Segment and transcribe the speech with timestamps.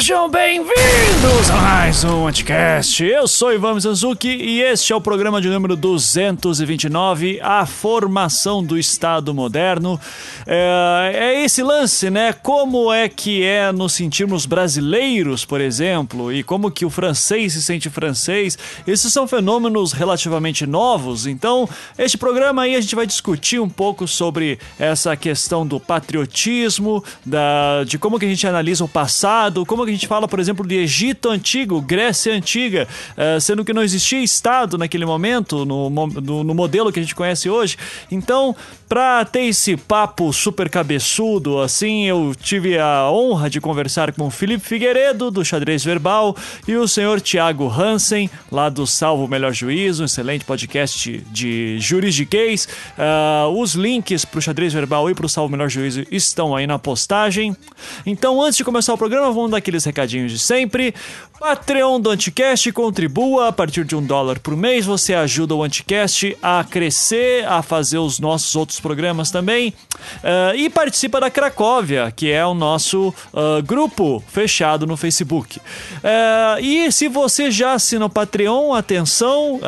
[0.00, 3.04] Sejam bem-vindos a mais um Anticast.
[3.04, 8.78] Eu sou Ivan Mizanzuki e este é o programa de número 229, A Formação do
[8.78, 10.00] Estado Moderno.
[10.46, 12.32] É, é, esse lance, né?
[12.32, 17.62] Como é que é nos sentirmos brasileiros, por exemplo, e como que o francês se
[17.62, 18.58] sente francês.
[18.86, 21.68] Esses são fenômenos relativamente novos, então
[21.98, 27.84] este programa aí a gente vai discutir um pouco sobre essa questão do patriotismo, da,
[27.84, 30.76] de como que a gente analisa o passado, como a gente fala, por exemplo, de
[30.76, 36.54] Egito Antigo, Grécia Antiga, uh, sendo que não existia Estado naquele momento, no, no, no
[36.54, 37.76] modelo que a gente conhece hoje.
[38.10, 38.54] Então,
[38.90, 44.30] para ter esse papo super cabeçudo, assim, eu tive a honra de conversar com o
[44.32, 50.02] Felipe Figueiredo, do Xadrez Verbal, e o senhor Tiago Hansen, lá do Salvo Melhor Juízo,
[50.02, 52.66] um excelente podcast de juridiquês.
[52.98, 56.66] Uh, os links para o Xadrez Verbal e para o Salvo Melhor Juízo estão aí
[56.66, 57.56] na postagem.
[58.04, 60.92] Então, antes de começar o programa, vamos dar aqueles recadinhos de sempre.
[61.40, 64.84] Patreon do Anticast, contribua a partir de um dólar por mês.
[64.84, 69.70] Você ajuda o Anticast a crescer, a fazer os nossos outros programas também.
[70.18, 75.56] Uh, e participa da Cracóvia, que é o nosso uh, grupo fechado no Facebook.
[75.58, 79.60] Uh, e se você já assina o Patreon, atenção,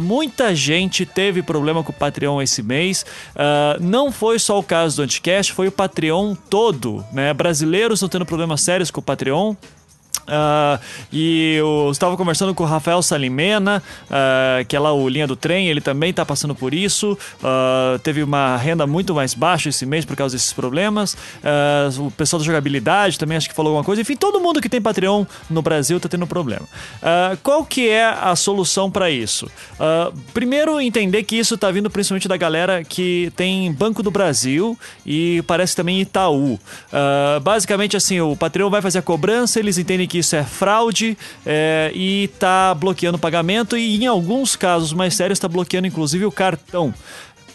[0.00, 3.04] muita gente teve problema com o Patreon esse mês.
[3.80, 7.04] não foi só o caso do Anticast, foi o Patreon todo.
[7.12, 7.34] Né?
[7.34, 9.54] Brasileiros estão tendo problemas sérios com o Patreon.
[10.28, 10.78] Uh,
[11.10, 15.34] e eu estava conversando com o Rafael Salimena, uh, que é lá o Linha do
[15.34, 17.18] Trem, ele também está passando por isso.
[17.38, 21.16] Uh, teve uma renda muito mais baixa esse mês por causa desses problemas.
[21.98, 24.02] o pessoal da jogabilidade também acho que falou alguma coisa.
[24.02, 26.66] Enfim, todo mundo que tem Patreon no Brasil está tendo problema.
[27.42, 29.50] qual que é a solução para isso?
[30.34, 35.42] primeiro, entender que isso está vindo principalmente da galera que tem Banco do Brasil e
[35.46, 36.58] parece também Itaú.
[37.42, 41.90] basicamente, assim, o Patreon vai fazer a cobrança, eles entendem que isso é fraude é,
[41.94, 46.32] e está bloqueando o pagamento e em alguns casos mais sérios está bloqueando inclusive o
[46.32, 46.92] cartão.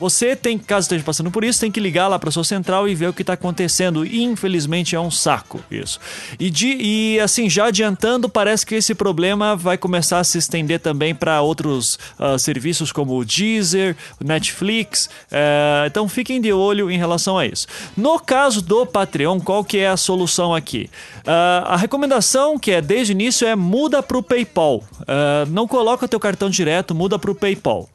[0.03, 2.93] Você tem, caso esteja passando por isso, tem que ligar lá para sua central e
[2.93, 4.05] ver o que está acontecendo.
[4.05, 5.97] Infelizmente é um saco isso.
[6.37, 10.81] E, de, e assim, já adiantando, parece que esse problema vai começar a se estender
[10.81, 15.05] também para outros uh, serviços como o Deezer, Netflix.
[15.31, 17.65] Uh, então fiquem de olho em relação a isso.
[17.95, 20.89] No caso do Patreon, qual que é a solução aqui?
[21.19, 24.83] Uh, a recomendação que é desde o início é muda para o PayPal.
[24.99, 27.87] Uh, não coloca o teu cartão direto, muda para o PayPal.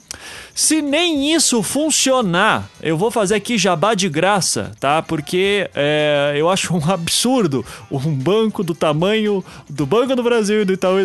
[0.58, 5.00] Se nem isso funcionar, eu vou fazer aqui jabá de graça, tá?
[5.00, 10.64] Porque é, eu acho um absurdo um banco do tamanho do Banco do Brasil e
[10.64, 10.96] do Itaú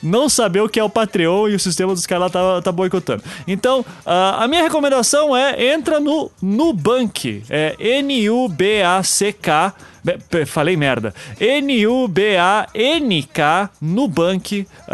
[0.00, 3.24] não saber o que é o Patreon e o sistema dos caras tá, tá boicotando.
[3.48, 9.74] Então, uh, a minha recomendação é entra no Nubank, é N-U-B-A-C-K
[10.46, 11.14] Falei merda.
[11.40, 12.04] N-U-B-A-N-K
[13.80, 14.88] nubank.com.br,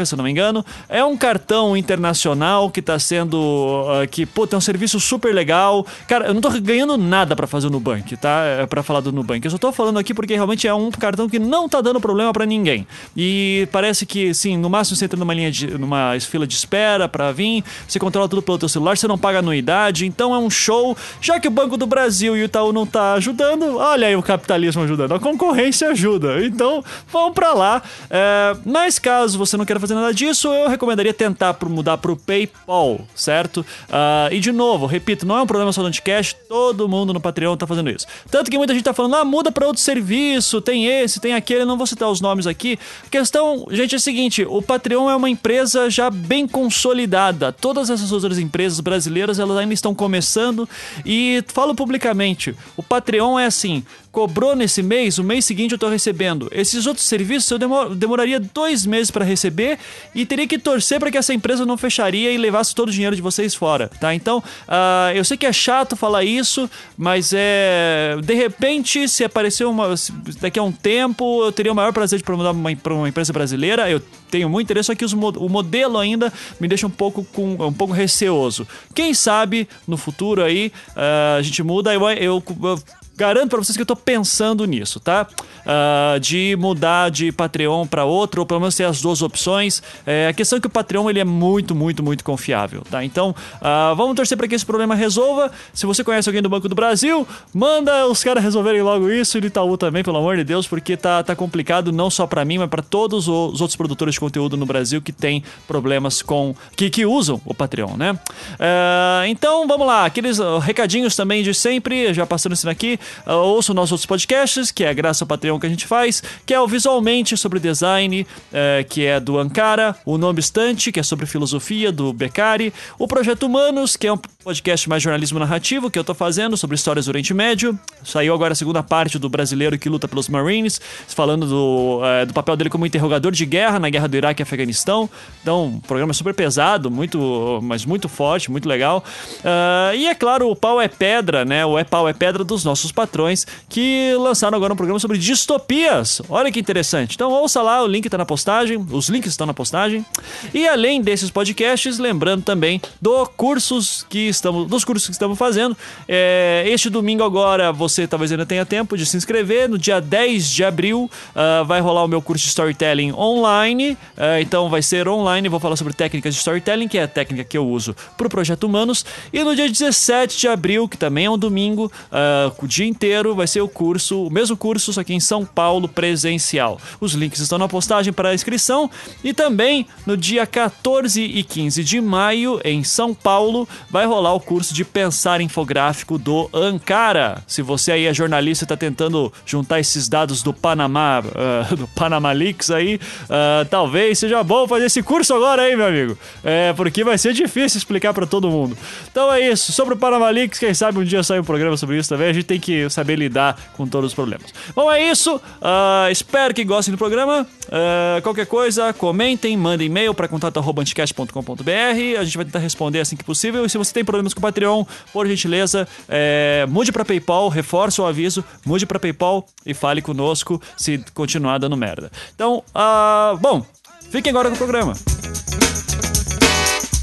[0.00, 0.64] uh, se eu não me engano.
[0.88, 3.36] É um cartão internacional que tá sendo.
[3.36, 5.84] Uh, que, pô, tem um serviço super legal.
[6.06, 8.44] Cara, eu não tô ganhando nada para fazer o Nubank, tá?
[8.44, 9.44] É falar do Nubank.
[9.44, 12.32] Eu só tô falando aqui porque realmente é um cartão que não tá dando problema
[12.32, 12.86] para ninguém.
[13.16, 15.66] E parece que, sim, no máximo você entra numa linha de.
[15.76, 19.40] numa fila de espera para vir, você controla tudo pelo teu celular, você não paga
[19.40, 20.96] anuidade, então é um show.
[21.20, 23.76] Já que o Banco do Brasil e o Itaú não tá ajudando ajudando.
[23.76, 25.14] Olha aí o capitalismo ajudando.
[25.14, 26.44] A concorrência ajuda.
[26.44, 27.82] Então, vão para lá.
[28.10, 32.16] É, mas caso você não queira fazer nada disso, eu recomendaria tentar mudar para o
[32.16, 33.58] PayPal, certo?
[33.88, 37.20] Uh, e de novo, repito, não é um problema só do Anticast, todo mundo no
[37.20, 38.06] Patreon tá fazendo isso.
[38.30, 41.64] Tanto que muita gente tá falando, ah, muda para outro serviço, tem esse, tem aquele,
[41.64, 42.78] não vou citar os nomes aqui.
[43.06, 47.52] A questão, gente, é a seguinte: o Patreon é uma empresa já bem consolidada.
[47.52, 50.68] Todas essas outras empresas brasileiras, elas ainda estão começando
[51.04, 55.88] e falo publicamente, o Patreon é assim: cobrou nesse mês, o mês seguinte eu tô
[55.88, 56.48] recebendo.
[56.50, 59.78] Esses outros serviços eu demor demoraria dois meses para receber
[60.14, 63.14] e teria que torcer para que essa empresa não fecharia e levasse todo o dinheiro
[63.14, 64.14] de vocês fora, tá?
[64.14, 68.16] Então, uh, eu sei que é chato falar isso, mas é.
[68.24, 69.94] De repente, se aparecer uma.
[70.40, 73.90] Daqui a um tempo, eu teria o maior prazer de mudar para uma empresa brasileira.
[73.90, 74.00] Eu
[74.30, 77.72] tenho muito interesse, só que os, o modelo ainda me deixa um pouco, com, um
[77.72, 78.66] pouco receoso.
[78.94, 81.94] Quem sabe no futuro aí uh, a gente muda.
[81.94, 82.82] eu, eu, eu
[83.18, 85.26] garanto para vocês que eu tô pensando nisso, tá?
[85.66, 89.82] Uh, de mudar de Patreon para outro, ou pelo menos ter as duas opções.
[90.06, 93.04] É, a questão é que o Patreon ele é muito, muito, muito confiável, tá?
[93.04, 95.50] Então, uh, vamos torcer para que esse problema resolva.
[95.74, 99.40] Se você conhece alguém do Banco do Brasil, manda os caras resolverem logo isso e
[99.40, 102.58] do Itaú também, pelo amor de Deus, porque tá, tá complicado não só para mim,
[102.58, 106.54] mas para todos os outros produtores de conteúdo no Brasil que tem problemas com.
[106.76, 108.12] que, que usam o Patreon, né?
[108.12, 112.98] Uh, então, vamos lá, aqueles recadinhos também de sempre, já passando isso aqui.
[113.26, 116.22] Uh, ouça os nossos outros podcasts, que é graças ao Patreon que a gente faz,
[116.44, 121.00] que é o Visualmente sobre Design, uh, que é do Ankara, o Não Obstante, que
[121.00, 125.90] é sobre filosofia, do Beccari, o Projeto Humanos, que é um podcast mais jornalismo narrativo
[125.90, 127.78] que eu tô fazendo sobre histórias do Oriente Médio.
[128.02, 132.32] Saiu agora a segunda parte do brasileiro que luta pelos Marines, falando do, uh, do
[132.32, 135.08] papel dele como interrogador de guerra na guerra do Iraque e Afeganistão.
[135.42, 139.04] Então, um programa super pesado, muito, mas muito forte, muito legal.
[139.40, 141.64] Uh, e é claro, o Pau é Pedra, né?
[141.66, 146.20] O É Pau é Pedra dos nossos patrões, que lançaram agora um programa sobre distopias.
[146.28, 147.14] Olha que interessante.
[147.14, 150.04] Então ouça lá, o link tá na postagem, os links estão na postagem.
[150.52, 155.76] E além desses podcasts, lembrando também do cursos que estamos, dos cursos que estamos fazendo.
[156.08, 159.68] É, este domingo agora, você talvez ainda tenha tempo de se inscrever.
[159.68, 163.92] No dia 10 de abril uh, vai rolar o meu curso de storytelling online.
[163.92, 167.44] Uh, então vai ser online, vou falar sobre técnicas de storytelling, que é a técnica
[167.44, 169.06] que eu uso para o Projeto Humanos.
[169.32, 173.34] E no dia 17 de abril, que também é um domingo, uh, o dia inteiro,
[173.34, 176.80] vai ser o curso, o mesmo curso, só que em São Paulo, presencial.
[177.00, 178.90] Os links estão na postagem para a inscrição.
[179.22, 184.40] E também no dia 14 e 15 de maio, em São Paulo, vai rolar o
[184.40, 187.42] curso de pensar infográfico do Ankara.
[187.46, 191.86] Se você aí é jornalista e está tentando juntar esses dados do Panamá, uh, do
[191.88, 196.18] Panama Leaks aí, uh, talvez seja bom fazer esse curso agora aí, meu amigo.
[196.42, 198.76] É, porque vai ser difícil explicar para todo mundo.
[199.10, 199.72] Então é isso.
[199.72, 202.28] Sobre o Panama Leaks, quem sabe um dia sai um programa sobre isso também.
[202.28, 204.52] A gente tem que saber lidar com todos os problemas.
[204.74, 205.36] Bom, é isso.
[205.36, 207.46] Uh, espero que gostem do programa.
[207.66, 212.18] Uh, qualquer coisa, comentem, mandem e-mail para contato.anticast.com.br.
[212.18, 213.64] A gente vai tentar responder assim que possível.
[213.64, 218.02] E se você tem problemas com o Patreon, por gentileza, é, mude para PayPal, reforça
[218.02, 222.10] o aviso, mude para PayPal e fale conosco se continuar dando merda.
[222.34, 223.64] Então, uh, bom,
[224.10, 224.94] fiquem agora com o programa.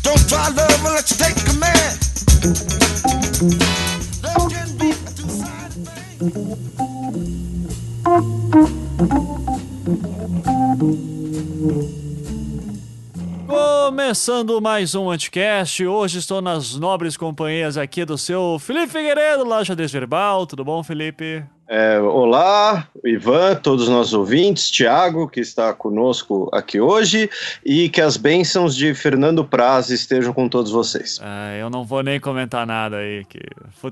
[0.04, 0.26] Don't
[13.48, 19.76] Começando mais um Anticast, hoje estou nas nobres companhias aqui do seu Felipe Figueiredo, Loja
[19.76, 20.48] Desverbal.
[20.48, 21.44] Tudo bom, Felipe?
[21.68, 27.28] É, olá, Ivan, todos os nossos ouvintes, Tiago, que está conosco aqui hoje,
[27.66, 31.20] e que as bênçãos de Fernando Praz estejam com todos vocês.
[31.24, 33.26] É, eu não vou nem comentar nada aí.
[33.26, 33.40] Que...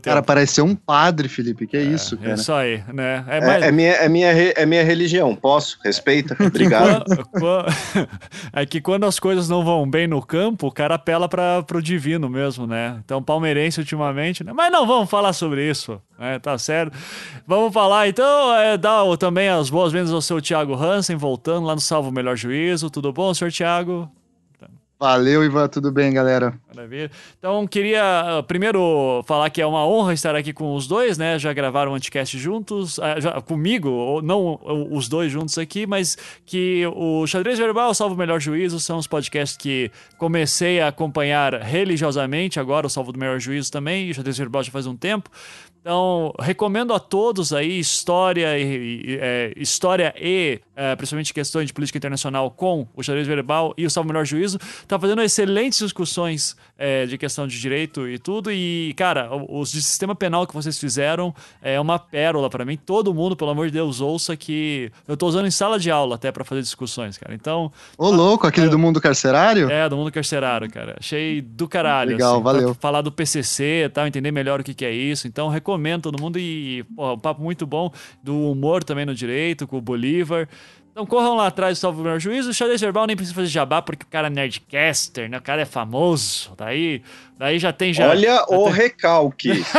[0.04, 2.36] Cara, pareceu um padre, Felipe, que é, é isso, cara.
[2.36, 3.26] Isso aí, né?
[3.28, 3.64] É, mais...
[3.64, 5.80] é, é, minha, é, minha, é minha religião, posso?
[5.84, 7.06] Respeita, obrigado.
[8.54, 11.82] é que quando as coisas não vão bem no campo, o cara apela para pro
[11.82, 13.00] divino mesmo, né?
[13.04, 14.54] Então, palmeirense ultimamente, né?
[14.54, 16.38] Mas não vamos falar sobre isso, né?
[16.38, 16.96] Tá certo.
[17.48, 21.74] Vamos vamos falar então, é, dar também as boas-vindas ao seu Thiago Hansen, voltando lá
[21.74, 22.90] no Salvo Melhor Juízo.
[22.90, 24.12] Tudo bom, senhor Thiago?
[25.04, 26.58] Valeu, Ivan, tudo bem, galera?
[26.74, 27.12] Maravilha.
[27.38, 31.38] Então, queria uh, primeiro falar que é uma honra estar aqui com os dois, né?
[31.38, 34.58] Já gravaram um anticast juntos, uh, já, comigo, não
[34.92, 39.58] os dois juntos aqui, mas que o Xadrez Verbal, Salvo Melhor Juízo, são os podcasts
[39.58, 44.38] que comecei a acompanhar religiosamente, agora o Salvo do Melhor Juízo também, e o Xadrez
[44.38, 45.30] Verbal já faz um tempo.
[45.84, 51.74] Então, recomendo a todos aí história e, e é, história e é, principalmente questões de
[51.74, 54.60] política internacional com o xadrez verbal e o Salvo Melhor Juízo.
[54.88, 58.52] Tá fazendo excelentes discussões é, de questão de direito e tudo.
[58.52, 62.78] E, cara, os de sistema penal que vocês fizeram é uma pérola para mim.
[62.78, 66.16] Todo mundo, pelo amor de Deus, ouça que eu tô usando em sala de aula
[66.16, 67.34] até para fazer discussões, cara.
[67.34, 67.72] Então.
[67.98, 69.70] Ô, louco, aquele é, do mundo carcerário?
[69.70, 70.96] É, do mundo carcerário, cara.
[71.00, 72.12] Achei do caralho.
[72.12, 72.74] Legal, assim, valeu.
[72.80, 75.28] Falar do PCC e tal, entender melhor o que, que é isso.
[75.28, 79.68] Então, recomendo todo mundo e, pô, um papo muito bom do humor também no direito,
[79.68, 80.48] com o Bolívar.
[80.94, 82.52] Então corram lá atrás do Salve o Melhor Juízo.
[82.52, 85.40] O Xadrez Verbal nem precisa fazer jabá, porque o cara é nerdcaster, né?
[85.40, 86.54] O cara é famoso.
[86.56, 87.02] Daí
[87.38, 88.10] Daí já tem já.
[88.10, 88.74] Olha já o tem...
[88.74, 89.52] recalque.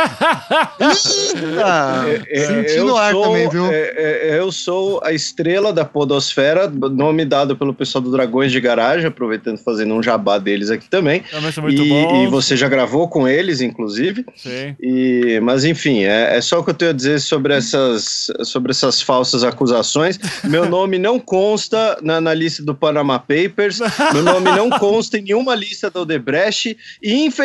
[1.63, 3.65] ah, é, é, Sentindo ar também, viu?
[3.71, 8.59] É, é, eu sou a estrela da Podosfera, nome dado pelo pessoal do Dragões de
[8.59, 11.21] Garagem, aproveitando fazendo um jabá deles aqui também.
[11.31, 12.23] Também são muito e, bons.
[12.23, 14.25] e você já gravou com eles, inclusive.
[14.35, 14.75] Sim.
[14.79, 18.71] E, mas enfim, é, é só o que eu tenho a dizer sobre essas, sobre
[18.71, 20.19] essas falsas acusações.
[20.43, 23.79] Meu nome não consta na, na, lista do Panama Papers,
[24.13, 27.44] meu nome não consta em nenhuma lista do Odebrecht e, infelizmente,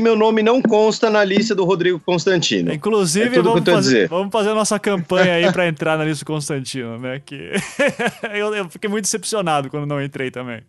[0.00, 2.72] meu nome não consta na lista do Rodrigo Constantino.
[2.72, 6.26] Inclusive, é vamos, fazer, vamos fazer a nossa campanha aí para entrar na lista do
[6.26, 7.20] Constantino, né?
[7.24, 7.52] Que
[8.34, 10.62] eu, eu, fiquei muito decepcionado quando não entrei também.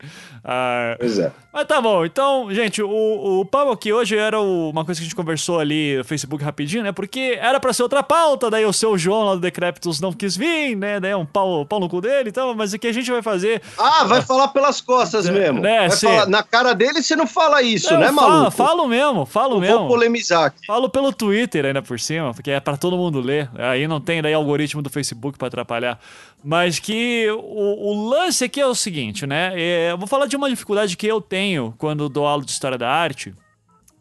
[0.43, 1.31] Ah, pois é.
[1.53, 5.03] Mas tá bom, então, gente, o, o papo aqui hoje era o, uma coisa que
[5.03, 6.91] a gente conversou ali no Facebook rapidinho, né?
[6.91, 10.35] Porque era para ser outra pauta, daí o seu João lá do Decréptos não quis
[10.35, 10.99] vir, né?
[10.99, 13.21] Daí é um pau, pau no cu dele, então, mas o que a gente vai
[13.21, 13.61] fazer.
[13.77, 15.61] Ah, vai falar pelas costas mesmo.
[15.61, 18.51] Né, falar, na cara dele você não fala isso, não, né, maluco?
[18.65, 19.79] Falo mesmo, falo Eu mesmo.
[19.79, 20.65] Vou polemizar aqui.
[20.65, 23.49] Falo pelo Twitter ainda por cima, porque é para todo mundo ler.
[23.55, 25.99] Aí não tem daí algoritmo do Facebook para atrapalhar.
[26.43, 29.53] Mas que o, o, lance aqui é o seguinte, né?
[29.55, 32.77] É, eu vou falar de uma dificuldade que eu tenho quando dou aula de história
[32.77, 33.33] da arte.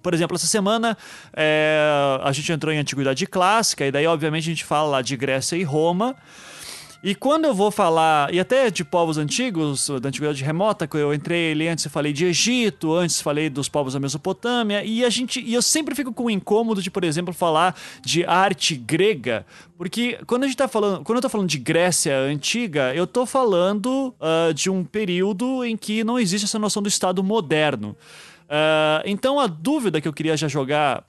[0.03, 0.99] Por exemplo, essa semana
[1.33, 1.79] é,
[2.23, 5.57] a gente entrou em Antiguidade Clássica, e daí, obviamente, a gente fala lá de Grécia
[5.57, 6.17] e Roma.
[7.05, 11.13] E quando eu vou falar, e até de povos antigos, da antiguidade remota, que eu
[11.13, 15.11] entrei ali antes, eu falei de Egito, antes falei dos povos da Mesopotâmia, e a
[15.11, 19.45] gente, e eu sempre fico com o incômodo de, por exemplo, falar de arte grega,
[19.77, 23.27] porque quando a gente tá falando, quando eu tô falando de Grécia antiga, eu tô
[23.27, 27.97] falando uh, de um período em que não existe essa noção do Estado moderno.
[28.53, 31.07] Uh, então a dúvida que eu queria já jogar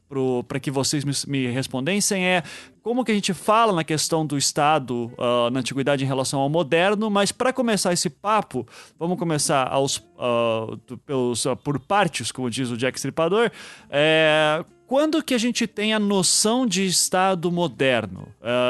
[0.47, 2.41] para que vocês me, me, respondessem é
[2.81, 6.47] como que a gente fala na questão do Estado uh, na antiguidade em relação ao
[6.47, 8.65] moderno, mas para começar esse papo,
[8.97, 13.51] vamos começar aos, uh, pelos, por partes, como diz o Jack Stripador.
[13.89, 18.27] É, quando que a gente tem a noção de Estado moderno?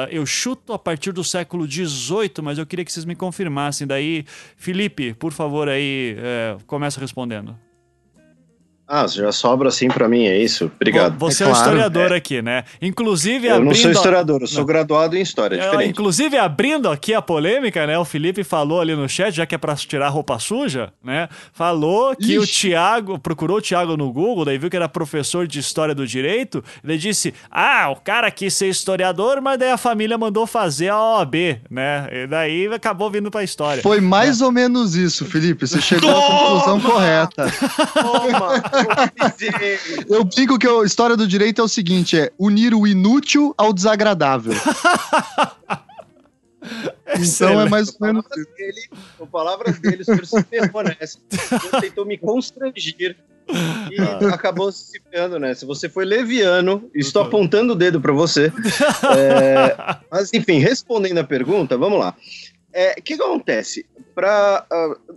[0.10, 3.86] Eu chuto a partir do século XVIII, mas eu queria que vocês me confirmassem.
[3.86, 4.24] Daí,
[4.56, 7.56] Felipe, por favor, aí é, começa respondendo.
[8.86, 10.70] Ah, já sobra assim para mim, é isso?
[10.76, 11.18] Obrigado.
[11.18, 11.58] Você é, claro.
[11.58, 12.16] é um historiador é.
[12.16, 12.64] aqui, né?
[12.82, 13.70] Inclusive, eu abrindo...
[13.70, 14.66] não sou historiador, eu sou não.
[14.66, 15.90] graduado em história, é diferente.
[15.90, 17.98] Inclusive, abrindo aqui a polêmica, né?
[17.98, 21.30] O Felipe falou ali no chat, já que é pra tirar roupa suja, né?
[21.54, 22.38] Falou que Ixi.
[22.40, 26.06] o Tiago, procurou o Tiago no Google, daí viu que era professor de história do
[26.06, 30.90] direito, ele disse: Ah, o cara quis ser historiador, mas daí a família mandou fazer
[30.90, 31.36] a OAB,
[31.70, 32.10] né?
[32.12, 33.82] E daí acabou vindo pra história.
[33.82, 34.46] Foi mais né?
[34.46, 35.66] ou menos isso, Felipe.
[35.66, 37.46] Você chegou à conclusão correta.
[37.94, 38.73] Toma!
[40.10, 43.72] Eu brinco que a história do direito é o seguinte: é unir o inútil ao
[43.74, 44.54] desagradável.
[47.20, 48.26] então é mais ou menos.
[48.58, 50.36] Dele, com palavras dele, o senhor se
[51.00, 51.20] nessa.
[51.32, 53.16] Ele tentou me constrangir
[53.92, 54.20] e ah.
[54.34, 55.62] acabou se ferrando nessa.
[55.62, 58.52] Se você foi leviano, estou apontando o dedo para você.
[59.18, 59.76] É,
[60.10, 62.12] mas, enfim, respondendo a pergunta, vamos lá.
[62.12, 62.14] O
[62.74, 63.86] é, que, acontece?
[64.16, 65.16] Para uh,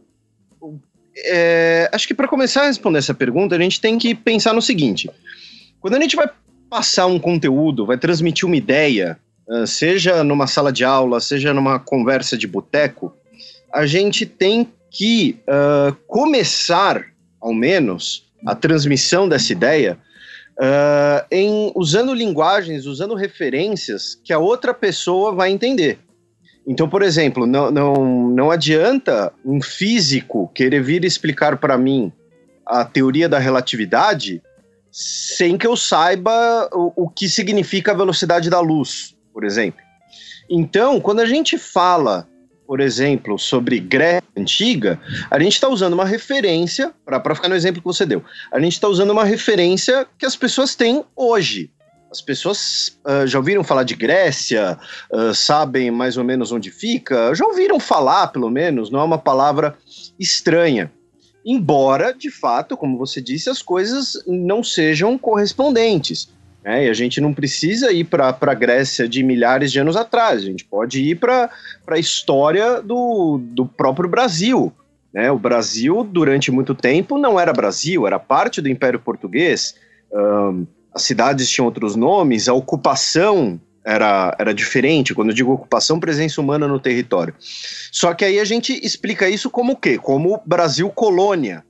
[1.25, 4.63] é, acho que para começar a responder essa pergunta, a gente tem que pensar no
[4.63, 5.11] seguinte:
[5.81, 6.29] quando a gente vai
[6.69, 9.19] passar um conteúdo, vai transmitir uma ideia,
[9.49, 13.15] uh, seja numa sala de aula, seja numa conversa de boteco,
[13.73, 17.05] a gente tem que uh, começar,
[17.41, 19.99] ao menos, a transmissão dessa ideia
[20.59, 25.99] uh, em usando linguagens, usando referências que a outra pessoa vai entender.
[26.67, 32.13] Então, por exemplo, não, não, não adianta um físico querer vir explicar para mim
[32.67, 34.43] a teoria da relatividade
[34.91, 39.81] sem que eu saiba o, o que significa a velocidade da luz, por exemplo.
[40.51, 42.27] Então, quando a gente fala,
[42.67, 44.99] por exemplo, sobre Grécia Antiga,
[45.31, 48.73] a gente está usando uma referência, para ficar no exemplo que você deu, a gente
[48.73, 51.71] está usando uma referência que as pessoas têm hoje.
[52.17, 54.79] As pessoas uh, já ouviram falar de Grécia,
[55.13, 59.19] uh, sabem mais ou menos onde fica, já ouviram falar, pelo menos, não é uma
[59.19, 59.77] palavra
[60.19, 60.91] estranha.
[61.45, 66.29] Embora, de fato, como você disse, as coisas não sejam correspondentes.
[66.65, 66.87] Né?
[66.87, 70.47] E a gente não precisa ir para a Grécia de milhares de anos atrás, a
[70.47, 71.51] gente pode ir para
[71.87, 74.73] a história do, do próprio Brasil.
[75.13, 75.31] Né?
[75.31, 79.77] O Brasil, durante muito tempo, não era Brasil, era parte do Império Português.
[80.13, 85.15] Um, as cidades tinham outros nomes, a ocupação era, era diferente.
[85.15, 87.35] Quando eu digo ocupação, presença humana no território.
[87.93, 89.99] Só que aí a gente explica isso como o quê?
[89.99, 91.63] Como Brasil colônia,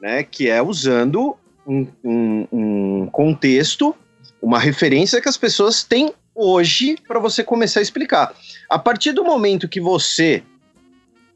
[0.00, 0.22] né?
[0.22, 3.94] Que é usando um, um, um contexto,
[4.40, 8.34] uma referência que as pessoas têm hoje para você começar a explicar.
[8.66, 10.42] A partir do momento que você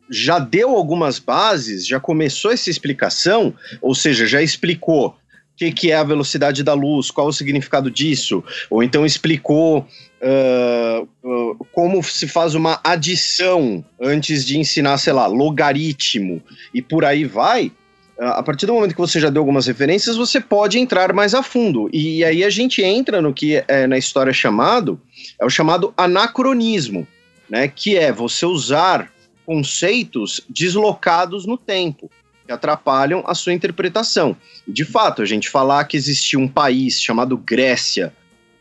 [0.09, 5.15] já deu algumas bases, já começou essa explicação, ou seja, já explicou
[5.57, 9.87] que, que, é a velocidade da luz, qual o significado disso, ou então explicou
[10.25, 16.43] uh, uh, como se faz uma adição antes de ensinar, sei lá, logaritmo,
[16.73, 17.73] e por aí vai.
[18.19, 21.35] Uh, a partir do momento que você já deu algumas referências, você pode entrar mais
[21.35, 21.89] a fundo.
[21.93, 25.01] E aí a gente entra no que é na história chamado,
[25.41, 27.07] é o chamado anacronismo,
[27.49, 27.69] né?
[27.69, 29.13] Que é você usar
[29.45, 32.11] conceitos deslocados no tempo,
[32.47, 34.37] que atrapalham a sua interpretação.
[34.67, 38.13] De fato, a gente falar que existia um país chamado Grécia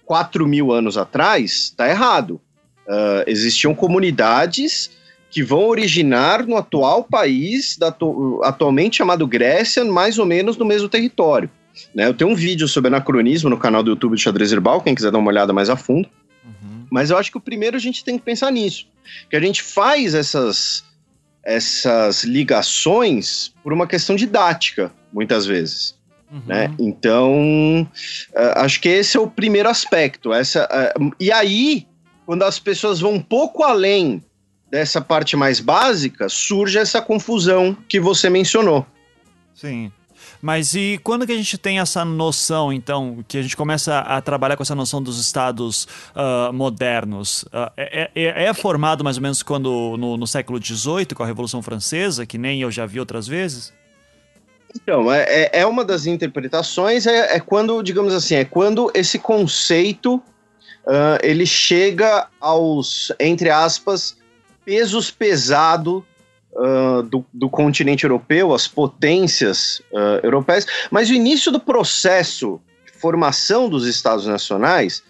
[0.05, 2.39] 4 mil anos atrás, está errado.
[2.87, 4.91] Uh, existiam comunidades
[5.29, 7.95] que vão originar no atual país, da,
[8.43, 11.49] atualmente chamado Grécia, mais ou menos no mesmo território.
[11.95, 12.05] Né?
[12.05, 15.11] Eu tenho um vídeo sobre anacronismo no canal do YouTube do Xadrez Herbal, quem quiser
[15.11, 16.07] dar uma olhada mais a fundo.
[16.45, 16.85] Uhum.
[16.91, 18.85] Mas eu acho que o primeiro a gente tem que pensar nisso.
[19.29, 20.83] Que a gente faz essas,
[21.43, 25.95] essas ligações por uma questão didática, muitas vezes.
[26.31, 26.41] Uhum.
[26.47, 26.73] Né?
[26.79, 27.87] Então,
[28.31, 30.33] uh, acho que esse é o primeiro aspecto.
[30.33, 31.85] Essa, uh, e aí,
[32.25, 34.23] quando as pessoas vão um pouco além
[34.71, 38.87] dessa parte mais básica, surge essa confusão que você mencionou.
[39.53, 39.91] Sim.
[40.43, 44.19] Mas e quando que a gente tem essa noção, então, que a gente começa a
[44.19, 47.43] trabalhar com essa noção dos estados uh, modernos?
[47.43, 51.25] Uh, é, é, é, formado mais ou menos quando no, no, século XVIII, com a
[51.25, 53.71] Revolução Francesa, que nem eu já vi outras vezes?
[54.75, 59.17] Então, é, é, é uma das interpretações, é, é, quando, digamos assim, é quando esse
[59.17, 64.17] conceito uh, ele chega aos, entre aspas,
[64.65, 66.03] pesos pesados
[66.55, 72.91] Uh, do, do, continente europeu, as potências uh, europeias, mas o início do processo de
[72.91, 75.01] formação dos Estados Nacionais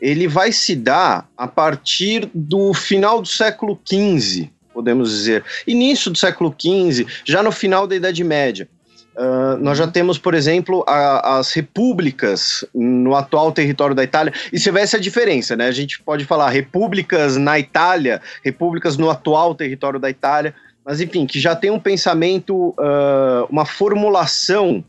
[0.00, 6.18] ele vai se dar a partir do final do século XV, podemos dizer, início do
[6.18, 8.68] século XV, já no final da Idade Média.
[9.16, 14.32] Uh, nós já temos, por exemplo, a, as repúblicas no atual território da Itália.
[14.52, 15.66] E você vê essa diferença, né?
[15.66, 20.54] A gente pode falar repúblicas na Itália, repúblicas no atual território da Itália,
[20.88, 24.82] mas enfim, que já tem um pensamento, uh, uma formulação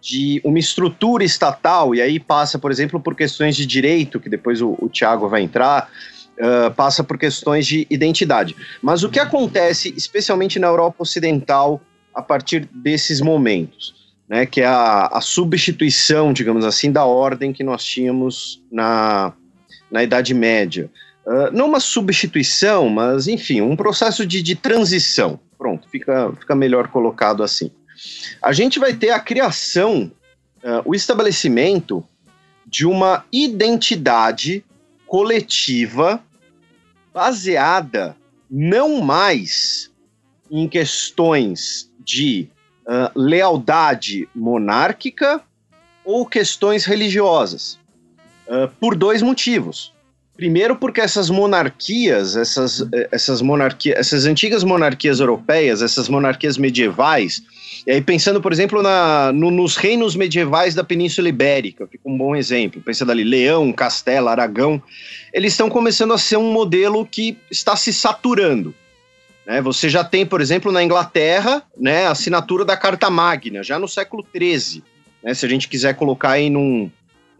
[0.00, 4.60] de uma estrutura estatal, e aí passa, por exemplo, por questões de direito, que depois
[4.60, 5.92] o, o Tiago vai entrar,
[6.40, 8.56] uh, passa por questões de identidade.
[8.82, 11.80] Mas o que acontece, especialmente na Europa Ocidental,
[12.12, 13.94] a partir desses momentos,
[14.28, 19.32] né, que é a, a substituição, digamos assim, da ordem que nós tínhamos na,
[19.88, 20.90] na Idade Média.
[21.28, 25.38] Uh, não uma substituição, mas enfim, um processo de, de transição.
[25.58, 27.70] Pronto, fica, fica melhor colocado assim.
[28.40, 30.10] A gente vai ter a criação,
[30.64, 32.02] uh, o estabelecimento
[32.66, 34.64] de uma identidade
[35.06, 36.24] coletiva
[37.12, 38.16] baseada
[38.50, 39.90] não mais
[40.50, 42.48] em questões de
[42.86, 45.42] uh, lealdade monárquica
[46.02, 47.78] ou questões religiosas,
[48.80, 49.92] por dois motivos.
[50.38, 57.42] Primeiro, porque essas monarquias, essas, eh, essas monarquias, essas antigas monarquias europeias, essas monarquias medievais,
[57.84, 62.16] e aí pensando, por exemplo, na, no, nos reinos medievais da Península Ibérica, fica um
[62.16, 62.80] bom exemplo.
[62.80, 64.80] Pensando ali, Leão, Castela, Aragão,
[65.34, 68.72] eles estão começando a ser um modelo que está se saturando.
[69.44, 69.60] Né?
[69.60, 73.88] Você já tem, por exemplo, na Inglaterra, né, a assinatura da Carta Magna, já no
[73.88, 74.84] século XIII.
[75.20, 75.34] Né?
[75.34, 76.88] Se a gente quiser colocar aí num,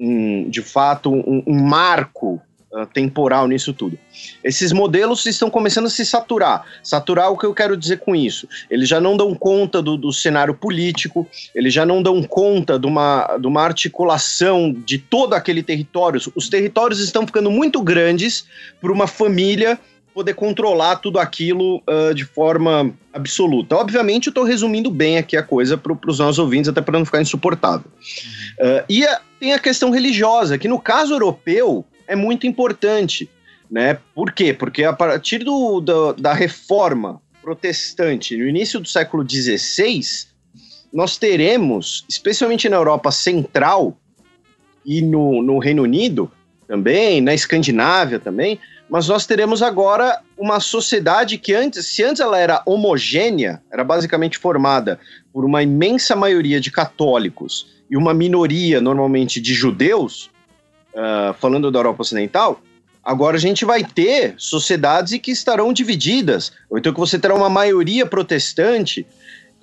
[0.00, 2.42] um, de fato, um, um marco
[2.86, 3.98] temporal nisso tudo.
[4.42, 6.64] Esses modelos estão começando a se saturar.
[6.82, 8.48] Saturar o que eu quero dizer com isso?
[8.70, 12.86] Eles já não dão conta do, do cenário político, eles já não dão conta de
[12.86, 16.20] uma, de uma articulação de todo aquele território.
[16.34, 18.46] Os territórios estão ficando muito grandes
[18.80, 19.78] para uma família
[20.18, 23.76] poder controlar tudo aquilo uh, de forma absoluta.
[23.76, 27.04] Obviamente, eu estou resumindo bem aqui a coisa para os nossos ouvintes, até para não
[27.04, 27.88] ficar insuportável.
[28.58, 33.30] Uh, e a, tem a questão religiosa, que no caso europeu é muito importante.
[33.70, 33.98] Né?
[34.14, 34.54] Por quê?
[34.54, 40.00] Porque a partir do, do da reforma protestante, no início do século XVI,
[40.92, 43.96] nós teremos, especialmente na Europa Central
[44.84, 46.30] e no, no Reino Unido
[46.66, 52.38] também, na Escandinávia também, mas nós teremos agora uma sociedade que antes, se antes ela
[52.38, 54.98] era homogênea, era basicamente formada
[55.30, 60.30] por uma imensa maioria de católicos e uma minoria, normalmente, de judeus,
[60.98, 62.60] uh, falando da Europa Ocidental,
[63.04, 67.48] agora a gente vai ter sociedades que estarão divididas, ou então que você terá uma
[67.48, 69.06] maioria protestante.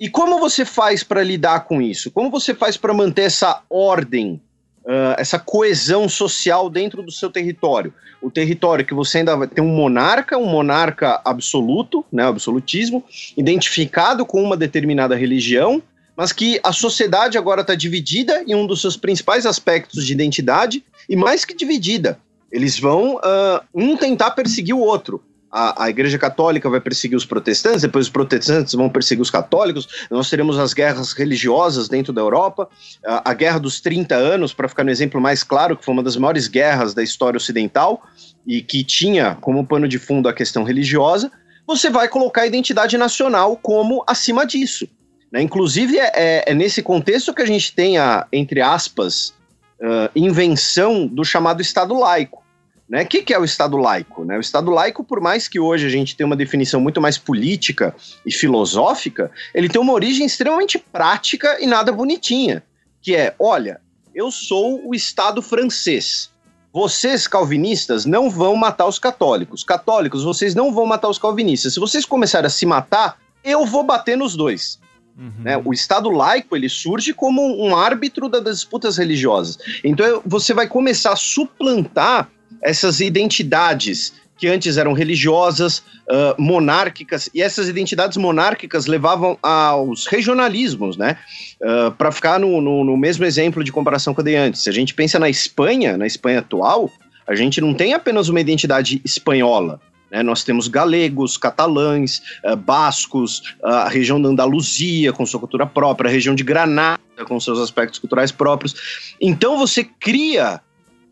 [0.00, 2.10] E como você faz para lidar com isso?
[2.10, 4.40] Como você faz para manter essa ordem
[4.86, 7.92] uh, essa coesão social dentro do seu território.
[8.22, 13.04] O território que você ainda vai ter um monarca, um monarca absoluto, né, absolutismo,
[13.36, 15.82] identificado com uma determinada religião,
[16.16, 20.84] mas que a sociedade agora está dividida em um dos seus principais aspectos de identidade,
[21.08, 22.18] e mais que dividida.
[22.50, 25.22] Eles vão uh, um tentar perseguir o outro
[25.56, 29.88] a, a Igreja Católica vai perseguir os protestantes, depois os protestantes vão perseguir os católicos,
[30.10, 32.68] nós teremos as guerras religiosas dentro da Europa,
[33.04, 36.02] a, a Guerra dos 30 Anos, para ficar no exemplo mais claro, que foi uma
[36.02, 38.02] das maiores guerras da história ocidental
[38.46, 41.32] e que tinha como pano de fundo a questão religiosa,
[41.66, 44.86] você vai colocar a identidade nacional como acima disso.
[45.30, 45.42] Né?
[45.42, 49.34] Inclusive, é, é, é, nesse contexto que a gente tem a, entre aspas,
[49.80, 52.44] uh, invenção do chamado Estado laico.
[52.88, 53.02] Né?
[53.02, 54.24] O que, que é o Estado laico?
[54.24, 54.36] Né?
[54.36, 57.94] O Estado laico, por mais que hoje a gente tenha uma definição muito mais política
[58.24, 62.62] e filosófica, ele tem uma origem extremamente prática e nada bonitinha.
[63.02, 63.80] Que é, olha,
[64.14, 66.30] eu sou o Estado francês.
[66.72, 69.64] Vocês, calvinistas, não vão matar os católicos.
[69.64, 71.74] Católicos, vocês não vão matar os calvinistas.
[71.74, 74.78] Se vocês começarem a se matar, eu vou bater nos dois.
[75.18, 75.32] Uhum.
[75.42, 75.56] Né?
[75.64, 79.58] O Estado laico ele surge como um árbitro das disputas religiosas.
[79.82, 82.28] Então você vai começar a suplantar
[82.62, 90.96] essas identidades que antes eram religiosas, uh, monárquicas, e essas identidades monárquicas levavam aos regionalismos,
[90.96, 91.16] né?
[91.58, 94.68] Uh, Para ficar no, no, no, mesmo exemplo de comparação que eu dei antes, se
[94.68, 96.90] a gente pensa na Espanha, na Espanha atual,
[97.26, 99.80] a gente não tem apenas uma identidade espanhola.
[100.10, 100.22] Né?
[100.22, 106.12] Nós temos galegos, catalães, uh, bascos, a região da Andaluzia com sua cultura própria, a
[106.12, 109.14] região de Granada com seus aspectos culturais próprios.
[109.20, 110.60] Então você cria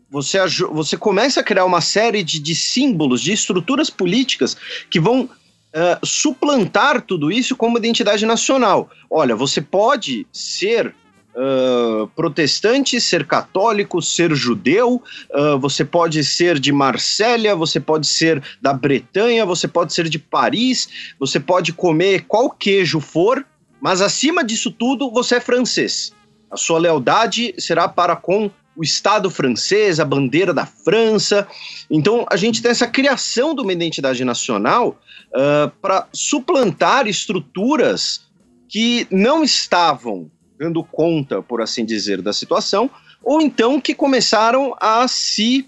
[0.09, 0.39] você,
[0.71, 4.55] você começa a criar uma série de, de símbolos, de estruturas políticas
[4.89, 8.89] que vão uh, suplantar tudo isso como identidade nacional.
[9.09, 10.95] Olha, você pode ser
[11.35, 18.41] Uh, protestante, ser católico, ser judeu, uh, você pode ser de Marsella, você pode ser
[18.61, 20.87] da Bretanha, você pode ser de Paris,
[21.19, 23.45] você pode comer qual queijo for,
[23.81, 26.13] mas acima disso tudo você é francês.
[26.49, 31.47] A sua lealdade será para com o Estado francês, a bandeira da França.
[31.89, 34.99] Então, a gente tem essa criação de uma identidade nacional
[35.33, 38.21] uh, para suplantar estruturas
[38.67, 42.89] que não estavam dando conta, por assim dizer, da situação,
[43.23, 45.67] ou então que começaram a se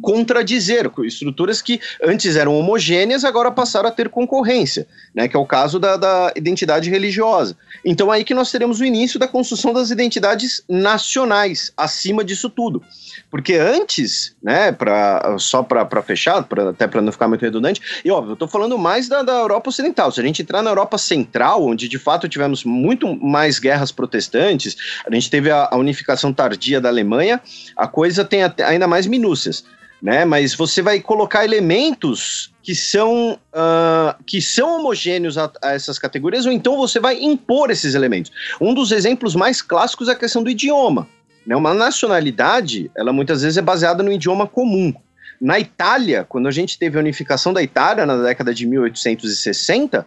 [0.00, 5.46] contradizer, estruturas que antes eram homogêneas, agora passaram a ter concorrência, né, que é o
[5.46, 7.56] caso da, da, identidade religiosa.
[7.84, 12.82] Então aí que nós teremos o início da construção das identidades nacionais, acima disso tudo.
[13.30, 18.10] Porque antes, né, pra, só para fechar, pra, até para não ficar muito redundante, e
[18.10, 20.10] óbvio, eu estou falando mais da, da Europa Ocidental.
[20.10, 24.76] Se a gente entrar na Europa Central, onde de fato tivemos muito mais guerras protestantes,
[25.06, 27.40] a gente teve a, a unificação tardia da Alemanha,
[27.76, 29.64] a coisa tem até, ainda mais minúcias
[30.02, 30.24] né?
[30.24, 36.46] Mas você vai colocar elementos que são, uh, que são homogêneos a, a, essas categorias,
[36.46, 38.32] ou então você vai impor esses elementos.
[38.60, 41.06] Um dos exemplos mais clássicos é a questão do idioma.
[41.46, 41.54] Né?
[41.54, 44.94] Uma nacionalidade, ela muitas vezes é baseada no idioma comum.
[45.40, 50.06] Na Itália, quando a gente teve a unificação da Itália na década de 1860,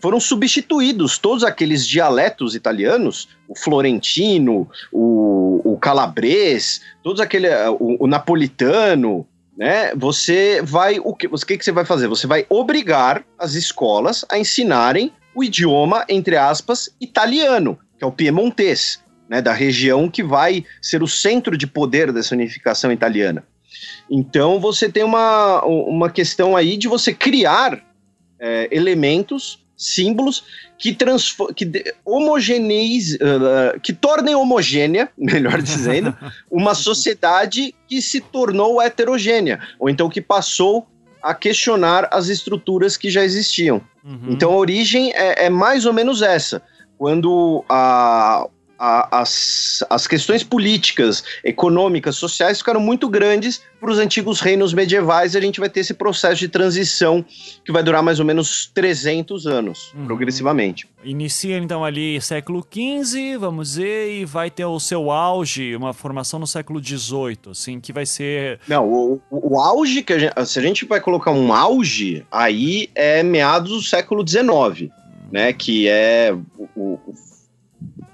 [0.00, 8.06] foram substituídos todos aqueles dialetos italianos, o florentino, o, o calabrês, todos aquele, o, o
[8.06, 9.94] napolitano, né?
[9.94, 12.08] Você vai o que, o que que você vai fazer?
[12.08, 18.12] Você vai obrigar as escolas a ensinarem o idioma entre aspas italiano, que é o
[18.12, 23.44] piemontês, né, da região que vai ser o centro de poder dessa unificação italiana.
[24.10, 27.82] Então você tem uma, uma questão aí de você criar
[28.38, 30.44] é, elementos símbolos
[30.78, 30.96] que,
[31.54, 36.16] que homogeneiz, uh, que tornem homogênea, melhor dizendo,
[36.50, 40.86] uma sociedade que se tornou heterogênea, ou então que passou
[41.22, 43.80] a questionar as estruturas que já existiam.
[44.04, 44.28] Uhum.
[44.30, 46.62] Então a origem é, é mais ou menos essa.
[46.98, 48.48] Quando a,
[48.82, 55.34] a, as, as questões políticas, econômicas, sociais ficaram muito grandes para os antigos reinos medievais
[55.34, 57.24] e a gente vai ter esse processo de transição
[57.64, 60.06] que vai durar mais ou menos 300 anos, uhum.
[60.06, 60.88] progressivamente.
[61.04, 66.40] Inicia então ali século XV, vamos dizer, e vai ter o seu auge, uma formação
[66.40, 68.58] no século XVIII, assim, que vai ser...
[68.66, 72.26] Não, o, o, o auge, que a gente, se a gente vai colocar um auge,
[72.32, 74.90] aí é meados do século XIX,
[75.30, 76.34] né, que é
[76.74, 77.31] o, o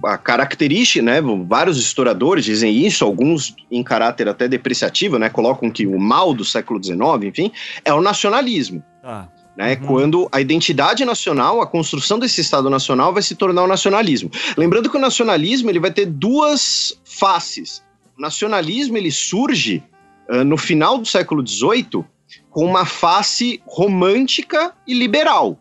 [0.05, 5.87] a característica, né, vários historiadores dizem isso, alguns em caráter até depreciativo, né, colocam que
[5.87, 7.53] o mal do século XIX, enfim,
[7.85, 8.83] é o nacionalismo.
[9.03, 9.27] Ah.
[9.57, 9.87] Né, uhum.
[9.89, 14.31] Quando a identidade nacional, a construção desse Estado nacional vai se tornar o nacionalismo.
[14.57, 17.83] Lembrando que o nacionalismo ele vai ter duas faces.
[18.17, 19.83] O nacionalismo ele surge
[20.29, 22.05] uh, no final do século XVIII
[22.51, 25.59] com uma face romântica e liberal.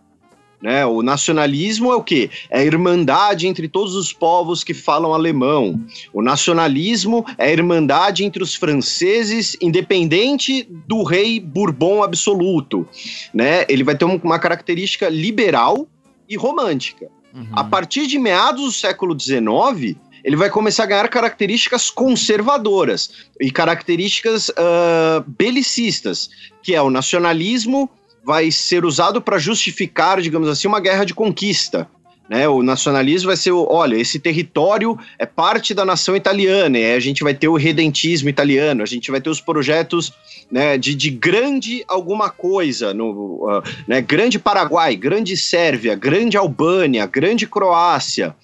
[0.62, 0.86] Né?
[0.86, 2.30] O nacionalismo é o quê?
[2.50, 5.80] É a irmandade entre todos os povos que falam alemão.
[6.12, 12.88] O nacionalismo é a irmandade entre os franceses, independente do rei Bourbon absoluto.
[13.34, 13.65] Né?
[13.70, 15.88] Ele vai ter uma característica liberal
[16.28, 17.08] e romântica.
[17.34, 17.48] Uhum.
[17.52, 23.52] A partir de meados do século XIX, ele vai começar a ganhar características conservadoras e
[23.52, 26.30] características uh, belicistas,
[26.63, 27.89] que é o nacionalismo
[28.28, 31.88] vai ser usado para justificar, digamos assim, uma guerra de conquista.
[32.30, 37.24] Né, o nacionalismo vai ser, olha, esse território é parte da nação italiana, a gente
[37.24, 40.12] vai ter o redentismo italiano, a gente vai ter os projetos
[40.52, 47.06] né, de, de grande alguma coisa, no, uh, né, grande Paraguai, grande Sérvia, grande Albânia,
[47.06, 48.36] grande Croácia,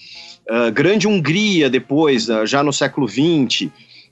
[0.50, 3.69] uh, grande Hungria depois, uh, já no século XX.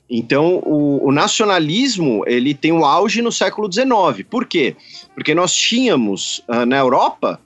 [0.08, 4.26] Então, o, o, nacionalismo ele tem um auge no século XIX.
[4.28, 4.76] Por quê?
[5.14, 7.40] Porque nós tínhamos na Europa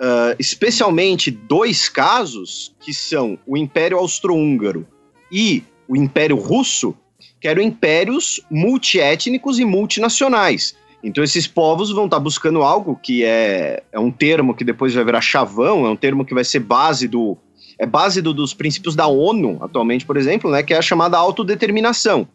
[0.00, 4.86] uh, especialmente dois casos, que são o Império Austro-Húngaro
[5.30, 6.96] e o Império Russo,
[7.40, 10.74] que eram impérios multiétnicos e multinacionais.
[11.02, 14.94] Então esses povos vão estar tá buscando algo que é, é um termo que depois
[14.94, 17.36] vai virar chavão, é um termo que vai ser base do
[17.80, 21.16] é base do, dos princípios da ONU atualmente, por exemplo, né, que é a chamada
[21.16, 22.28] autodeterminação.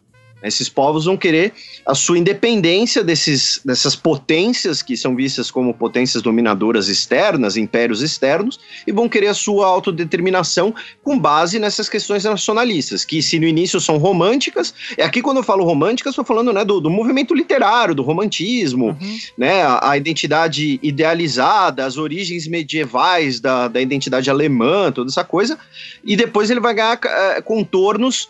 [0.46, 1.52] Esses povos vão querer
[1.84, 8.58] a sua independência desses, dessas potências que são vistas como potências dominadoras externas, impérios externos,
[8.86, 13.80] e vão querer a sua autodeterminação com base nessas questões nacionalistas, que se no início
[13.80, 17.94] são românticas, e aqui quando eu falo românticas, estou falando né, do, do, movimento literário,
[17.94, 19.18] do romantismo, uhum.
[19.36, 25.58] né, a, a, identidade idealizada, as origens medievais da, da identidade alemã, toda essa coisa,
[26.04, 28.28] e depois ele vai ganhar uh, contornos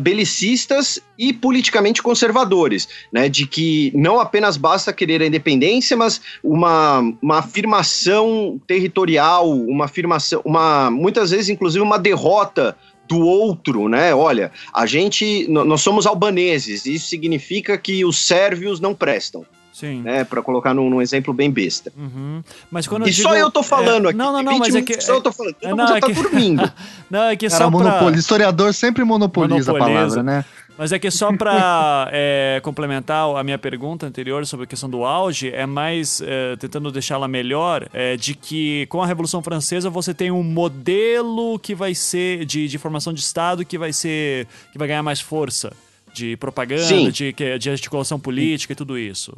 [0.00, 3.28] belicistas e politicamente conservadores, né?
[3.28, 10.40] De que não apenas basta querer a independência, mas uma, uma afirmação territorial, uma afirmação,
[10.44, 12.76] uma muitas vezes inclusive uma derrota
[13.08, 14.14] do outro, né?
[14.14, 19.46] Olha, a gente, nós somos albaneses, isso significa que os sérvios não prestam.
[19.78, 20.02] Sim.
[20.02, 21.92] Né, para colocar num, num, exemplo bem besta.
[21.96, 22.42] Uhum.
[22.68, 24.18] Mas quando e digo, só eu tô falando é, aqui.
[24.18, 25.00] Não, não, não, mas é que.
[25.00, 25.54] Só eu tô falando.
[25.54, 26.72] Todo é, não, mundo é tá dormindo.
[27.08, 28.10] não, é que Cara, só pra...
[28.10, 30.44] Historiador sempre monopoliza, monopoliza, a palavra, né?
[30.76, 35.04] Mas é que só para é, complementar a minha pergunta anterior sobre a questão do
[35.04, 40.12] auge, é mais é, tentando deixá-la melhor, é, de que com a Revolução Francesa você
[40.12, 44.78] tem um modelo que vai ser de, de formação de Estado que vai ser que
[44.78, 45.72] vai ganhar mais força
[46.12, 49.36] de propaganda, de, de articulação política e tudo isso.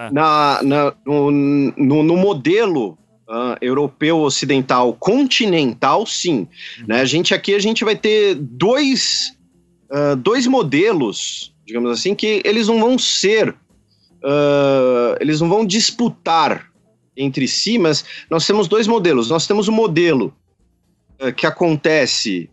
[0.00, 0.10] É.
[0.10, 2.96] Na, na no, no, no, modelo
[3.28, 6.48] uh, europeu ocidental continental, sim.
[6.78, 6.86] Uhum.
[6.88, 7.00] Né?
[7.02, 9.36] A gente aqui a gente vai ter dois,
[9.90, 16.70] uh, dois modelos, digamos assim, que eles não vão ser, uh, eles não vão disputar
[17.14, 19.28] entre si, mas nós temos dois modelos.
[19.28, 20.34] Nós temos o modelo
[21.36, 22.48] que acontece,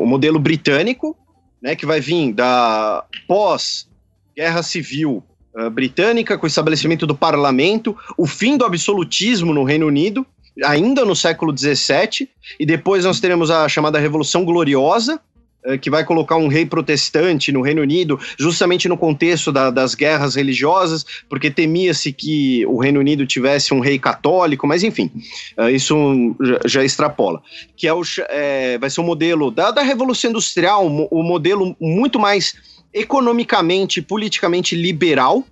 [0.00, 1.14] o modelo britânico,
[1.60, 5.22] né, que vai vir da pós-guerra civil
[5.58, 10.26] uh, britânica, com o estabelecimento do parlamento, o fim do absolutismo no Reino Unido,
[10.64, 15.20] ainda no século XVII, e depois nós teremos a chamada Revolução Gloriosa,
[15.66, 19.94] uh, que vai colocar um rei protestante no Reino Unido, justamente no contexto da, das
[19.94, 25.10] guerras religiosas, porque temia-se que o Reino Unido tivesse um rei católico, mas enfim,
[25.56, 27.42] uh, isso já, já, extrapola.
[27.76, 32.18] Que é o, é, vai ser o modelo da, da Revolução Industrial, o modelo muito
[32.18, 32.54] mais
[32.92, 35.44] economicamente, politicamente liberal,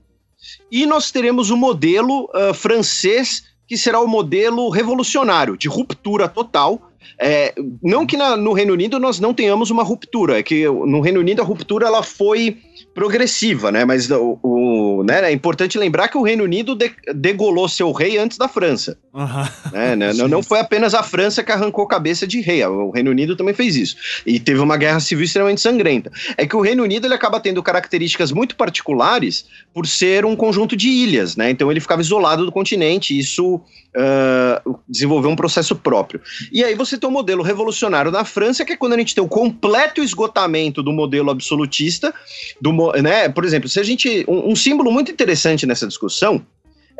[0.70, 6.90] e nós teremos o modelo uh, francês, que será o modelo revolucionário, de ruptura total.
[7.18, 11.00] É, não que na, no Reino Unido nós não tenhamos uma ruptura, é que no
[11.00, 12.58] Reino Unido a ruptura ela foi
[12.94, 13.84] progressiva, né?
[13.84, 18.16] Mas o, o né, é importante lembrar que o Reino Unido de, degolou seu rei
[18.16, 18.98] antes da França.
[19.12, 19.72] Uhum.
[19.72, 19.96] Né?
[20.14, 23.54] não, não foi apenas a França que arrancou cabeça de rei, o Reino Unido também
[23.54, 23.96] fez isso.
[24.24, 26.10] E teve uma guerra civil extremamente sangrenta.
[26.36, 30.76] É que o Reino Unido ele acaba tendo características muito particulares por ser um conjunto
[30.76, 31.50] de ilhas, né?
[31.50, 33.60] Então ele ficava isolado do continente, e isso
[33.96, 36.20] uh, desenvolveu um processo próprio.
[36.52, 39.24] E aí você tem um modelo revolucionário na França, que é quando a gente tem
[39.24, 42.14] o completo esgotamento do modelo absolutista,
[42.60, 43.28] do, né?
[43.28, 44.24] Por exemplo, se a gente.
[44.28, 46.44] Um, um símbolo muito interessante nessa discussão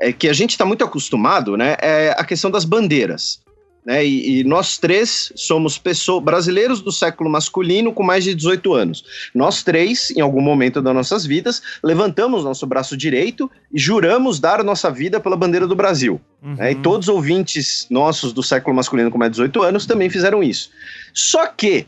[0.01, 1.77] é que a gente está muito acostumado, né?
[1.81, 3.41] É a questão das bandeiras.
[3.87, 8.75] Né, e, e, nós três somos pessoas, brasileiros do século masculino com mais de 18
[8.75, 9.05] anos.
[9.33, 14.65] Nós três, em algum momento das nossas vidas, levantamos nosso braço direito e juramos dar
[14.65, 16.21] nossa vida pela bandeira do Brasil.
[16.43, 16.57] Uhum.
[16.57, 20.11] Né, e todos os ouvintes nossos do século masculino com mais de 18 anos também
[20.11, 20.69] fizeram isso.
[21.15, 21.87] Só que,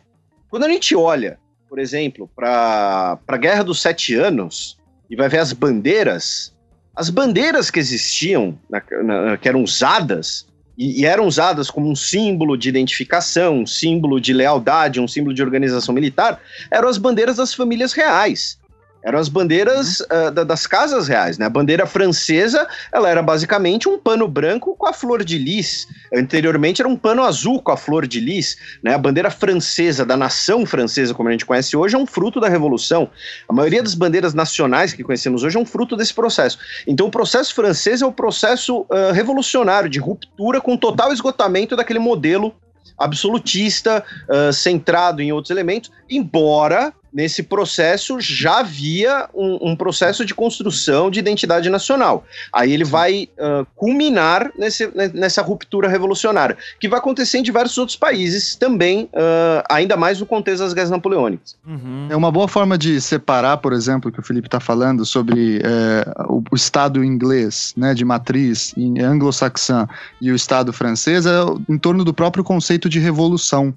[0.49, 1.37] quando a gente olha
[1.69, 4.79] por exemplo, para a Guerra dos Sete Anos
[5.11, 6.55] e vai ver as bandeiras,
[6.97, 10.48] as bandeiras que existiam, na, na, que eram usadas,
[10.79, 15.35] e, e, eram usadas como um símbolo de identificação, um símbolo de lealdade, um símbolo
[15.35, 18.57] de organização militar, eram as bandeiras das famílias reais.
[19.03, 21.47] Eram as bandeiras uh, das casas reais, né?
[21.47, 25.87] A bandeira francesa, ela era basicamente um pano branco com a flor de lis.
[26.13, 28.95] Anteriormente era um pano azul com a flor de lis, né?
[28.95, 32.49] A bandeira francesa da nação francesa, como a gente conhece hoje, é um fruto da
[32.49, 33.09] revolução.
[33.49, 36.59] A maioria das bandeiras nacionais que conhecemos hoje é um fruto desse processo.
[36.87, 42.01] Então o processo francês é o processo uh, revolucionário de ruptura com total esgotamento daquele
[42.01, 42.55] modelo
[42.99, 50.35] absolutista, uh, centrado em outros elementos, embora nesse processo já havia um, um, processo de
[50.35, 52.25] construção de identidade nacional.
[52.53, 57.97] Aí ele vai uh, culminar nesse, nessa ruptura revolucionária, que vai acontecer em diversos outros
[57.97, 61.57] países também, uh, ainda mais no contexto das guerras napoleônicas.
[61.67, 62.09] Uhum.
[62.11, 66.25] É uma boa forma de separar, por exemplo, que o Felipe está falando sobre é,
[66.29, 69.89] o, o, Estado inglês, né, de matriz anglo-saxã,
[70.21, 71.33] e o Estado francês, é
[71.69, 73.75] em torno do próprio conceito de revolução.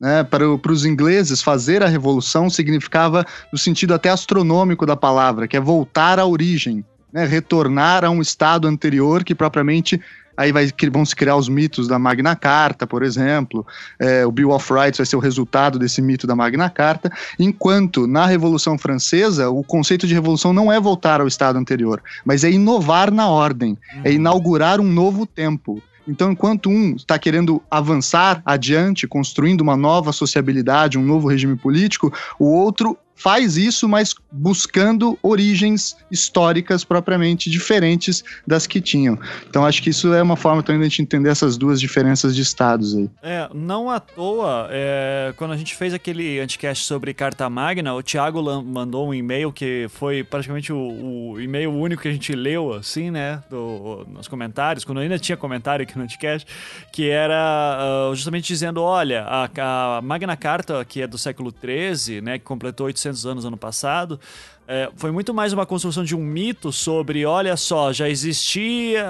[0.00, 5.46] Né, para, para os ingleses, fazer a revolução significava no sentido até astronômico da palavra,
[5.46, 10.00] que é voltar à origem, né, retornar a um estado anterior que propriamente
[10.36, 13.66] aí vai, vão se criar os mitos da Magna Carta, por exemplo,
[13.98, 18.06] é, o Bill of Rights vai ser o resultado desse mito da Magna Carta, enquanto
[18.06, 22.50] na Revolução Francesa o conceito de revolução não é voltar ao estado anterior, mas é
[22.50, 24.14] inovar na ordem, é uhum.
[24.14, 25.82] inaugurar um novo tempo.
[26.06, 32.12] Então, enquanto um está querendo avançar adiante, construindo uma nova sociabilidade, um novo regime político,
[32.38, 39.18] o outro faz isso, mas buscando origens históricas propriamente diferentes das que tinham.
[39.48, 42.34] Então acho que isso é uma forma também de a gente entender essas duas diferenças
[42.34, 43.08] de estados aí.
[43.22, 48.02] É, não à toa, é, quando a gente fez aquele anticast sobre Carta Magna, o
[48.02, 52.72] Thiago mandou um e-mail que foi praticamente o, o e-mail único que a gente leu,
[52.74, 56.46] assim, né, do, nos comentários, quando ainda tinha comentário aqui no anticast,
[56.92, 62.20] que era uh, justamente dizendo, olha, a, a Magna Carta, que é do século XIII,
[62.20, 64.18] né, que completou 800 800 anos ano passado,
[64.66, 69.06] é, foi muito mais uma construção de um mito sobre, olha só, já existia,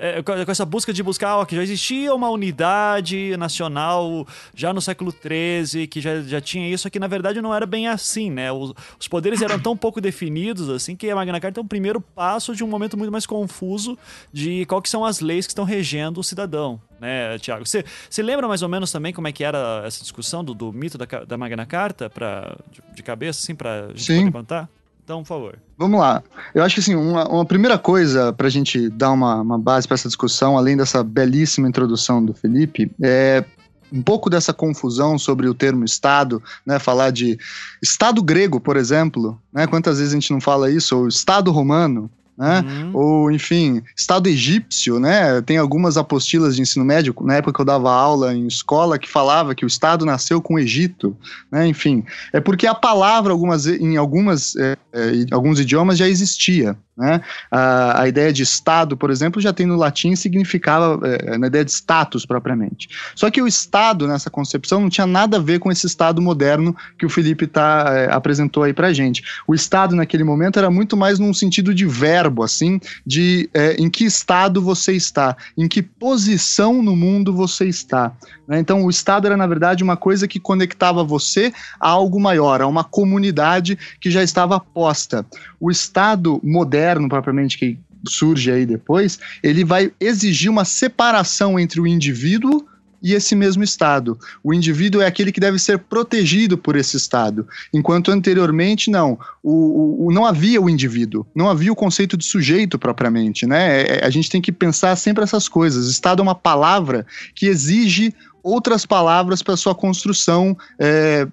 [0.00, 4.80] é, com essa busca de buscar, ó, que já existia uma unidade nacional já no
[4.80, 8.50] século XIII, que já, já tinha isso, que na verdade não era bem assim, né?
[8.50, 12.00] Os, os poderes eram tão pouco definidos, assim, que a Magna Carta é um primeiro
[12.00, 13.98] passo de um momento muito mais confuso
[14.32, 17.66] de qual que são as leis que estão regendo o cidadão, né, Tiago?
[17.66, 20.72] Você, você lembra mais ou menos também como é que era essa discussão do, do
[20.72, 24.30] mito da, da Magna Carta, pra, de, de cabeça, assim, pra gente Sim.
[24.30, 24.66] contar?
[25.04, 25.58] Então, por favor.
[25.76, 26.22] Vamos lá.
[26.54, 29.86] Eu acho que assim, uma, uma primeira coisa para a gente dar uma, uma base
[29.86, 33.44] para essa discussão, além dessa belíssima introdução do Felipe, é
[33.92, 36.78] um pouco dessa confusão sobre o termo Estado, né?
[36.78, 37.38] Falar de
[37.82, 39.66] Estado grego, por exemplo, né?
[39.66, 40.96] Quantas vezes a gente não fala isso?
[40.96, 42.60] Ou Estado romano, né?
[42.60, 42.90] Uhum.
[42.92, 45.40] Ou, enfim, Estado egípcio, né?
[45.42, 49.08] Tem algumas apostilas de ensino médio, na época que eu dava aula em escola, que
[49.08, 51.16] falava que o Estado nasceu com o Egito,
[51.50, 51.66] né?
[51.66, 57.20] Enfim, é porque a palavra algumas, em algumas, é, é, alguns idiomas já existia, né?
[57.50, 61.64] A, a, ideia de Estado, por exemplo, já tem no latim significava é, na ideia
[61.64, 62.88] de status propriamente.
[63.16, 66.74] Só que o Estado, nessa concepção, não tinha nada a ver com esse Estado moderno
[66.96, 69.24] que o Felipe tá, é, apresentou aí pra gente.
[69.46, 73.90] O Estado, naquele momento, era muito mais num sentido de verbo, assim, de é, em
[73.90, 78.12] que estado você está, em que posição no mundo você está.
[78.46, 78.58] Né?
[78.58, 82.66] Então, o Estado era, na verdade, uma coisa que conectava você a algo maior, a
[82.66, 85.26] uma comunidade que já estava posta.
[85.58, 91.86] O Estado moderno, propriamente, que surge aí depois, ele vai exigir uma separação entre o
[91.86, 92.66] indivíduo
[93.04, 94.18] e esse mesmo Estado.
[94.42, 99.18] O indivíduo é aquele que deve ser protegido por esse Estado, enquanto anteriormente não.
[99.42, 103.82] O, o não havia o indivíduo, não havia o conceito de sujeito propriamente, né?
[103.82, 105.86] É, é, a gente tem que pensar sempre essas coisas.
[105.86, 111.26] Estado é uma palavra que exige outras palavras para sua construção é,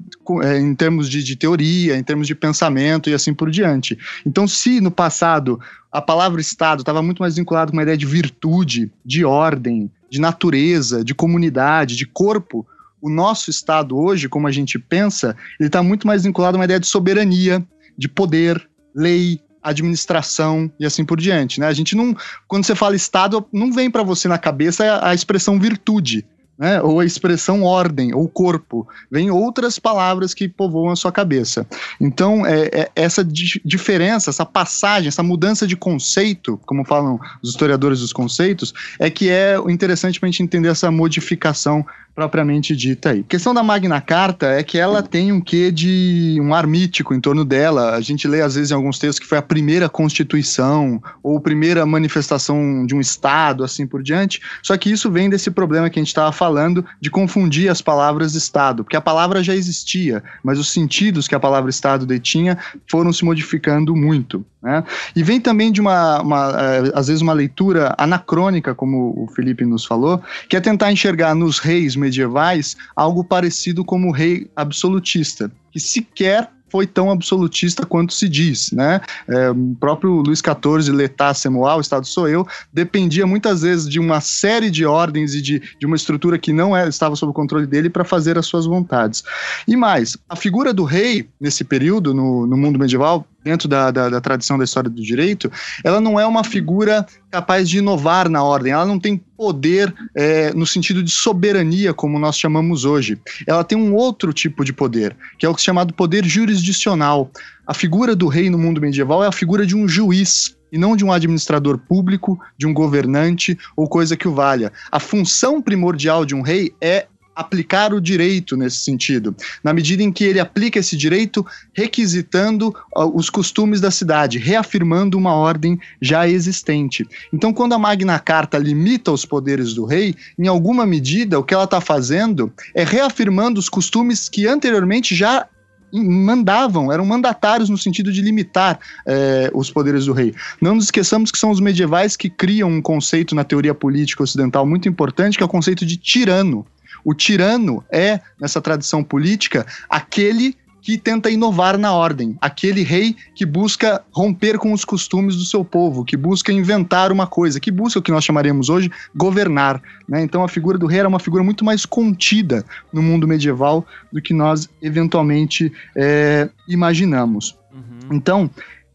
[0.44, 4.00] é, em termos de, de, teoria, em termos de pensamento e assim por diante.
[4.26, 5.60] Então, se no passado
[5.92, 10.22] a palavra Estado estava muito mais vinculada com uma ideia de virtude, de ordem, de
[10.22, 12.66] natureza, de comunidade, de corpo,
[13.02, 16.66] o nosso Estado hoje, como a gente pensa, ele está muito mais vinculado a uma
[16.66, 17.62] ideia de soberania,
[17.98, 21.68] de poder, lei, administração e assim por diante, né?
[21.68, 22.16] A gente não,
[22.48, 26.26] quando você fala Estado, não vem para você na cabeça a, a expressão virtude
[26.62, 26.80] né?
[26.80, 28.88] ou a expressão ordem ou corpo.
[29.10, 31.66] Vem outras palavras que povoam a sua cabeça.
[32.00, 37.50] Então, é, é essa di diferença, essa passagem, essa mudança de conceito, como falam os
[37.50, 43.12] historiadores dos conceitos, é que é interessante para a gente entender essa modificação propriamente dita
[43.12, 43.22] aí.
[43.22, 47.14] A questão da Magna Carta é que ela tem um quê de um ar mítico
[47.14, 47.96] em torno dela.
[47.96, 51.86] A gente lê às vezes em alguns textos que foi a primeira constituição ou primeira
[51.86, 54.42] manifestação de um Estado, assim por diante.
[54.62, 57.82] Só que isso vem desse problema que a gente estava falando falando de confundir as
[57.82, 62.58] palavras Estado, porque a palavra já existia, mas os sentidos que a palavra Estado detinha
[62.90, 64.46] foram se modificando muito.
[64.62, 64.84] Né?
[65.16, 69.66] E vem também de uma, uma, eh, às vezes, uma leitura anacrônica, como o Felipe
[69.66, 75.50] nos falou, que é tentar enxergar nos reis medievais algo parecido como o rei absolutista,
[75.72, 79.02] que sequer foi tão absolutista quanto se diz, né?
[79.28, 84.00] É, o próprio Luís XIV, Letá, Semoal, o Estado sou eu, dependia muitas vezes de
[84.00, 87.34] uma série de ordens e de, de uma estrutura que não era, estava sob o
[87.34, 89.24] controle dele para fazer as suas vontades.
[89.68, 94.10] E mais, a figura do rei, nesse período, no, no mundo medieval, dentro da, da,
[94.10, 95.52] da, tradição da história do direito,
[95.84, 100.54] ela não é uma figura capaz de inovar na ordem, ela não tem poder é,
[100.54, 103.20] no sentido de soberania, como nós chamamos hoje.
[103.48, 107.32] Ela tem um outro tipo de poder, que é o chamado poder jurisdicional.
[107.66, 110.96] A figura do rei no mundo medieval é a figura de um juiz, e não
[110.96, 114.72] de um administrador público, de um governante ou coisa que o valha.
[114.90, 117.08] A função primordial de um rei é
[117.42, 123.16] aplicar o direito nesse sentido, na medida em que ele aplica esse direito requisitando uh,
[123.16, 127.06] os costumes da cidade, reafirmando uma ordem já existente.
[127.34, 131.54] Então, quando a Magna Carta limita os poderes do rei, em alguma medida o que
[131.54, 135.48] ela está fazendo é reafirmando os costumes que anteriormente já
[135.94, 140.34] mandavam, eram mandatários no sentido de limitar eh, os poderes do rei.
[140.62, 144.66] Não nos esqueçamos que são os medievais que criam um conceito na teoria política ocidental
[144.66, 146.66] muito importante, que é o conceito de tirano.
[147.04, 153.46] O tirano é, nessa tradição política, aquele que tenta inovar na ordem, aquele rei que
[153.46, 158.00] busca romper com os costumes do seu povo, que busca inventar uma coisa, que busca
[158.00, 159.82] o que nós chamaríamos hoje governar.
[160.10, 160.24] Né?
[160.24, 164.22] Então a figura do rei era uma figura muito mais contida no mundo medieval do
[164.22, 167.56] que nós eventualmente é, imaginamos.
[167.72, 168.16] Uhum.
[168.16, 168.50] Então,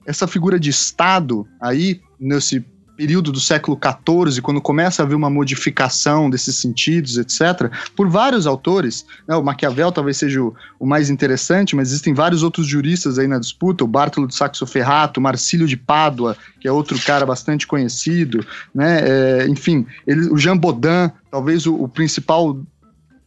[0.04, 2.64] essa figura de Estado aí, nesse
[2.97, 8.47] período do século XIV, quando começa a haver uma modificação desses sentidos, etc., por vários
[8.47, 13.18] autores, né, o Maquiavel talvez seja o, o, mais interessante, mas existem vários outros juristas
[13.18, 17.26] aí na disputa, o Bartolo de Saxo Ferrato, Marcílio de Pádua, que é outro cara
[17.26, 18.44] bastante conhecido,
[18.74, 22.59] né, é, enfim, ele, o Jean Baudin, talvez o, o principal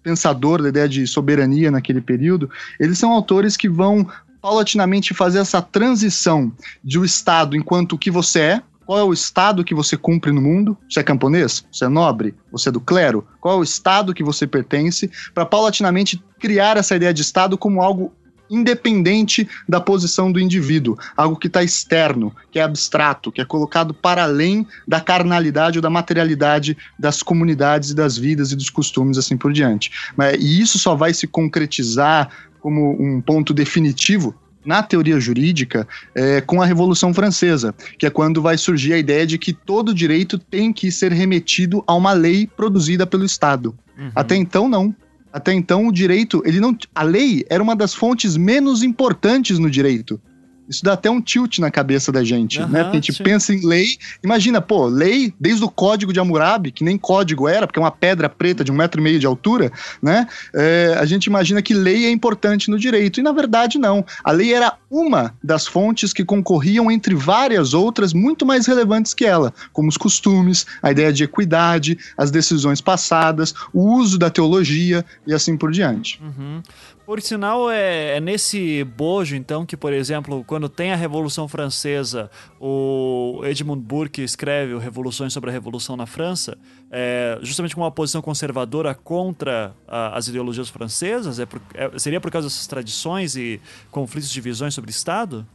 [0.02, 2.50] pensador da ideia de soberania naquele período,
[2.80, 4.08] eles são autores que vão
[4.42, 6.52] paulatinamente fazer essa transição
[6.84, 10.32] de o Estado enquanto o que você é, qual é o estado que você cumpre
[10.32, 10.76] no mundo?
[10.90, 11.64] Você é camponês?
[11.72, 12.34] Você é nobre?
[12.52, 13.24] Você é do clero?
[13.40, 15.12] Qual é o estado que você pertence?
[15.32, 18.12] Para paulatinamente criar essa ideia de estado como algo
[18.50, 23.94] independente da posição do indivíduo, algo que está externo, que é abstrato, que é colocado
[23.94, 29.20] para além da carnalidade ou da materialidade das comunidades e das vidas e dos costumes
[29.20, 29.92] assim por diante.
[30.40, 32.28] E isso só vai se concretizar
[32.60, 34.34] como um ponto definitivo
[34.70, 39.26] na teoria jurídica é, com a Revolução Francesa, que é quando vai surgir a ideia
[39.26, 43.74] de que todo direito tem que ser remetido a uma lei produzida pelo Estado.
[43.98, 44.12] Uhum.
[44.14, 44.94] Até então, não.
[45.34, 46.78] Até então, o direito, ele não.
[46.94, 50.22] A lei era uma das fontes menos importantes no direito.
[50.70, 52.84] Isso dá até um tilt na cabeça da gente, uhum, né?
[52.84, 53.24] Porque a gente sim.
[53.24, 53.98] pensa em lei.
[54.24, 57.92] Imagina, pô, lei, desde o código de Hammurabi, que nem código era, porque é uma
[57.92, 60.28] pedra preta de um metro e meio de altura, né?
[60.54, 63.20] É, a gente imagina que lei é importante no direito.
[63.20, 64.06] E na verdade, não.
[64.24, 69.26] A lei era uma das fontes que concorriam entre várias outras muito mais relevantes que
[69.26, 75.04] ela, como os costumes, a ideia de equidade, as decisões passadas, o uso da teologia
[75.26, 76.22] e assim por diante.
[76.22, 76.62] Uhum.
[77.10, 82.30] Por sinal, é, é, nesse bojo, então, que, por exemplo, quando tem a Revolução Francesa,
[82.60, 86.56] o Edmund Burke escreve Revoluções sobre a Revolução na França,
[86.92, 91.40] é, justamente com uma posição conservadora contra a, as ideologias francesas?
[91.40, 95.48] É, por, é seria por causa dessas tradições e conflitos de visões sobre Estado?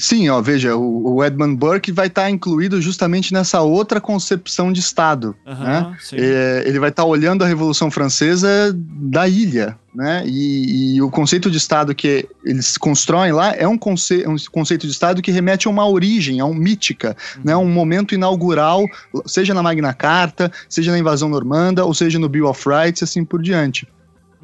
[0.00, 4.72] Sim, ó, veja, o, o Edmund Burke vai estar tá incluído justamente nessa outra concepção
[4.72, 5.36] de Estado.
[5.46, 5.96] Uhum, né?
[6.14, 10.24] É, ele vai estar tá olhando a Revolução Francesa da ilha, né?
[10.26, 14.86] E, e, o conceito de Estado que eles constroem lá é um, conce um conceito
[14.86, 17.42] de Estado que remete a uma origem, a uma mítica, uhum.
[17.44, 17.56] né?
[17.56, 18.86] Um momento inaugural,
[19.26, 23.22] seja na Magna Carta, seja na invasão normanda, ou seja no Bill of Rights, assim
[23.22, 23.86] por diante.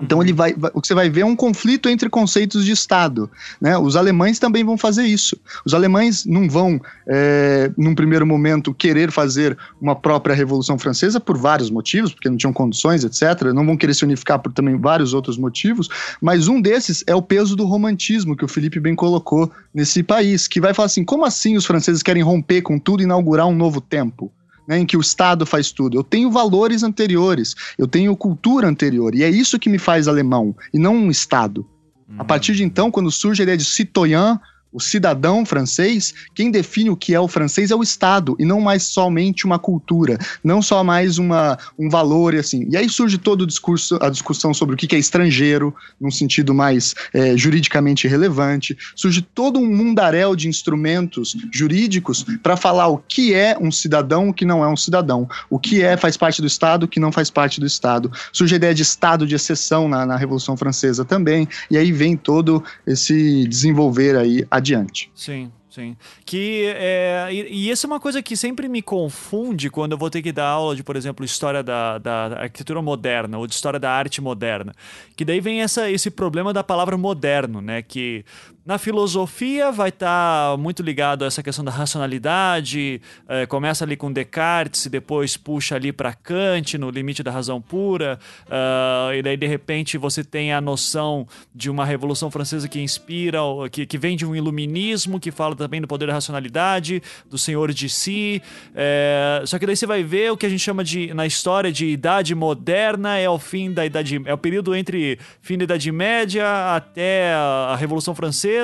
[0.01, 2.73] Então ele vai, vai, o que você vai ver é um conflito entre conceitos de
[2.73, 3.31] Estado.
[3.61, 3.77] Né?
[3.79, 5.39] Os alemães também vão fazer isso.
[5.65, 11.39] Os alemães não vão, é, num primeiro momento, querer fazer uma própria Revolução Francesa por
[11.39, 13.53] vários motivos, porque não tinham condições, etc.
[13.55, 15.89] Não vão querer se unificar por também vários outros motivos.
[16.21, 20.47] Mas um desses é o peso do romantismo que o Felipe bem colocou nesse país,
[20.47, 23.55] que vai falar assim: como assim os franceses querem romper com tudo e inaugurar um
[23.55, 24.31] novo tempo?
[24.67, 25.97] Né, em que o Estado faz tudo.
[25.97, 30.55] Eu tenho valores anteriores, eu tenho cultura anterior, e é isso que me faz alemão,
[30.73, 31.67] e não um Estado.
[32.09, 32.17] Hum.
[32.19, 34.39] A partir de então, quando surge a ideia de citoyen,
[34.73, 38.61] o cidadão francês, quem define o que é o francês é o Estado, e não
[38.61, 42.67] mais somente uma cultura, não só mais uma, um valor e assim.
[42.71, 46.53] E aí surge todo o discurso, a discussão sobre o que é estrangeiro, num sentido
[46.53, 53.35] mais é, juridicamente relevante, surge todo um mundaréu de instrumentos jurídicos para falar o que
[53.35, 56.47] é um cidadão, o que não é um cidadão, o que é faz parte do
[56.47, 58.11] Estado, o que não faz parte do Estado.
[58.33, 62.17] Surge a ideia de Estado de exceção na, na Revolução Francesa também, e aí vem
[62.17, 65.11] todo esse desenvolver aí adiante.
[65.15, 65.51] Sim.
[65.77, 65.95] Sim.
[66.25, 70.09] Que, é, e, e essa é uma coisa que sempre me confunde quando eu vou
[70.09, 73.79] ter que dar aula de, por exemplo, história da, da arquitetura moderna ou de história
[73.79, 74.75] da arte moderna.
[75.15, 77.83] Que daí vem essa, esse problema da palavra moderno, né?
[77.83, 78.25] Que
[78.67, 83.97] na filosofia vai estar tá muito ligado a essa questão da racionalidade, é, começa ali
[83.97, 89.23] com Descartes e depois puxa ali para Kant no limite da razão pura, uh, e
[89.23, 93.39] daí de repente você tem a noção de uma revolução francesa que inspira,
[93.71, 97.01] que, que vem de um iluminismo, que fala também do poder da racionalidade,
[97.31, 98.43] do senhor de si,
[98.75, 101.71] é, só que daí você vai ver o que a gente chama de, na história
[101.71, 105.93] de idade moderna, é o fim da idade, é o período entre fim da idade
[105.93, 108.56] média até a Revolução Francesa,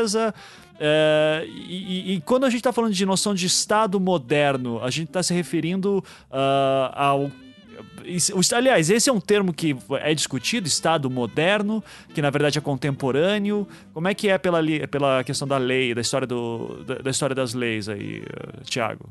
[0.79, 5.09] é, e, e, quando a gente está falando de noção de Estado moderno, a gente
[5.09, 7.31] está se referindo uh, ao
[8.55, 11.83] aliás, esse é um termo que é discutido, Estado moderno,
[12.13, 13.67] que na verdade é contemporâneo.
[13.95, 17.35] Como é que é pela, pela questão da lei, da história, do, da, da história
[17.35, 18.25] das leis aí,
[18.65, 19.09] Tiago?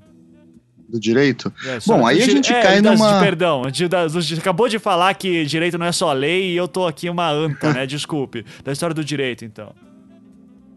[0.90, 1.52] do direito.
[1.66, 3.20] É, Bom, aí a gente é, cai numa.
[3.22, 6.86] Perdão, de, de, acabou de falar que direito não é só lei e eu tô
[6.86, 7.86] aqui uma anta, né?
[7.86, 8.46] Desculpe.
[8.62, 9.74] Da história do direito, então.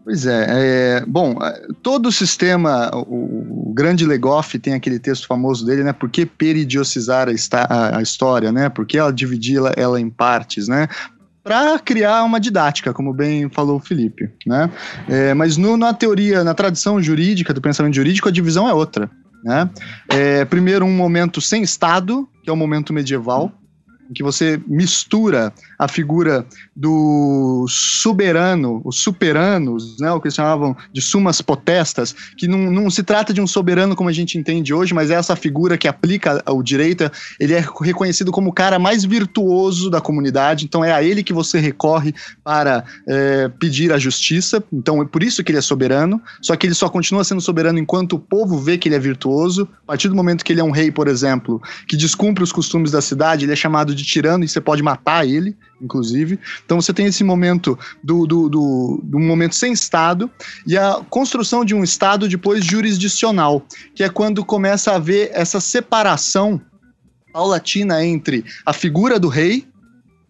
[0.05, 1.35] Pois é, é, bom,
[1.81, 6.27] todo o sistema, o, o, grande Legoff tem aquele texto famoso dele, né, por que
[6.27, 10.87] periodiocizar a, a, a história, né, por que ela dividir ela, ela em partes, né,
[11.43, 14.69] para criar uma didática, como bem falou o Felipe, né,
[15.09, 19.09] é, mas no, na teoria, na tradição jurídica, do pensamento jurídico, a divisão é outra,
[19.43, 19.67] né,
[20.09, 23.51] é, primeiro um momento sem Estado, que é o momento medieval,
[24.07, 26.45] em que você mistura a figura
[26.75, 32.89] do soberano, os superanos, né, o que eles chamavam de sumas potestas, que não, não
[32.89, 35.87] se trata de um soberano como a gente entende hoje, mas é essa figura que
[35.87, 37.09] aplica o direito,
[37.39, 41.33] ele é reconhecido como o cara mais virtuoso da comunidade, então é a ele que
[41.33, 42.13] você recorre
[42.43, 46.67] para é, pedir a justiça, então é por isso que ele é soberano, só que
[46.67, 50.09] ele só continua sendo soberano enquanto o povo vê que ele é virtuoso, a partir
[50.09, 53.45] do momento que ele é um rei, por exemplo, que descumpre os costumes da cidade,
[53.45, 56.39] ele é chamado de tirano e você pode matar ele, inclusive.
[56.65, 60.29] Então você tem esse momento do, do, do, do, momento sem Estado
[60.65, 65.59] e a construção de um Estado depois jurisdicional, que é quando começa a haver essa
[65.59, 66.61] separação
[67.31, 69.67] paulatina entre a figura do rei,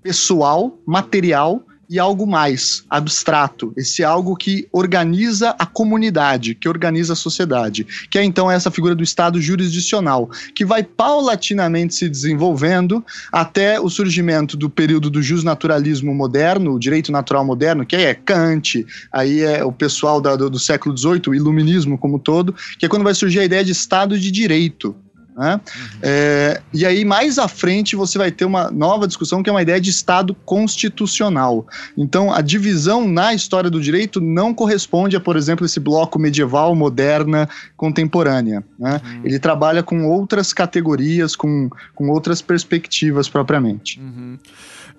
[0.01, 7.15] pessoal, material, e algo mais abstrato, esse algo que organiza a comunidade, que organiza a
[7.15, 13.79] sociedade, que é então essa figura do Estado jurisdicional, que vai paulatinamente se desenvolvendo até
[13.79, 18.85] o surgimento do período do justnaturalismo moderno, o direito natural moderno, que aí é Kant,
[19.11, 22.89] aí é o pessoal da, do, do século XVIII, o iluminismo como todo, que é
[22.89, 24.95] quando vai surgir a ideia de Estado de Direito,
[25.35, 25.59] né?
[25.75, 25.99] Uhum.
[26.01, 29.61] É, e aí, mais à frente, você vai ter uma nova discussão que é uma
[29.61, 31.67] ideia de Estado constitucional.
[31.97, 36.73] Então, a divisão na história do direito não corresponde a, por exemplo, esse bloco medieval,
[36.73, 38.63] moderna, contemporânea.
[38.79, 39.01] Né?
[39.03, 39.21] Uhum.
[39.25, 43.99] Ele trabalha com outras categorias, com, com outras perspectivas propriamente.
[43.99, 44.37] Uhum.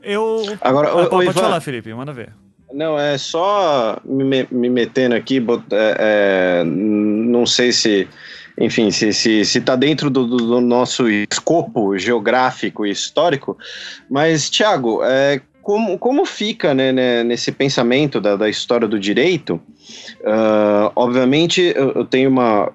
[0.03, 0.57] Eu.
[0.61, 1.41] Agora, ah, pode, Ivan...
[1.41, 2.33] falar, Felipe, manda ver.
[2.73, 5.39] Não, é só me, me metendo aqui,
[5.71, 5.97] é,
[6.61, 8.07] é, não sei se
[8.59, 13.57] enfim, se está se, se tá dentro do, do, nosso escopo geográfico e histórico.
[14.11, 19.61] Mas, Tiago, é, como, como fica né, né, nesse pensamento da, da história do direito?
[20.21, 22.73] Uh, obviamente, eu, eu tenho uma,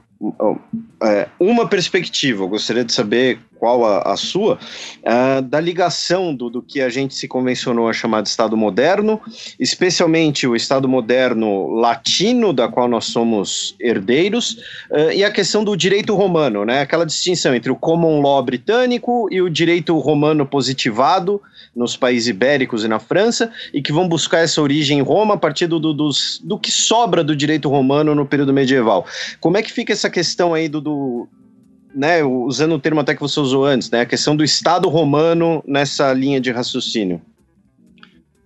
[1.04, 6.50] é, uma perspectiva, eu gostaria de saber qual a, a sua, uh, da ligação do,
[6.50, 9.22] do que a gente se convencionou a chamar de Estado moderno,
[9.60, 14.54] especialmente o Estado moderno latino, da qual nós somos herdeiros,
[14.90, 16.82] uh, e a questão do direito romano, né?
[16.82, 21.40] aquela distinção entre o common law britânico e o direito romano positivado
[21.76, 25.38] nos países ibéricos e na França, e que vão buscar essa origem em Roma a
[25.38, 29.06] partir do, do, do que sobra do direito romano no período medieval.
[29.40, 31.30] Como é que fica essa questão aí do, do
[31.94, 35.64] né, usando o termo até que você usou antes, né, a questão do Estado romano
[35.68, 37.22] nessa linha de raciocínio?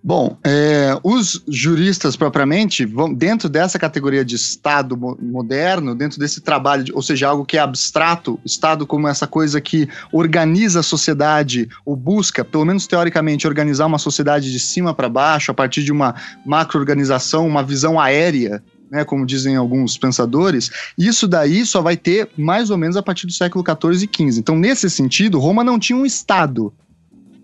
[0.08, 6.84] Bom, é, os juristas propriamente vão dentro dessa categoria de Estado moderno, dentro desse trabalho,
[6.84, 11.68] de, ou seja, algo que é abstrato, Estado como essa coisa que organiza a sociedade,
[11.84, 15.90] ou busca, pelo menos teoricamente, organizar uma sociedade de cima para baixo, a partir de
[15.90, 22.28] uma macro-organização, uma visão aérea né, como dizem alguns pensadores, isso daí só vai ter
[22.36, 24.40] mais ou menos a partir do século XIV e XV.
[24.40, 26.72] Então, nesse sentido, Roma não tinha um Estado.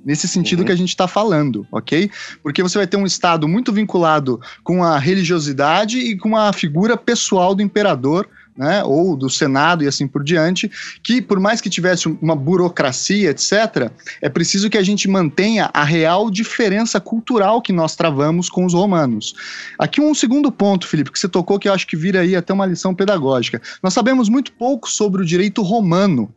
[0.05, 0.65] Nesse sentido uhum.
[0.65, 2.11] que a gente está falando, ok?
[2.43, 6.97] Porque você vai ter um Estado muito vinculado com a religiosidade e com a figura
[6.97, 10.71] pessoal do imperador, né, ou do Senado e assim por diante,
[11.03, 13.91] que por mais que tivesse uma burocracia, etc.,
[14.21, 18.75] é preciso que a gente mantenha a real diferença cultural que nós travamos com os
[18.75, 19.35] romanos.
[19.79, 22.53] Aqui um segundo ponto, Felipe, que você tocou que eu acho que vira aí até
[22.53, 23.61] uma lição pedagógica.
[23.83, 26.33] Nós sabemos muito pouco sobre o direito romano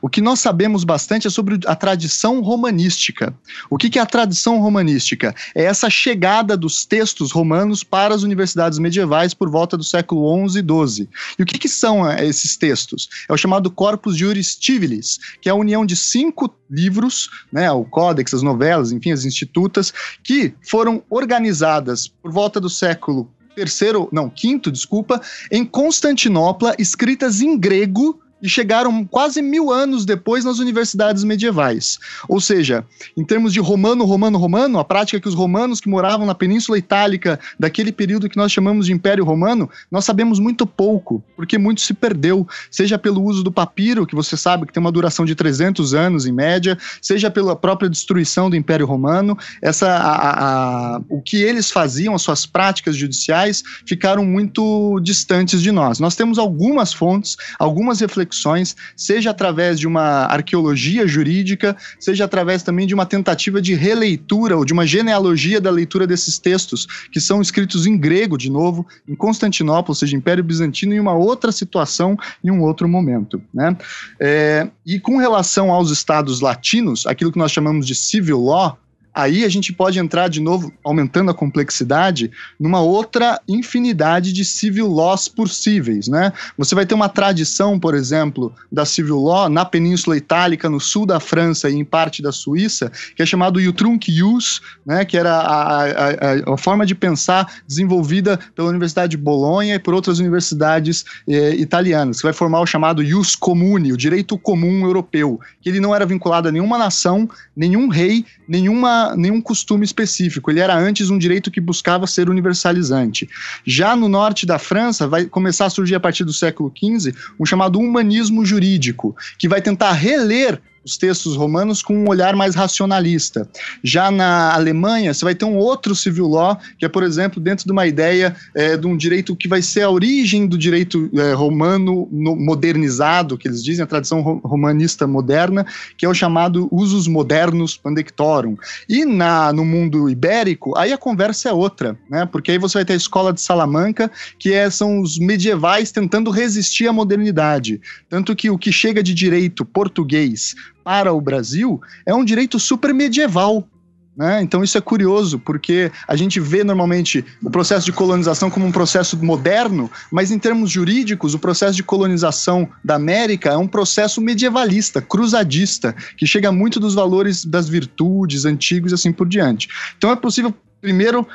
[0.00, 3.34] o que nós sabemos bastante é sobre a tradição romanística.
[3.70, 5.34] O que, é a tradição romanística?
[5.54, 10.60] É essa chegada dos textos romanos para as universidades medievais por volta do século XI
[10.60, 11.08] e XII.
[11.38, 13.08] E o que, que são eh, esses textos?
[13.28, 17.84] É o chamado Corpus Juris Civilis, que é a união de cinco livros, né, o
[17.84, 24.30] Códex, as novelas, enfim, as institutas, que foram organizadas por volta do século terceiro, não,
[24.30, 25.20] quinto, desculpa,
[25.50, 31.98] em Constantinopla, escritas em grego e chegaram quase mil anos depois nas universidades medievais.
[32.28, 32.84] Ou seja,
[33.16, 36.76] em termos de romano, romano, romano, a prática que os romanos que moravam na Península
[36.76, 41.80] Itálica, daquele período que nós chamamos de Império Romano, nós sabemos muito pouco, porque muito
[41.80, 45.36] se perdeu, seja pelo uso do papiro, que você sabe que tem uma duração de
[45.36, 51.22] 300 anos em média, seja pela própria destruição do Império Romano, essa, a, a, o
[51.22, 56.00] que eles faziam, as suas práticas judiciais, ficaram muito distantes de nós.
[56.00, 62.62] Nós temos algumas fontes, algumas reflexões reflexões, seja através de uma arqueologia jurídica, seja através
[62.62, 67.20] também de uma tentativa de releitura ou de uma genealogia da leitura desses textos, que
[67.20, 71.52] são escritos em grego, de novo, em Constantinopla, ou seja, Império Bizantino, em uma outra
[71.52, 73.42] situação, em um outro momento.
[73.52, 73.76] Né?
[74.18, 78.78] É, e com relação aos estados latinos, aquilo que nós chamamos de civil law,
[79.14, 84.90] Aí a gente pode entrar de novo, aumentando a complexidade, numa outra infinidade de civil
[84.90, 86.32] laws possíveis, né?
[86.56, 91.04] Você vai ter uma tradição, por exemplo, da civil law na Península Itálica, no sul
[91.04, 95.04] da França e em parte da Suíça, que é chamado Utrunc Ius, né?
[95.04, 99.92] Que era a, a, a, forma de pensar desenvolvida pela Universidade de Bolonha e por
[99.92, 105.38] outras universidades eh, italianas, que vai formar o chamado Ius Comune, o direito comum europeu,
[105.60, 110.60] que ele não era vinculado a nenhuma nação, nenhum rei, nenhuma nenhum costume específico, ele
[110.60, 113.28] era antes um direito que buscava ser universalizante.
[113.64, 117.44] Já no norte da França, vai começar a surgir a partir do século XV um
[117.44, 123.48] chamado humanismo jurídico, que vai tentar reler os textos romanos com um olhar mais racionalista.
[123.82, 127.64] Já na Alemanha, você vai ter um outro civil law, que é, por exemplo, dentro
[127.64, 131.32] de uma ideia é, de um direito que vai ser a origem do direito é,
[131.32, 135.66] romano modernizado, que eles dizem, a tradição romanista moderna,
[135.96, 138.56] que é o chamado usus modernos pandectorum.
[138.88, 142.26] E na, no mundo ibérico, aí a conversa é outra, né?
[142.26, 146.30] porque aí você vai ter a escola de Salamanca, que é, são os medievais tentando
[146.30, 147.80] resistir à modernidade.
[148.08, 152.92] Tanto que o que chega de direito português para o Brasil é um direito super
[152.92, 153.66] medieval.
[154.14, 154.42] Né?
[154.42, 158.72] Então isso é curioso, porque a gente vê normalmente o processo de colonização como um
[158.72, 164.20] processo moderno, mas em termos jurídicos, o processo de colonização da América é um processo
[164.20, 169.68] medievalista, cruzadista, que chega muito dos valores das virtudes antigos e assim por diante.
[169.96, 171.26] Então é possível primeiro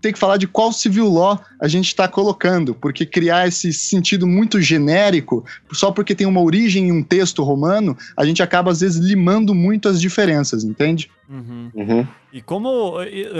[0.00, 4.26] ter que falar de qual civil law a gente está colocando, porque criar esse sentido
[4.26, 8.80] muito genérico, só porque tem uma origem em um texto romano, a gente acaba às
[8.80, 11.10] vezes limando muito as diferenças, entende?
[11.28, 11.70] Uhum.
[11.74, 12.06] Uhum.
[12.32, 12.94] E como,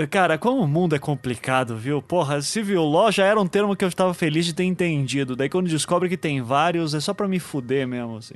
[0.09, 2.01] cara, como o mundo é complicado, viu?
[2.01, 5.35] Porra, civil law já era um termo que eu estava feliz de ter entendido.
[5.35, 8.35] Daí quando descobre que tem vários, é só para me fuder mesmo, assim.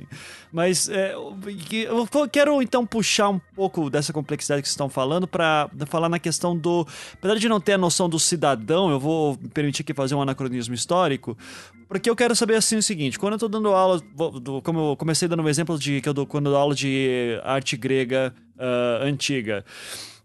[0.52, 5.68] Mas é, eu quero então puxar um pouco dessa complexidade que vocês estão falando para
[5.86, 6.86] falar na questão do.
[7.14, 10.74] Apesar de não ter a noção do cidadão, eu vou permitir aqui fazer um anacronismo
[10.74, 11.36] histórico,
[11.88, 14.00] porque eu quero saber assim o seguinte: quando eu tô dando aula,
[14.62, 17.40] como eu comecei dando um exemplo de que eu dou quando eu dou aula de
[17.42, 19.64] arte grega uh, antiga.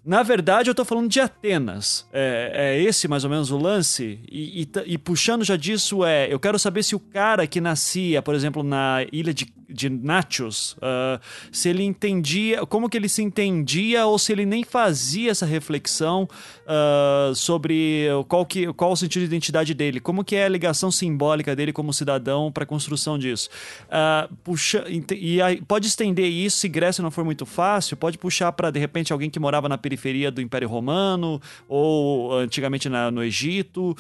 [0.06, 2.08] Na verdade, eu estou falando de Atenas.
[2.14, 4.20] É, é, esse mais ou menos o lance.
[4.32, 6.32] E, e, e, puxando já disso, é.
[6.32, 10.74] Eu quero saber se o cara que nascia, por exemplo, na ilha de de Nachos,
[10.78, 11.20] uh,
[11.52, 16.28] se ele entendia, como que ele se entendia ou se ele nem fazia essa reflexão
[16.64, 20.90] uh, sobre qual, que, qual o sentido de identidade dele, como que é a ligação
[20.90, 23.50] simbólica dele como cidadão para a construção disso.
[23.88, 28.52] Uh, puxa, e aí, pode estender isso se Grécia não for muito fácil, pode puxar
[28.54, 33.22] para de repente alguém que morava na periferia do Império Romano ou antigamente na, no
[33.22, 33.96] Egito,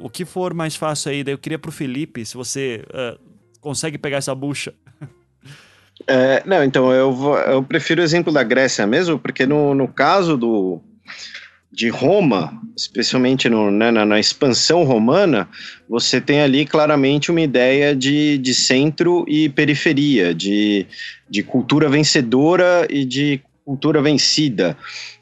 [0.00, 1.22] o que for mais fácil aí.
[1.22, 2.82] Daí eu queria para o Felipe, se você
[3.62, 4.74] consegue pegar essa bucha.
[6.06, 7.14] É, não, então eu,
[7.46, 10.80] eu prefiro o exemplo da Grécia mesmo, porque no, no caso do,
[11.72, 15.48] de Roma, especialmente no, né, na, na, expansão romana,
[15.88, 20.86] você tem ali claramente uma ideia de, de centro e periferia, de,
[21.30, 24.76] de cultura vencedora e de cultura vencida.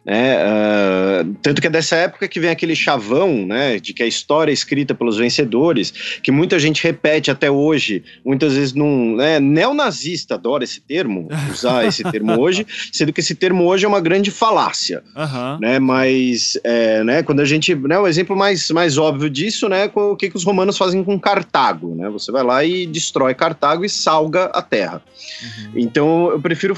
[0.04, 0.36] Né?
[0.38, 4.50] Uh, tanto que é dessa época que vem aquele chavão, né, de que a história
[4.50, 5.90] é escrita pelos vencedores,
[6.22, 9.16] que muita gente repete até hoje, muitas vezes num.
[9.16, 13.88] Né, neonazista adora esse termo, usar esse termo hoje, sendo que esse termo hoje é
[13.88, 15.02] uma grande falácia.
[15.14, 15.58] Uhum.
[15.60, 17.74] Né, mas é, né, quando a gente.
[17.74, 21.20] Né, o exemplo mais, mais óbvio disso né, o que, que os romanos fazem com
[21.20, 21.94] Cartago.
[21.94, 25.02] Né, você vai lá e destrói Cartago e salga a terra.
[25.42, 25.72] Uhum.
[25.76, 26.74] Então eu prefiro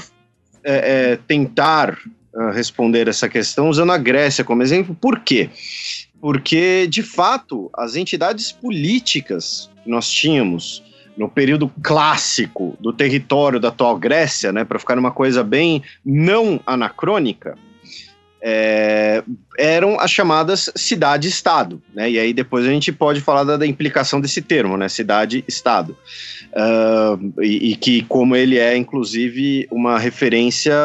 [0.63, 1.97] é, é, tentar
[2.33, 4.95] uh, responder essa questão usando a Grécia como exemplo.
[4.99, 5.49] Por quê?
[6.21, 10.83] Porque, de fato, as entidades políticas que nós tínhamos
[11.17, 16.59] no período clássico do território da atual Grécia, né, para ficar numa coisa bem não
[16.65, 17.55] anacrônica,
[18.45, 19.23] é,
[19.57, 22.11] eram as chamadas cidade-estado, né?
[22.11, 24.89] E aí depois a gente pode falar da, da implicação desse termo, né?
[24.89, 25.95] Cidade-estado.
[26.55, 30.75] Uh, e, e, que como ele é, inclusive, uma referência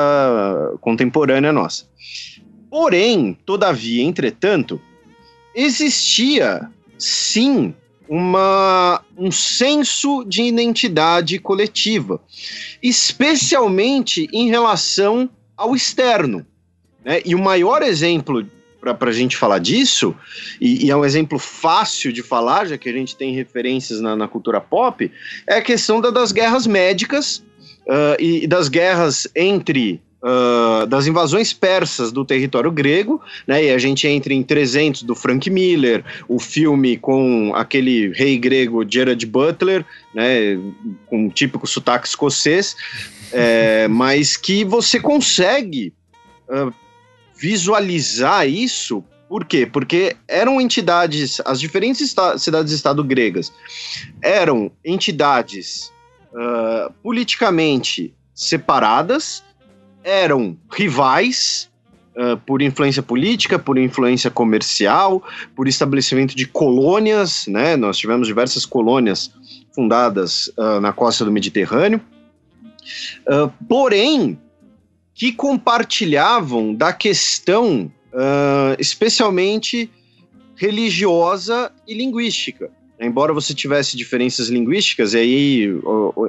[0.81, 1.85] contemporânea nossa.
[2.71, 4.81] Porém, todavia, entretanto,
[5.55, 7.75] existia sim
[8.09, 12.19] uma, um senso de identidade coletiva,
[12.83, 16.47] especialmente em relação ao externo.
[17.05, 17.21] Né?
[17.25, 18.47] E o maior exemplo
[18.95, 20.15] para a gente falar disso,
[20.61, 24.17] e, e, é um exemplo fácil de falar, já que a gente tem referências na,
[24.17, 25.11] na cultura pop,
[25.47, 27.43] é a questão da, das guerras médicas
[27.87, 30.01] uh, e, e, das guerras entre.
[30.21, 33.67] Uh, das invasões persas do território grego, né?
[33.67, 38.85] E a gente entra em 300 do Frank Miller, o filme com aquele rei grego
[38.85, 40.59] Gerard Butler, né?
[41.07, 42.75] Com um típico sotaque escocês,
[43.33, 45.93] é, mas que você consegue
[46.49, 46.75] uh,
[47.39, 49.03] visualizar isso.
[49.29, 49.67] Por quê?
[49.67, 53.53] Porque eram entidades, as diferentes cidades-estado gregas
[54.23, 55.93] eram entidades
[56.33, 59.45] uh, politicamente separadas,
[60.03, 61.71] eram rivais
[62.17, 65.23] uh, por influência política, por influência comercial,
[65.55, 67.77] por estabelecimento de colônias, né?
[67.77, 69.31] Nós tivemos diversas colônias
[69.75, 72.01] fundadas uh, na costa do Mediterrâneo.
[73.69, 74.39] porém,
[75.19, 79.91] que compartilhavam da questão, uh, especialmente
[80.55, 82.71] religiosa e linguística.
[83.01, 85.81] Embora você tivesse diferenças linguísticas, e aí,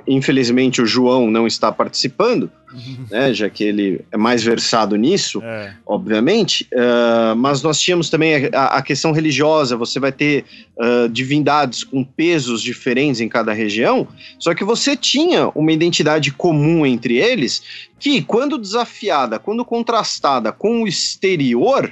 [0.08, 2.52] infelizmente, o João não está participando,
[3.10, 5.74] né, já que ele é mais versado nisso, é.
[5.84, 10.46] obviamente, uh, mas nós tínhamos também a, a, questão religiosa, você vai ter
[10.78, 14.08] uh, divindades com pesos diferentes em cada região,
[14.38, 17.64] só que você tinha uma identidade comum entre eles,
[18.00, 21.92] que, quando desafiada, quando contrastada com o exterior,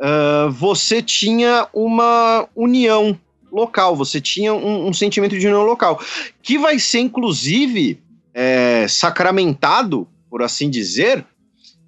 [0.00, 3.16] uh, você tinha uma união
[3.52, 6.00] local, você tinha um, um sentimento de união local,
[6.42, 8.00] que vai ser, inclusive,
[8.34, 11.24] é, sacramentado, por assim dizer,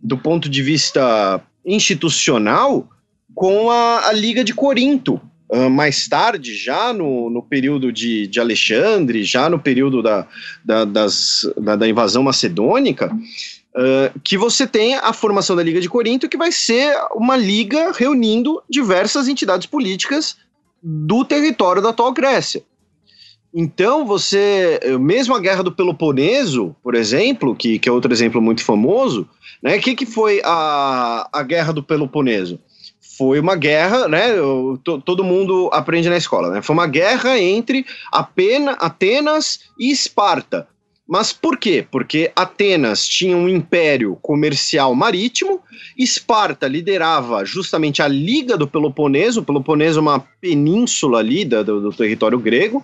[0.02, 2.88] do ponto de vista institucional,
[3.34, 5.20] com a, a Liga de Corinto.
[5.48, 10.26] Uh, mais tarde, já no, no período de, de Alexandre, já no período da,
[10.64, 15.88] da, das, da, da invasão macedônica, uh, que você tem a formação da Liga de
[15.88, 20.36] Corinto, que vai ser uma liga reunindo diversas entidades políticas
[20.86, 22.62] do território da atual Grécia.
[23.56, 28.64] Então, você, mesmo a Guerra do Peloponeso, por exemplo, que, que é outro exemplo muito
[28.64, 29.28] famoso,
[29.62, 29.76] né?
[29.76, 32.58] O que, que foi a, a Guerra do Peloponeso?
[33.16, 34.26] Foi uma guerra, né?
[35.04, 36.62] Todo mundo aprende na escola, né?
[36.62, 40.66] Foi uma guerra entre Atenas e Esparta.
[41.06, 41.86] Mas por quê?
[41.90, 45.60] Porque Atenas tinha um império comercial marítimo,
[45.98, 51.92] Esparta liderava justamente a Liga do Peloponeso, o Peloponeso é uma península ali do, do
[51.92, 52.82] território grego,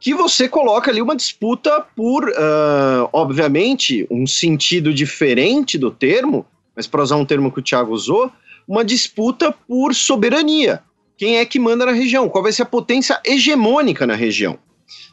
[0.00, 6.86] que você coloca ali uma disputa por, uh, obviamente, um sentido diferente do termo, mas
[6.86, 8.32] para usar um termo que o Thiago usou,
[8.66, 10.82] uma disputa por soberania.
[11.18, 12.28] Quem é que manda na região?
[12.28, 14.58] Qual vai ser a potência hegemônica na região?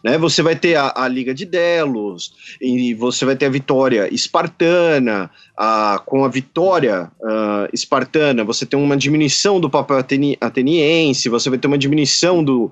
[0.04, 0.18] Né?
[0.18, 5.32] Você vai ter a, a, Liga de Delos, e você vai ter a vitória espartana.
[5.56, 11.48] A, com a vitória uh, espartana, você tem uma diminuição do papel ateni, ateniense, você
[11.48, 12.72] vai ter uma diminuição do,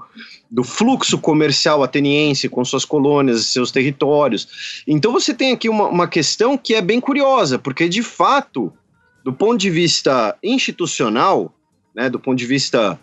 [0.50, 4.84] do fluxo comercial ateniense com suas colônias e seus territórios.
[4.88, 8.74] Então você tem aqui uma, uma questão que é bem curiosa, porque de fato,
[9.24, 11.54] do ponto de vista institucional,
[11.96, 13.00] né, do ponto de vista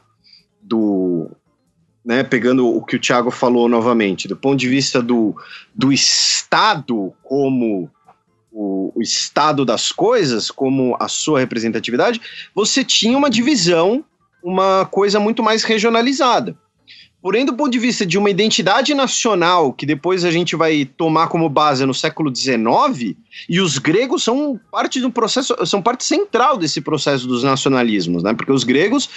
[0.60, 1.30] do,
[2.08, 5.36] né, pegando o que o Thiago falou novamente, do ponto de vista do,
[5.74, 7.90] do Estado como
[8.50, 12.18] o, o estado das coisas como a sua representatividade,
[12.54, 14.02] você tinha uma divisão,
[14.42, 16.56] uma coisa muito mais regionalizada.
[17.20, 21.28] Porém, do ponto de vista de uma identidade nacional, que depois a gente vai tomar
[21.28, 26.56] como base no século XIX, e os gregos são parte do processo, são parte central
[26.56, 28.34] desse processo dos nacionalismos, né?
[28.34, 29.08] Porque os gregos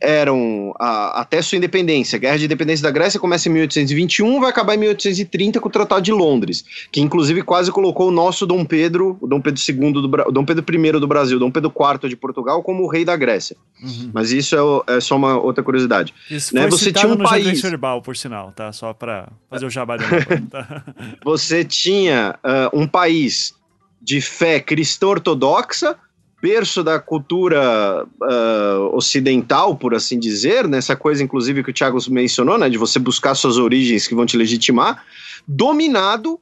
[0.00, 2.16] eram a, até sua independência.
[2.16, 5.72] A Guerra de Independência da Grécia começa em 1821, vai acabar em 1830 com o
[5.72, 9.92] Tratado de Londres, que inclusive quase colocou o nosso Dom Pedro, o Dom Pedro II
[9.92, 13.16] do Dom Pedro I do Brasil, Dom Pedro IV de Portugal como o rei da
[13.16, 13.56] Grécia.
[13.82, 14.10] Uhum.
[14.12, 16.14] Mas isso é, é, só uma outra curiosidade.
[16.30, 16.66] Isso né?
[16.68, 18.72] Você tinha um país verbal, por sinal, tá?
[18.72, 20.04] Só para fazer o jabá de
[20.50, 20.84] tá?
[21.24, 23.54] Você tinha uh, um país
[24.02, 25.96] de fé cristã ortodoxa,
[26.40, 32.58] berço da cultura uh, ocidental, por assim dizer, nessa coisa, inclusive, que o Thiago mencionou,
[32.58, 35.04] né, de você buscar suas origens que vão te legitimar,
[35.46, 36.40] dominado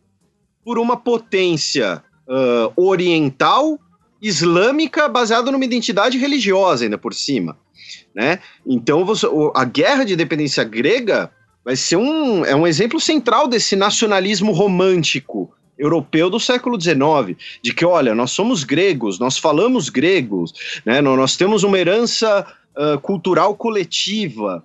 [0.65, 3.79] por uma potência uh, oriental,
[4.23, 7.57] islâmica, baseada numa identidade religiosa, ainda por cima
[8.15, 8.39] né?
[8.67, 11.31] Então você, a guerra de independência grega
[11.65, 17.73] vai ser um, é um exemplo central desse nacionalismo romântico europeu do século XIX, de
[17.73, 20.53] que, olha, nós somos gregos, nós falamos gregos,
[20.85, 21.01] né?
[21.01, 24.63] nós temos uma herança uh, cultural coletiva.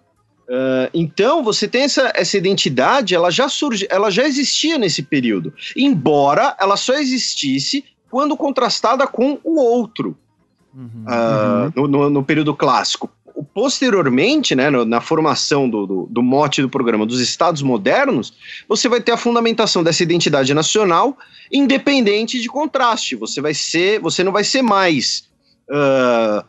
[0.47, 5.53] Uh, então você tem essa, essa identidade, ela já surge, ela já existia nesse período,
[5.76, 10.16] embora ela só existisse quando contrastada com o outro.
[10.76, 11.05] Uhum.
[11.07, 13.09] Uh, no, no, no, período clássico
[13.56, 18.34] posteriormente, né, na formação do, do, do, mote do programa dos Estados modernos,
[18.68, 21.18] você vai ter a fundamentação dessa identidade nacional
[21.49, 23.16] independente de contraste.
[23.16, 25.30] Você vai ser, você não vai ser mais
[25.70, 26.45] uh,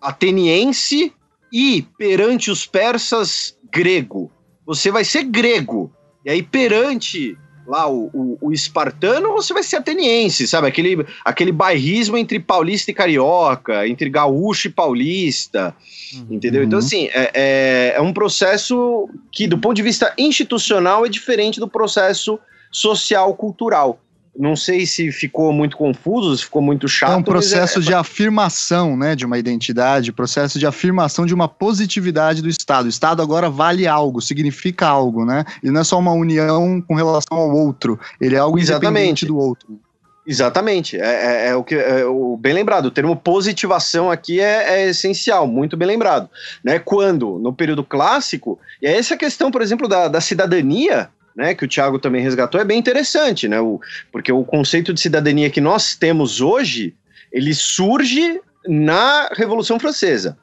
[0.00, 1.12] ateniense
[1.52, 4.32] e perante os persas grego.
[4.64, 5.92] Você vai ser grego.
[6.24, 7.36] E aí perante
[7.66, 10.68] lá o, o, o, espartano, você vai ser ateniense, sabe?
[10.68, 15.74] Aquele, aquele bairrismo entre paulista e carioca, entre gaúcho e paulista,
[16.14, 16.26] uhum.
[16.30, 16.62] entendeu?
[16.62, 21.58] Então, assim, é, é, é, um processo que, do ponto de vista institucional, é diferente
[21.58, 22.38] do processo
[22.70, 24.00] social-cultural.
[24.38, 27.12] Não sei se ficou muito confuso, se ficou muito chato.
[27.12, 27.82] É um processo é...
[27.82, 32.86] de afirmação, né, de uma identidade, processo de afirmação de uma positividade do Estado.
[32.86, 35.44] O Estado agora vale algo, significa algo, né?
[35.62, 38.86] Ele não é só uma união com relação ao outro, ele é algo Exatamente.
[38.86, 39.80] independente do outro.
[40.26, 42.86] Exatamente, é, é, é o que é, o, bem lembrado.
[42.86, 46.28] O termo positivação aqui é, é, essencial, muito bem lembrado,
[46.64, 46.80] né?
[46.80, 51.64] Quando no período clássico e é essa questão, por exemplo, da, da cidadania, né, que
[51.64, 53.60] o Thiago também resgatou, é bem interessante, né?
[53.60, 53.78] O,
[54.10, 56.94] porque o conceito de cidadania que nós temos hoje,
[57.30, 60.38] ele surge na Revolução Francesa.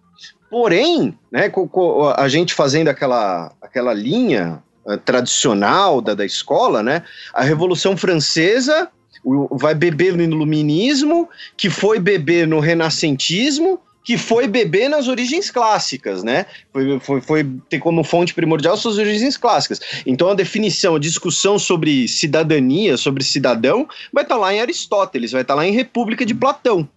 [0.52, 1.52] Porém, né,
[2.16, 7.02] a gente fazendo aquela, aquela linha uh, tradicional da, da escola, né,
[7.34, 8.88] a Revolução Francesa
[9.52, 11.28] vai beber no iluminismo,
[11.58, 16.46] que foi beber no renascentismo, que foi beber nas origens clássicas, né?
[16.72, 19.80] Foi, foi, foi, ter como fonte primordial suas origens clássicas.
[20.06, 25.32] Então a definição, a discussão sobre cidadania, sobre cidadão, vai estar tá lá em Aristóteles,
[25.32, 26.88] vai estar tá lá em República de Platão.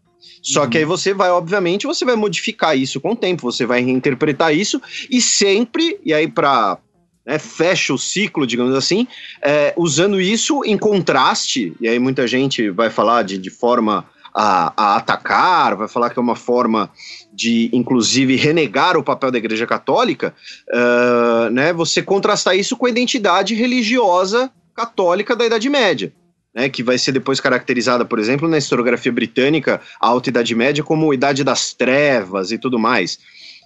[0.43, 0.71] Só uhum.
[0.71, 4.55] que aí você vai, obviamente, você vai modificar isso com o tempo, você vai reinterpretar
[4.55, 4.81] isso
[5.11, 6.79] e sempre, e aí para
[7.27, 9.07] né, fecha o ciclo, digamos assim,
[9.43, 14.73] é, usando isso em contraste, e aí muita gente vai falar de, de forma a,
[14.77, 16.91] a, atacar, vai falar que é uma forma
[17.33, 20.35] de, inclusive, renegar o papel da Igreja Católica,
[20.69, 26.13] uh, né, você contrastar isso com a identidade religiosa católica da Idade Média.
[26.55, 30.85] Né, que vai ser depois caracterizada, por exemplo, na historiografia britânica, a Alta Idade Média
[30.85, 33.19] como Idade das Trevas e tudo mais.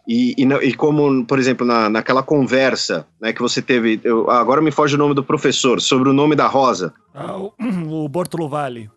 [0.08, 4.60] E, e, e, como, por exemplo, na, naquela conversa né, que você teve, eu, agora
[4.60, 6.92] me foge o nome do professor, sobre o nome da Rosa.
[7.14, 7.52] Ah, o,
[8.04, 8.90] o Bortolo Vale.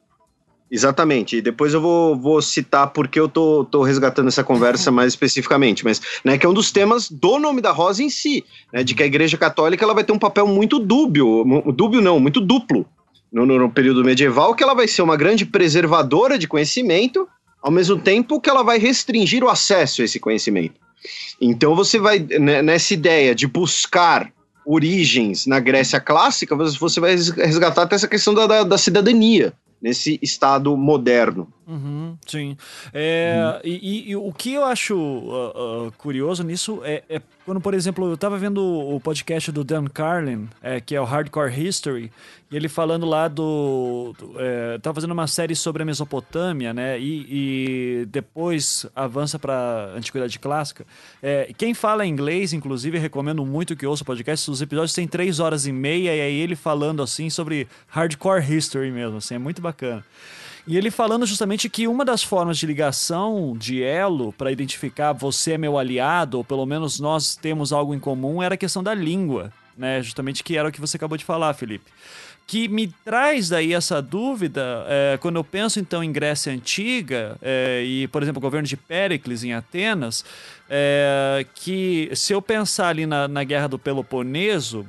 [0.73, 1.37] Exatamente.
[1.37, 5.85] E depois eu vou, vou citar porque eu tô, tô resgatando essa conversa mais especificamente,
[5.85, 8.43] mas né, que é um dos temas do nome da Rosa em si,
[8.73, 11.45] né, de que a Igreja Católica ela vai ter um papel muito dúbio,
[11.75, 12.87] dúbio não, muito duplo
[13.31, 17.27] no, no, no período medieval, que ela vai ser uma grande preservadora de conhecimento,
[17.61, 20.81] ao mesmo tempo que ela vai restringir o acesso a esse conhecimento.
[21.39, 24.31] Então você vai né, nessa ideia de buscar
[24.65, 29.53] origens na Grécia clássica, você vai resgatar até essa questão da, da, da cidadania
[29.83, 31.45] nesse estado moderno.
[31.67, 32.55] Uhum, sim.
[32.93, 33.61] É, uhum.
[33.69, 38.07] E, e, o que eu acho uh, uh, curioso nisso é, é, quando, por exemplo,
[38.07, 42.09] eu estava vendo o podcast do Dan Carlin, é, que é o Hardcore History,
[42.53, 44.13] e ele falando lá do.
[44.15, 46.99] do é, tava fazendo uma série sobre a Mesopotâmia, né?
[46.99, 50.85] E, e depois avança para Antiguidade Clássica.
[51.19, 54.51] É, quem fala inglês, inclusive, recomendo muito que ouça o podcast.
[54.51, 58.91] Os episódios têm três horas e meia, e aí ele falando assim sobre hardcore history
[58.91, 60.05] mesmo, assim, é muito bacana.
[60.67, 65.53] E ele falando justamente que uma das formas de ligação, de elo, para identificar você
[65.53, 68.93] é meu aliado, ou pelo menos nós temos algo em comum, era a questão da
[68.93, 70.03] língua, né?
[70.03, 71.91] Justamente que era o que você acabou de falar, Felipe
[72.45, 77.83] que me traz daí essa dúvida é, quando eu penso então em Grécia Antiga é,
[77.83, 80.25] e, por exemplo, o governo de Péricles em Atenas,
[80.69, 84.85] é, que se eu pensar ali na, na Guerra do Peloponeso,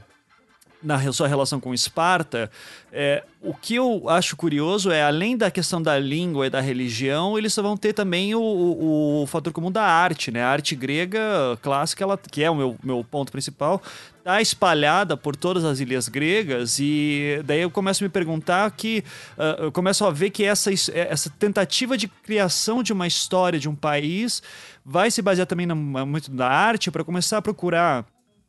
[0.84, 2.50] na sua relação com Esparta,
[2.92, 7.38] é, o que eu acho curioso é, além da questão da língua e da religião,
[7.38, 10.42] eles vão ter também o, o, o fator comum da arte, né?
[10.42, 13.82] A arte grega clássica, ela, que é o meu, meu ponto principal,
[14.24, 19.04] está espalhada por todas as ilhas gregas e daí eu começo a me perguntar que
[19.36, 23.68] uh, eu começo a ver que essa, essa tentativa de criação de uma história de
[23.68, 24.42] um país
[24.82, 28.06] vai se basear também na, muito na arte para começar a procurar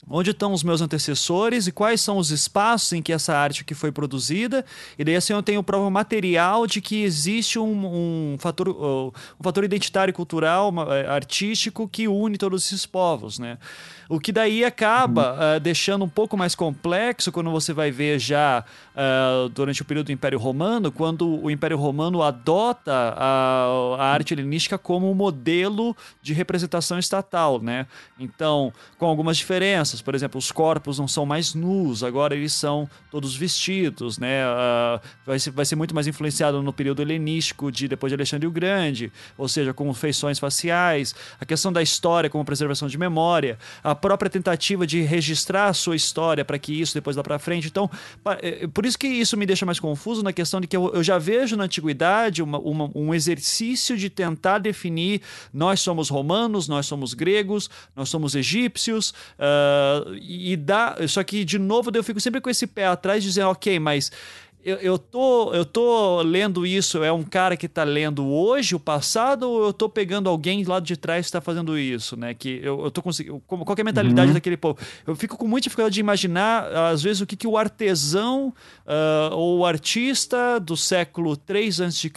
[0.07, 3.73] onde estão os meus antecessores e quais são os espaços em que essa arte que
[3.73, 4.63] foi produzida.
[4.97, 9.63] E daí assim eu tenho prova material de que existe um, um fator, um fator
[9.63, 13.57] identitário cultural, uh, artístico que une todos esses povos, né?
[14.07, 15.57] O que daí acaba uhum.
[15.57, 20.07] uh, deixando um pouco mais complexo quando você vai ver já uh, durante o período
[20.07, 25.95] do Império Romano, quando o Império Romano adota a, a arte helenística como um modelo
[26.21, 27.87] de representação estatal, né?
[28.19, 32.87] Então, com algumas diferenças, por exemplo, os corpos não são mais nus, agora eles são
[33.09, 34.45] todos vestidos, né?
[34.45, 38.45] Uh, vai, ser, vai ser muito mais influenciado no período helenístico de depois de Alexandre
[38.47, 43.57] o Grande, ou seja, com feições faciais, a questão da história como preservação de memória,
[43.83, 47.39] a a própria tentativa de registrar a sua história para que isso depois vá para
[47.39, 47.67] frente.
[47.67, 47.89] Então,
[48.41, 51.03] é, por isso que isso me deixa mais confuso na questão de que eu, eu
[51.03, 55.21] já vejo na antiguidade uma, uma, um exercício de tentar definir
[55.53, 60.95] nós somos romanos, nós somos gregos, nós somos egípcios, uh, e dá.
[61.07, 64.11] Só que, de novo, eu fico sempre com esse pé atrás, dizendo, ok, mas
[64.65, 68.79] eu, eu, tô, eu tô lendo isso, é um cara que tá lendo hoje o
[68.79, 72.33] passado, ou eu tô pegando alguém lá de trás que está fazendo isso, né?
[72.33, 73.39] Que eu, eu tô conseguindo.
[73.45, 74.33] Qual é a mentalidade uhum.
[74.33, 74.79] daquele povo?
[75.05, 78.51] Eu fico com muita dificuldade de imaginar, às vezes, o que, que o artesão
[78.87, 82.11] uh, ou o artista do século 3 a.C.,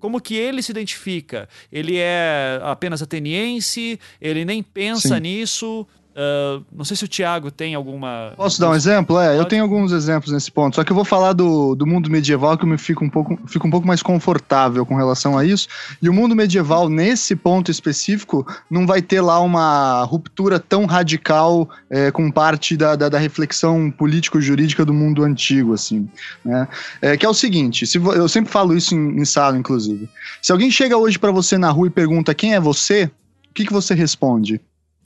[0.00, 1.48] como que ele se identifica?
[1.70, 5.20] Ele é apenas ateniense, ele nem pensa Sim.
[5.20, 5.86] nisso.
[6.18, 8.32] Uh, não sei se o Thiago tem alguma.
[8.36, 9.20] Posso dar um exemplo?
[9.20, 10.74] É, eu tenho alguns exemplos nesse ponto.
[10.74, 13.38] Só que eu vou falar do, do mundo medieval que eu me fico um, pouco,
[13.46, 15.68] fico um pouco mais confortável com relação a isso.
[16.02, 21.70] E o mundo medieval, nesse ponto específico, não vai ter lá uma ruptura tão radical
[21.88, 26.08] é, com parte da, da, da reflexão político-jurídica do mundo antigo, assim.
[26.44, 26.66] Né?
[27.00, 30.08] É, que é o seguinte: se, eu sempre falo isso em, em sala, inclusive.
[30.42, 33.08] Se alguém chega hoje para você na rua e pergunta quem é você,
[33.48, 34.60] o que, que você responde?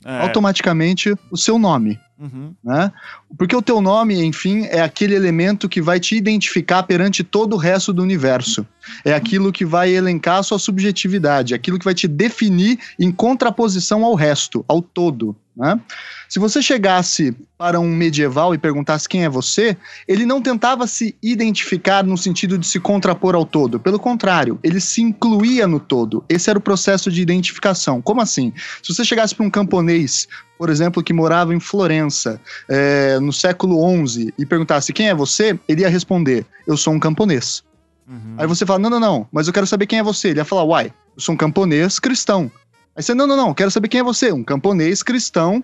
[0.05, 0.21] É.
[0.21, 1.99] automaticamente o seu nome.
[2.19, 2.53] Uhum.
[2.63, 2.91] Né?
[3.37, 7.57] Porque o teu nome, enfim, é aquele elemento que vai te identificar perante todo o
[7.57, 8.65] resto do universo.
[9.03, 13.11] É aquilo que vai elencar a sua subjetividade, é aquilo que vai te definir em
[13.11, 15.35] contraposição ao resto, ao todo.
[15.55, 15.79] Né?
[16.27, 21.15] Se você chegasse para um medieval e perguntasse quem é você, ele não tentava se
[21.21, 23.79] identificar no sentido de se contrapor ao todo.
[23.79, 26.25] Pelo contrário, ele se incluía no todo.
[26.27, 28.01] Esse era o processo de identificação.
[28.01, 28.51] Como assim?
[28.81, 30.27] Se você chegasse para um camponês,
[30.63, 32.39] por exemplo, que morava em Florença
[32.69, 36.99] é, no século XI e perguntasse quem é você, ele ia responder: Eu sou um
[37.01, 37.61] camponês.
[38.07, 38.35] Uhum.
[38.37, 40.29] Aí você fala: Não, não, não, mas eu quero saber quem é você.
[40.29, 42.49] Ele ia falar: Uai, eu sou um camponês cristão.
[42.95, 44.31] Aí você, não, não, não, quero saber quem é você.
[44.31, 45.61] Um camponês cristão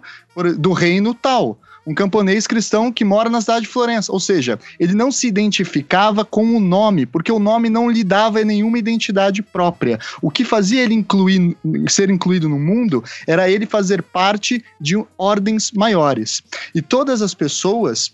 [0.58, 1.58] do reino tal.
[1.90, 4.12] Um camponês cristão que mora na cidade de Florença.
[4.12, 8.44] Ou seja, ele não se identificava com o nome, porque o nome não lhe dava
[8.44, 9.98] nenhuma identidade própria.
[10.22, 15.72] O que fazia ele incluir, ser incluído no mundo era ele fazer parte de ordens
[15.72, 16.44] maiores.
[16.76, 18.14] E todas as pessoas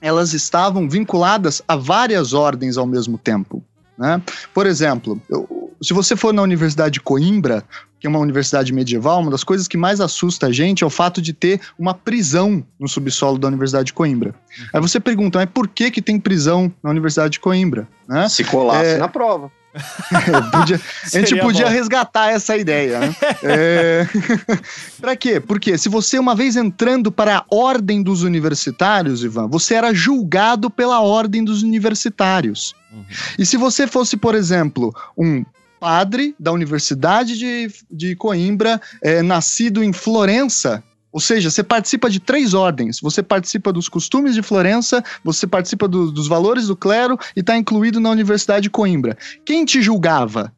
[0.00, 3.62] elas estavam vinculadas a várias ordens ao mesmo tempo.
[3.98, 4.22] Né?
[4.54, 7.62] Por exemplo, eu, se você for na Universidade de Coimbra,
[8.00, 10.90] que é uma universidade medieval, uma das coisas que mais assusta a gente é o
[10.90, 14.30] fato de ter uma prisão no subsolo da Universidade de Coimbra.
[14.30, 14.66] Uhum.
[14.72, 17.86] Aí você pergunta, mas por que, que tem prisão na Universidade de Coimbra?
[18.08, 18.26] Né?
[18.28, 18.96] Se colasse é...
[18.96, 19.52] na prova.
[20.50, 21.70] podia, a gente podia bom.
[21.70, 23.00] resgatar essa ideia.
[23.00, 23.14] Né?
[23.44, 24.06] é...
[25.00, 25.38] para quê?
[25.38, 30.70] Porque se você, uma vez entrando para a ordem dos universitários, Ivan, você era julgado
[30.70, 32.74] pela ordem dos universitários.
[32.90, 33.04] Uhum.
[33.38, 35.44] E se você fosse, por exemplo, um
[35.80, 42.20] padre da Universidade de, de Coimbra, é, nascido em Florença, ou seja, você participa de
[42.20, 43.00] três ordens.
[43.00, 47.56] Você participa dos costumes de Florença, você participa do, dos valores do clero e está
[47.56, 49.18] incluído na Universidade de Coimbra.
[49.44, 50.52] Quem te julgava?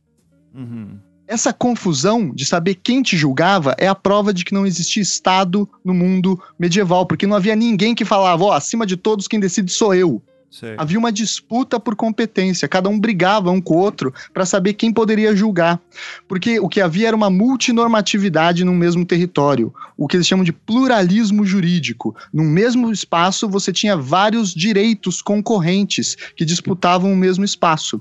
[0.55, 0.99] Uhum.
[1.27, 5.67] Essa confusão de saber quem te julgava é a prova de que não existia Estado
[5.83, 9.41] no mundo medieval, porque não havia ninguém que falava, ó, oh, acima de todos quem
[9.41, 10.23] decide sou eu.
[10.53, 10.75] Sei.
[10.77, 14.93] Havia uma disputa por competência, cada um brigava um com o outro para saber quem
[14.93, 15.81] poderia julgar.
[16.29, 20.53] Porque o que havia era uma multinormatividade no mesmo território, o que eles chamam de
[20.53, 22.15] pluralismo jurídico.
[22.31, 27.99] No mesmo espaço, você tinha vários direitos concorrentes que disputavam o mesmo espaço.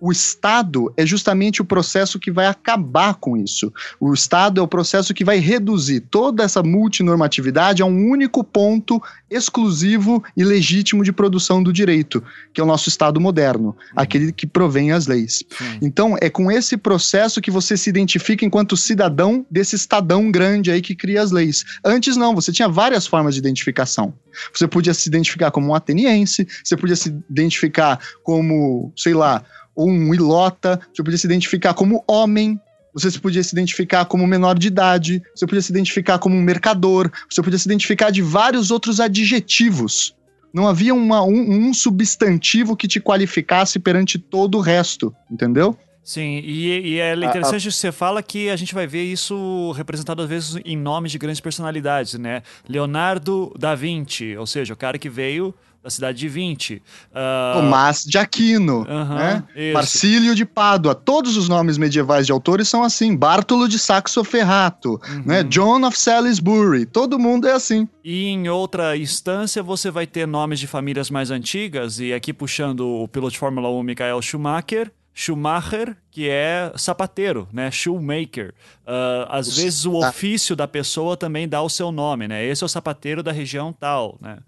[0.00, 3.72] O Estado é justamente o processo que vai acabar com isso.
[3.98, 9.02] O Estado é o processo que vai reduzir toda essa multinormatividade a um único ponto
[9.30, 12.22] exclusivo e legítimo de produção do direito,
[12.52, 13.74] que é o nosso Estado moderno, uhum.
[13.96, 15.42] aquele que provém as leis.
[15.50, 15.78] Sim.
[15.82, 20.80] Então, é com esse processo que você se identifica enquanto cidadão desse Estadão grande aí
[20.80, 21.64] que cria as leis.
[21.84, 24.14] Antes, não, você tinha várias formas de identificação.
[24.52, 29.42] Você podia se identificar como um ateniense, você podia se identificar como, sei lá,
[29.76, 32.58] ou um ilota, você podia se identificar como homem,
[32.94, 37.10] você podia se identificar como menor de idade, você podia se identificar como um mercador,
[37.30, 40.16] você podia se identificar de vários outros adjetivos.
[40.52, 45.76] Não havia uma, um, um substantivo que te qualificasse perante todo o resto, entendeu?
[46.02, 50.22] Sim, e, e é interessante que você fala que a gente vai ver isso representado
[50.22, 52.42] às vezes em nomes de grandes personalidades, né?
[52.66, 55.52] Leonardo da Vinci, ou seja, o cara que veio
[55.86, 56.74] da cidade de 20.
[56.74, 56.80] Uh...
[57.14, 59.44] Ah, Tomás de Aquino, né?
[59.72, 60.96] Marcílio de Pádua.
[60.96, 63.16] Todos os nomes medievais de autores são assim.
[63.16, 65.22] Bartolo de Saxo Ferrato, uhum.
[65.24, 65.44] né?
[65.44, 66.86] John of Salisbury.
[66.86, 67.88] Todo mundo é assim.
[68.04, 72.80] E em outra instância você vai ter nomes de famílias mais antigas, e aqui puxando
[72.80, 77.70] o piloto de Fórmula 1 Michael Schumacher, Schumacher, que é sapateiro, né?
[77.70, 78.52] Shoemaker.
[78.82, 82.44] Uh, às vezes o ofício da pessoa também dá o seu nome, né?
[82.44, 84.38] Esse é o sapateiro da região tal, né?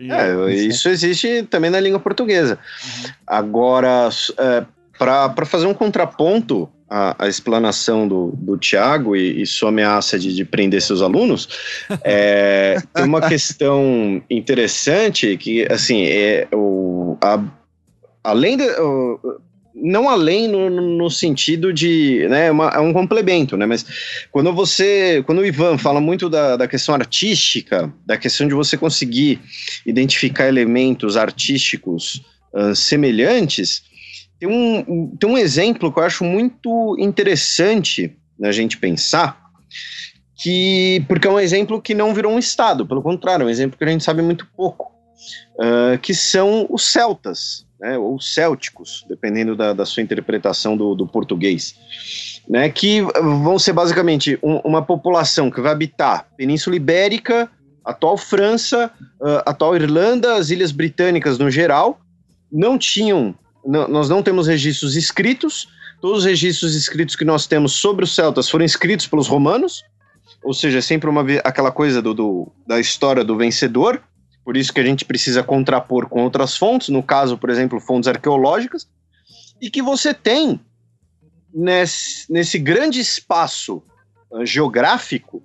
[0.00, 2.58] É, isso existe também na língua portuguesa.
[2.84, 3.10] Uhum.
[3.26, 4.64] Agora, é,
[4.98, 10.34] para fazer um contraponto à, à explanação do, do Tiago e, e, sua ameaça de,
[10.34, 11.48] de prender seus alunos,
[12.02, 17.42] é, tem uma questão interessante que, assim, é o, a,
[18.24, 19.40] além de, o,
[19.82, 23.84] não além no, no sentido de, né, uma, é um complemento, né, mas
[24.30, 28.76] quando você, quando o Ivan fala muito da, da questão artística, da questão de você
[28.76, 29.40] conseguir
[29.86, 32.22] identificar elementos artísticos
[32.52, 33.82] uh, semelhantes,
[34.38, 39.40] tem um, tem um exemplo que eu acho muito interessante na gente pensar,
[40.36, 43.76] que porque é um exemplo que não virou um estado, pelo contrário, é um exemplo
[43.76, 44.92] que a gente sabe muito pouco,
[45.56, 51.06] uh, que são os celtas né, ou célticos, dependendo da, da sua interpretação do, do,
[51.06, 51.74] português,
[52.48, 57.50] né, que vão ser basicamente um, uma população que vai habitar Península Ibérica,
[57.84, 62.00] atual França, uh, atual Irlanda, as Ilhas Britânicas no geral,
[62.50, 65.68] não tinham, nós não temos registros escritos,
[66.00, 69.84] todos os registros escritos que nós temos sobre os celtas foram escritos pelos romanos,
[70.42, 74.02] ou seja, é sempre uma, aquela coisa do, do, da história do vencedor,
[74.48, 78.08] por isso que a gente precisa contrapor com outras fontes, no caso, por exemplo, fontes
[78.08, 78.88] arqueológicas,
[79.60, 80.58] e que você tem
[81.52, 83.82] nesse, nesse grande espaço
[84.30, 85.42] uh, geográfico,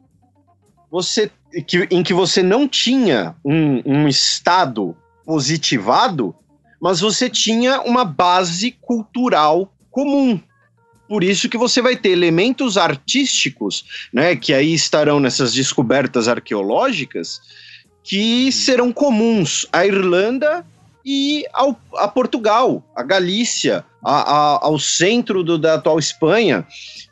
[0.89, 1.29] você,
[1.67, 4.95] que, em que você não tinha um, um estado
[5.25, 6.33] positivado,
[6.81, 10.39] mas você tinha uma base cultural comum.
[11.09, 13.83] Por isso que você vai ter elementos artísticos,
[14.13, 17.41] né, que aí estarão nessas descobertas arqueológicas,
[18.03, 19.65] que serão comuns.
[19.71, 20.65] À Irlanda
[21.05, 26.65] e ao, a Portugal, a Galícia, a, a, ao centro do, da atual Espanha.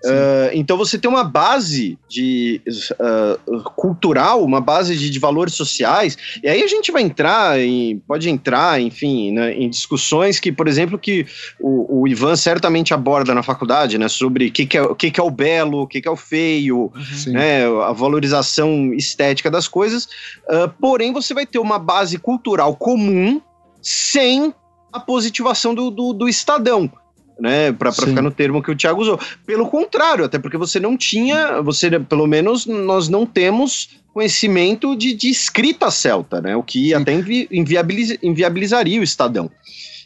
[0.04, 2.60] Uh, então você tem uma base de
[2.94, 8.00] uh, cultural, uma base de, de, valores sociais, e aí a gente vai entrar em,
[8.00, 11.28] pode entrar, enfim, né, em discussões que, por exemplo, que
[11.60, 15.20] o, o, Ivan certamente aborda na faculdade, né, sobre o que, que, é, que, que
[15.20, 17.34] é o belo, o que, que é o feio, uhum.
[17.34, 20.06] né, a valorização estética das coisas,
[20.50, 23.40] uh, porém você vai ter uma base cultural comum
[23.82, 24.54] sem
[24.92, 26.92] a positivação do, do, do Estadão.
[27.40, 29.20] Né, para ficar no termo que o Thiago usou.
[29.48, 35.12] Pelo contrário, até porque você não tinha, você pelo menos nós não temos conhecimento de,
[35.14, 36.94] de escrita celta, né, o que Sim.
[36.94, 39.50] até invi, inviabiliz, inviabilizaria o Estadão.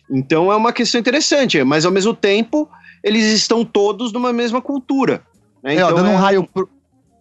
[0.09, 2.69] Então é uma questão interessante, mas ao mesmo tempo
[3.03, 5.21] eles estão todos numa mesma cultura.
[5.61, 5.73] Né?
[5.73, 6.11] É, então, dando, é...
[6.11, 6.49] Um raio,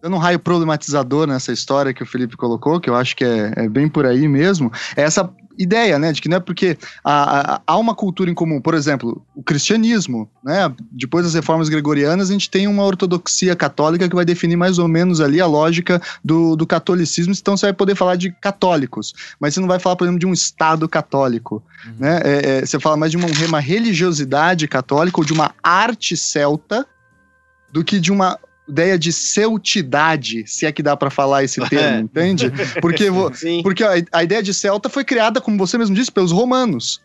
[0.01, 3.53] dando um raio problematizador nessa história que o Felipe colocou, que eu acho que é,
[3.55, 7.61] é bem por aí mesmo, é essa ideia, né, de que não é porque há,
[7.65, 12.33] há, uma cultura em comum, por exemplo, o cristianismo, né, depois das reformas gregorianas a
[12.33, 16.55] gente tem uma ortodoxia católica que vai definir mais ou menos ali a lógica do,
[16.55, 20.05] do catolicismo, então você vai poder falar de católicos, mas você não vai falar, por
[20.05, 21.93] exemplo, de um Estado católico, uhum.
[21.99, 26.15] né, é, é, você fala mais de uma, uma religiosidade católica ou de uma arte
[26.17, 26.85] celta
[27.71, 31.97] do que de uma ideia de celtidade, se é que dá para falar esse termo,
[31.97, 31.99] É.
[31.99, 32.51] entende?
[32.81, 33.05] Porque,
[33.63, 37.01] porque a, a ideia de celta foi criada, como você mesmo disse, pelos romanos.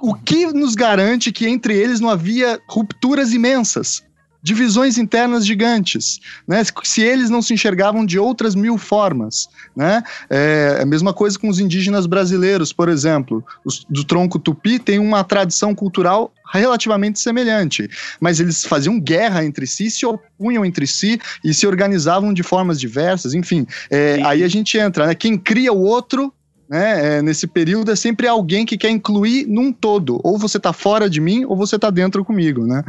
[0.00, 4.04] O que nos garante que entre eles não havia rupturas imensas?
[4.46, 6.62] Divisões internas gigantes, né?
[6.84, 10.04] Se- eles não se enxergavam de outras mil formas, né?
[10.30, 13.44] É a mesma coisa com os indígenas brasileiros, por exemplo.
[13.64, 17.90] Os do tronco tupi tem uma tradição cultural relativamente semelhante,
[18.20, 22.78] mas eles faziam guerra entre si, se opunham entre si e se organizavam de formas
[22.78, 23.66] diversas, enfim.
[23.90, 25.14] É, aí a gente entra, né?
[25.16, 26.32] Quem cria o outro
[26.70, 30.20] né, é, nesse período é sempre alguém que quer incluir num todo.
[30.22, 32.84] Ou você tá fora de mim, ou você tá dentro comigo, né?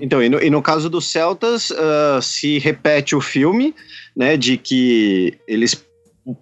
[0.00, 3.74] Então, e no, e no caso dos celtas, ah, se repete o filme,
[4.16, 5.82] né, de que eles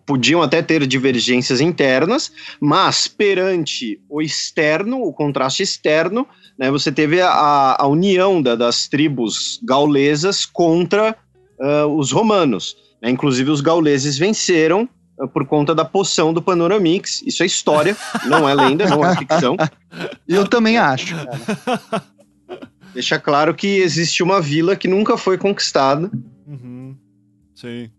[0.06, 6.26] podiam até ter divergências internas, mas perante o externo, o contraste externo,
[6.58, 11.16] né, você teve a, a união da- das tribos gaulesas contra
[11.60, 12.76] ah, os romanos.
[13.02, 13.10] né?
[13.10, 14.88] Inclusive, os gauleses venceram
[15.20, 17.20] ah, por conta da poção do Panoramix.
[17.26, 17.96] Isso é história,
[18.26, 19.56] não é lenda, não é ficção.
[20.28, 21.14] Eu também acho.
[22.94, 26.10] Deixa claro que existe uma vila que nunca foi conquistada.
[26.46, 26.94] Uhum.
[27.54, 27.90] Sim.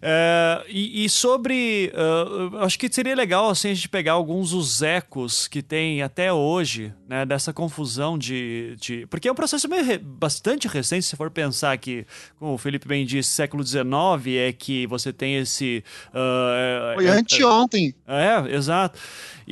[0.00, 1.92] É, e, e sobre.
[1.94, 6.32] eu acho que seria legal assim, a gente pegar alguns dos ecos que tem até
[6.32, 7.26] hoje, né?
[7.26, 8.74] Dessa confusão de.
[8.80, 12.06] de porque é um processo meio re- bastante recente, se for pensar que,
[12.38, 13.84] como o Felipe bem disse, século XIX
[14.38, 15.84] é que você tem esse.
[16.14, 17.94] ah, Foi é- anteontem.
[18.06, 18.98] é, exato.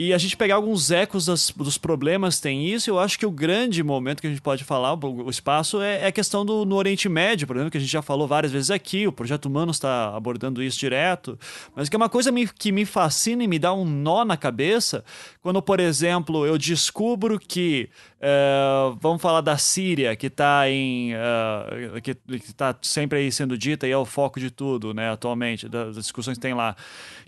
[0.02, 3.31] E a gente pegar alguns ecos das- dos problemas tem isso, eu acho que o
[3.31, 6.64] grande momento que a gente pode falar, o, o espaço, é, é a questão do
[6.64, 9.44] no Oriente Médio, por exemplo, que a gente já falou várias vezes aqui, o Projeto
[9.44, 11.39] Humano está abordando isso direto,
[11.77, 14.39] mas que é uma coisa me- que me fascina e me dá um nó na
[14.39, 15.05] cabeça,
[15.43, 17.90] quando, por exemplo, eu descubro que,
[18.22, 18.62] é,
[19.01, 22.16] vamos falar da Síria, que está em, é, que
[22.48, 26.39] está sempre aí sendo dita e é o foco de tudo, né, atualmente, das discussões
[26.39, 26.74] que tem lá,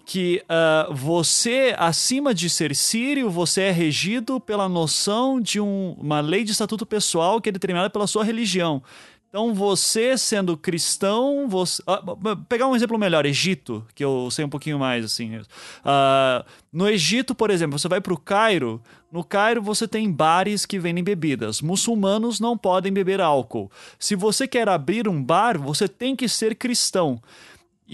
[0.05, 6.20] que ah, você, acima de ser sírio, você é regido pela noção de um- uma
[6.20, 8.83] lei de estatuto pessoal que é determinada pela sua religião.
[9.29, 11.83] Então, você sendo cristão, você.
[11.83, 15.41] b- pegar um exemplo melhor, Egito, que eu sei um pouquinho mais, assim.
[15.83, 18.83] Ah, no Egito, por exemplo, você vai para o Cairo.
[19.11, 21.62] No Cairo, você tem bares que vendem bebidas.
[21.62, 23.70] Muçulmanos não podem beber álcool.
[23.99, 27.19] Se você quer abrir um bar, você tem que ser cristão.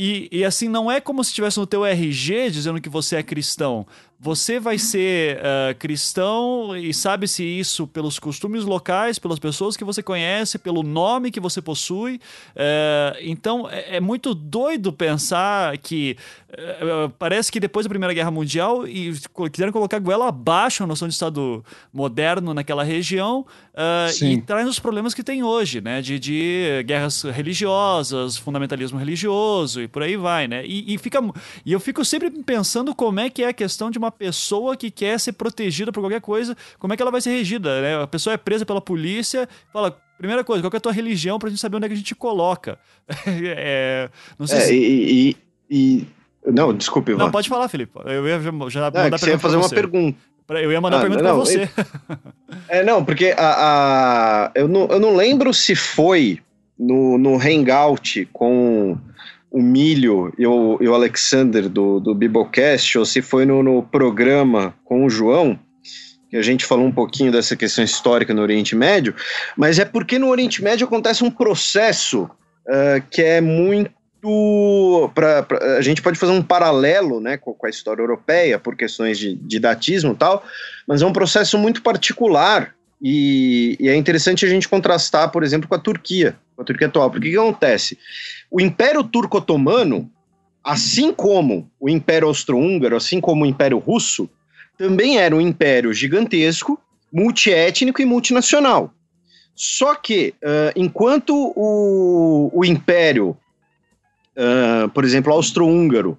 [0.00, 3.22] E, e, assim, não é como se estivesse no teu RG dizendo que você é
[3.22, 3.84] cristão.
[4.20, 10.02] Você vai ser ah, cristão e sabe-se isso pelos costumes locais, pelas pessoas que você
[10.02, 12.20] conhece, pelo nome que você possui.
[12.56, 16.16] Eh, então, é, é muito doido pensar que
[16.50, 19.12] eh, parece que depois da Primeira Guerra Mundial e
[19.52, 23.46] quiseram colocar goela abaixo a noção de Estado moderno naquela região
[24.20, 26.02] e traz os problemas que tem hoje, né?
[26.02, 30.66] De, de guerras religiosas, fundamentalismo religioso e por aí vai, né?
[30.66, 31.20] E, e fica,
[31.64, 34.90] e eu fico sempre pensando como é que é a questão de uma pessoa que
[34.90, 38.02] quer ser protegida por qualquer coisa, como é que ela vai ser regida, né?
[38.02, 41.48] A pessoa é presa pela polícia, fala, primeira coisa, qual é a tua religião pra
[41.48, 42.78] gente saber onde é que a gente te coloca?
[43.26, 44.09] É,
[44.39, 44.74] não sei É, se...
[44.74, 45.36] e, e-
[45.70, 46.06] e-
[46.47, 47.24] Não, desculpe, Ivan.
[47.24, 47.93] Não, pode falar, Felipe.
[48.06, 49.74] Eu ia já mandar é você ia fazer pra uma você.
[49.74, 50.18] pergunta.
[50.51, 51.68] Eu ia mandar Ah, pergunta não, pra você.
[52.68, 56.39] É, não, porque a, a- eu, não, eu não lembro se foi
[56.78, 58.97] no, no Hangout com
[59.50, 63.82] o Milho e o, e o Alexander do, do Biblecast, ou se foi no, no
[63.82, 65.58] programa com o João,
[66.30, 69.14] que a gente falou um pouquinho dessa questão histórica no Oriente Médio,
[69.56, 72.28] mas é porque no Oriente Médio acontece um processo
[72.68, 73.90] ah, que é muito.
[75.14, 78.76] Pra, pra- a gente pode fazer um paralelo né, com, com a história europeia, por
[78.76, 80.44] questões de didatismo e tal,
[80.86, 85.68] mas é um processo muito particular e, e é interessante a gente contrastar, por exemplo,
[85.68, 87.10] com a Turquia, com a Turquia atual.
[87.10, 87.98] Porque o que acontece?
[88.50, 90.10] O Império Turco-Otomano,
[90.62, 94.28] assim como o Império Austro-Húngaro, assim como o Império Russo,
[94.76, 96.80] também era um império gigantesco,
[97.12, 98.92] multiétnico e multinacional.
[99.54, 103.36] Só que, ah, enquanto o, o Império,
[104.36, 106.16] ah, por exemplo, austro-húngaro,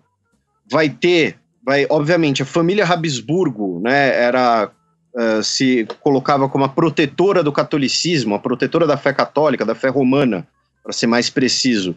[0.69, 4.71] vai ter, vai, obviamente, a família Habsburgo, né, era
[5.15, 9.89] ah, se colocava como a protetora do catolicismo, a protetora da fé católica, da fé
[9.89, 10.47] romana,
[10.83, 11.95] para ser mais preciso.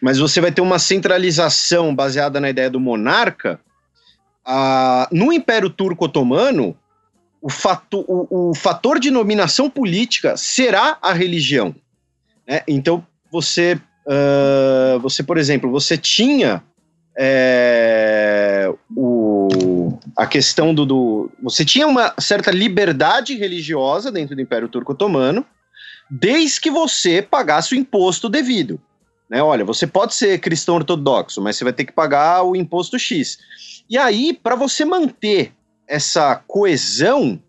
[0.00, 3.60] Mas você vai ter uma centralização baseada na ideia do monarca.
[4.44, 6.76] Ah, no Império Turco-Otomano,
[7.40, 11.74] o, fato, o, o fator de nominação política será a religião.
[12.46, 12.62] né?
[12.66, 13.78] Então, você,
[14.08, 16.62] ah, você, por exemplo, você tinha
[17.16, 19.13] é, o,
[20.16, 21.30] a questão do, do.
[21.42, 25.44] Você tinha uma certa liberdade religiosa dentro do Império Turco Otomano,
[26.10, 28.80] desde que você pagasse o imposto devido.
[29.28, 29.42] Né?
[29.42, 33.38] Olha, você pode ser cristão ortodoxo, mas você vai ter que pagar o imposto X.
[33.88, 35.52] E aí, para você manter
[35.86, 37.40] essa coesão,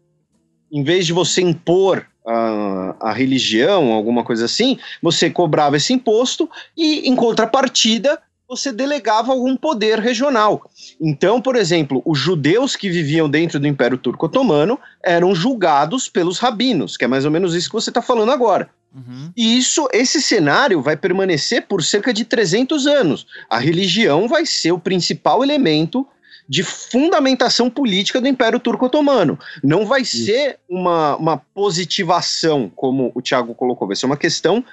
[0.72, 6.50] em vez de você impor a, a, religião, alguma coisa assim, você cobrava esse imposto
[6.76, 10.70] e, em contrapartida, você delegava algum poder regional.
[11.02, 16.40] Então, por exemplo, os judeus que viviam dentro do Império Turco Otomano eram julgados pelos
[16.40, 18.70] rabinos, que é mais ou menos isso que você está falando agora.
[18.94, 19.32] Uhum.
[19.36, 23.28] E isso, esse cenário vai permanecer por cerca de 300 anos.
[23.50, 26.08] A religião vai ser o principal elemento
[26.48, 29.38] de fundamentação política do Império Turco Otomano.
[29.64, 30.26] Não vai Isso.
[30.26, 34.64] ser uma, uma positivação, como o Tiago colocou, vai ser uma questão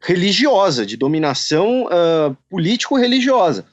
[0.00, 3.66] religiosa, de dominação uh, político-religiosa.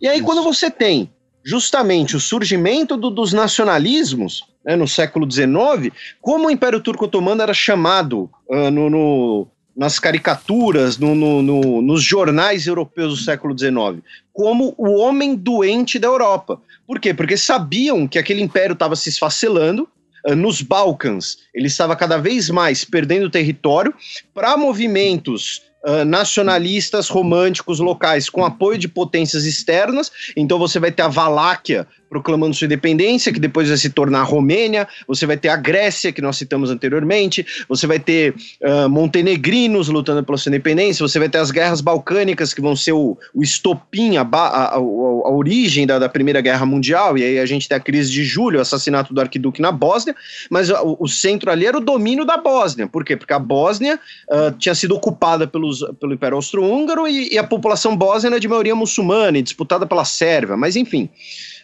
[0.00, 0.26] E aí, Isso.
[0.26, 1.10] quando você tem
[1.44, 7.42] justamente o surgimento do, dos nacionalismos né, no século XIX, como o Império Turco Otomano
[7.42, 14.04] era chamado uh, no, no, nas caricaturas, no, no, nos jornais europeus do século XIX,
[14.32, 16.60] como o homem doente da Europa.
[16.86, 17.14] Por quê?
[17.14, 19.88] Porque sabiam que aquele império estava se esfacelando,
[20.26, 23.94] ah, nos Balcãs, ele estava cada vez mais perdendo território
[24.34, 30.10] para movimentos uh, nacionalistas românticos locais com apoio de potências externas.
[30.36, 34.24] Então você vai ter a Valáquia proclamando sua independência, que depois vai se tornar a
[34.24, 39.88] Romênia, você vai ter a Grécia, que nós citamos anteriormente, você vai ter uh, montenegrinos
[39.88, 43.42] lutando pela sua independência, você vai ter as guerras balcânicas, que vão ser o, o
[43.42, 47.68] estopim, a, a, a, a origem da, da, Primeira Guerra Mundial, e aí a gente
[47.68, 50.16] tem a crise de julho, o assassinato do arquiduque na Bósnia,
[50.50, 52.86] mas o, o centro ali era o domínio da Bósnia.
[52.86, 53.16] Por quê?
[53.16, 57.96] Porque a Bósnia uh, tinha sido ocupada pelos, pelo Império Austro-Húngaro e, e, a população
[57.96, 61.08] bósnia era de maioria muçulmana e disputada pela Sérvia, mas enfim.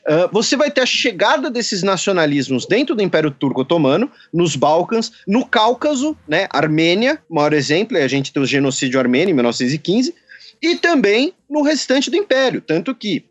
[0.06, 5.10] Uh, você vai ter a chegada desses nacionalismos dentro do Império Turco Otomano, nos Balcãs,
[5.26, 10.14] no Cáucaso, né, Armênia, maior exemplo, a gente tem o genocídio armênio em 1915,
[10.60, 13.24] e também no restante do Império, tanto que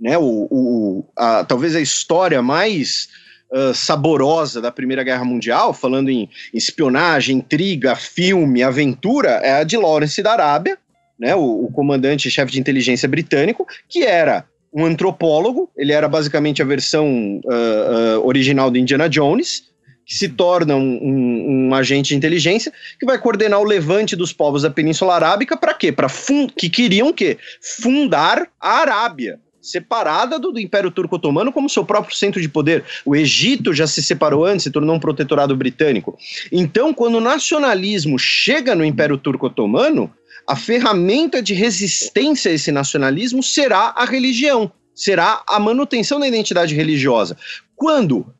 [0.00, 3.08] né, o, o a, talvez a história mais
[3.52, 9.64] uh, saborosa da Primeira Guerra Mundial, falando em, em espionagem, intriga, filme, aventura, é a
[9.64, 10.78] de Lawrence da Arábia,
[11.18, 16.64] né, o, o comandante-chefe de inteligência britânico, que era um antropólogo, ele era basicamente a
[16.64, 19.64] versão uh, uh, original do Indiana Jones,
[20.04, 24.32] que se torna um, um, um, agente de inteligência que vai coordenar o levante dos
[24.32, 25.92] povos da Península Arábica para quê?
[25.92, 26.08] Para
[26.56, 32.16] que queriam que fundar a Arábia, separada do, do, Império Turco Otomano como seu próprio
[32.16, 32.84] centro de poder.
[33.04, 36.16] O Egito já se separou antes, se tornou um protetorado britânico.
[36.50, 40.10] Então, quando o nacionalismo chega no Império Turco Otomano,
[40.48, 46.74] a ferramenta de resistência a esse nacionalismo será a religião, será a manutenção da identidade
[46.74, 47.36] religiosa.
[47.76, 48.34] Quando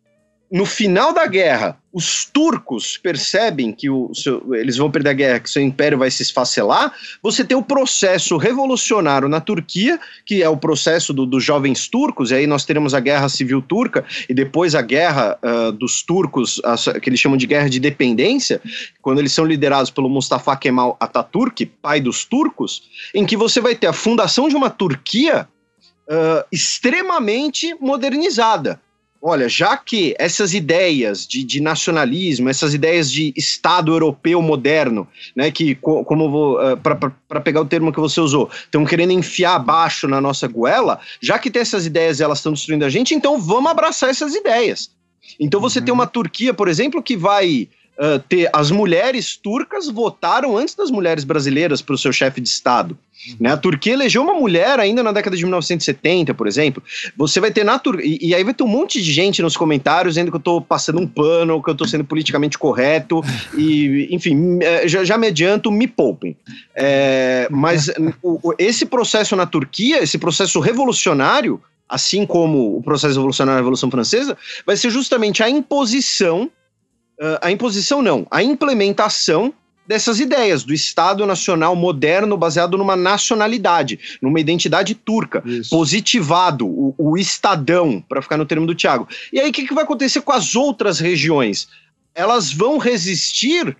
[0.50, 5.40] no final da guerra, os turcos percebem que o seu, eles vão perder a guerra,
[5.40, 6.92] que seu império vai se esfacelar,
[7.22, 12.30] você tem o processo revolucionário na Turquia, que é o processo do, dos jovens turcos,
[12.30, 16.62] e aí nós teremos a guerra civil turca, e depois a guerra uh, dos turcos,
[16.64, 18.60] a, que eles chamam de guerra de dependência,
[19.02, 22.84] quando eles são liderados pelo Mustafa Kemal Atatürk, pai dos turcos,
[23.14, 25.46] em que você vai ter a fundação de uma Turquia
[26.08, 28.80] uh, extremamente modernizada
[29.28, 35.50] olha, já que essas ideias de, de, nacionalismo, essas ideias de Estado europeu moderno, né,
[35.50, 40.08] que, como vou, uh, para pegar o termo que você usou, estão querendo enfiar abaixo
[40.08, 43.38] na nossa goela, já que tem essas ideias e elas estão destruindo a gente, então
[43.38, 44.90] vamos abraçar essas ideias.
[45.38, 45.84] Então você uhum.
[45.84, 47.68] tem uma Turquia, por exemplo, que vai
[47.98, 52.48] uh, ter as mulheres turcas votaram antes das mulheres brasileiras para o seu chefe de
[52.48, 52.96] Estado.
[53.28, 53.36] Uhum.
[53.40, 53.52] Né?
[53.52, 56.82] A Turquia elegeu uma mulher ainda na década de 1970, por exemplo.
[57.16, 58.06] Você vai ter na Turquia.
[58.06, 60.60] E, e, aí vai ter um monte de gente nos comentários dizendo que eu estou
[60.60, 63.22] passando um pano, que eu estou sendo politicamente correto.
[63.56, 66.36] E, enfim, eh, já, já me adianto, me poupem.
[66.74, 67.90] É, mas
[68.22, 73.90] o, esse processo na Turquia, esse processo revolucionário, assim como o processo revolucionário da Revolução
[73.90, 76.50] Francesa, vai ser justamente a imposição
[77.40, 79.52] a imposição não, a implementação
[79.88, 85.70] dessas ideias do Estado Nacional moderno baseado numa nacionalidade, numa identidade turca, Isso.
[85.70, 89.08] positivado, o, o Estadão, para ficar no termo do Tiago.
[89.32, 91.68] E aí o que, que vai acontecer com as outras regiões?
[92.14, 93.74] Elas vão resistir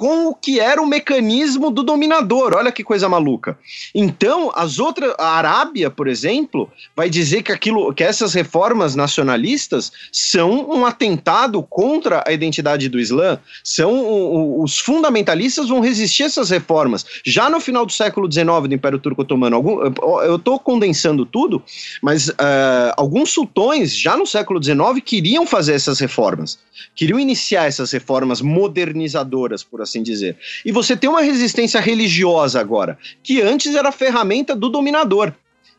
[0.00, 2.54] com o que era o mecanismo do dominador.
[2.56, 3.58] Olha que coisa maluca.
[3.94, 9.92] Então, as outras, a Arábia, por exemplo, vai dizer que aquilo, que essas reformas nacionalistas
[10.10, 13.38] são um atentado contra a identidade do Islã.
[13.62, 17.04] São os fundamentalistas vão resistir a essas reformas.
[17.22, 19.82] Já no final do século XIX do Império Turco Otomano, algum,
[20.22, 21.62] eu estou condensando tudo,
[22.00, 26.58] mas uh, alguns sultões já no século XIX queriam fazer essas reformas,
[26.94, 30.36] queriam iniciar essas reformas modernizadoras, por assim assim dizer.
[30.64, 35.32] E você tem uma resistência religiosa agora, que antes era ferramenta do dominador.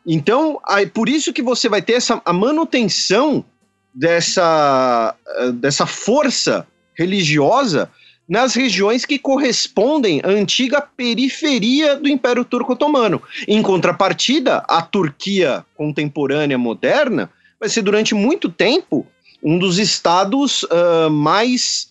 [0.06, 3.46] Então, aí, por isso que você vai ter essa, a manutenção
[3.94, 7.90] dessa, eh, dessa força religiosa
[8.28, 13.22] nas regiões que correspondem à antiga periferia do Império Turco Otomano.
[13.48, 17.30] Em contrapartida, a Turquia contemporânea moderna
[17.60, 19.06] vai ser durante muito tempo
[19.44, 21.91] um dos estados uh, mais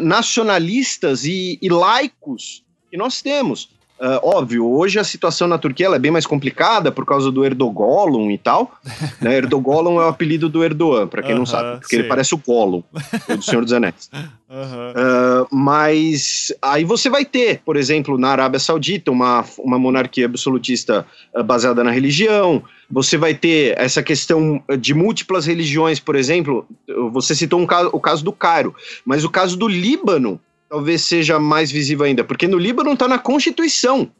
[0.00, 3.70] nacionalistas e, e, laicos que nós temos.
[4.00, 8.32] Uh, óbvio, hoje a situação na Turquia é bem mais complicada por causa do Erdogan
[8.32, 8.72] e tal.
[9.20, 9.36] né?
[9.36, 12.00] Erdogan é o apelido do Erdogan, para quem uh -huh, não sabe, porque sim.
[12.00, 12.82] ele parece o Gollum,
[13.28, 14.08] do Senhor dos Anéis.
[14.48, 15.42] Uh -huh.
[15.42, 21.04] uh, mas aí você vai ter, por exemplo, na Arábia Saudita, uma, uma monarquia absolutista
[21.44, 22.62] baseada na religião.
[22.90, 26.66] Você vai ter essa questão de múltiplas religiões, por exemplo.
[27.12, 28.74] Você citou um caso, o caso do Cairo,
[29.04, 30.40] mas o caso do Líbano
[30.70, 34.10] talvez seja mais visível ainda, porque no Líbano está na Constituição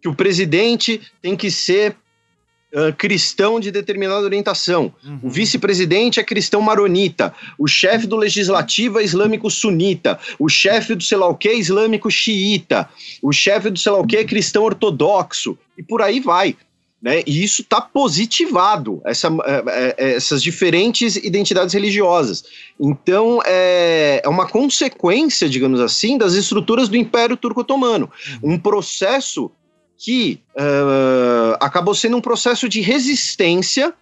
[0.00, 1.94] que o presidente tem que ser
[2.72, 5.20] uh, cristão de determinada orientação, uhum.
[5.24, 11.04] o vice-presidente é cristão maronita, o chefe do legislativo é islâmico sunita, o chefe do
[11.04, 12.88] sei lá o que é islâmico xiita,
[13.22, 16.56] o chefe do sei lá o que é cristão ortodoxo, e por aí vai.
[17.02, 17.22] Né?
[17.26, 22.44] E isso está positivado, essa, é, é, é, essas diferentes identidades religiosas.
[22.78, 28.10] Então, é, é, uma consequência, digamos assim, das estruturas do Império Turco-Otomano.
[28.42, 29.50] Um processo
[29.96, 33.92] que uh, acabou sendo um processo de resistência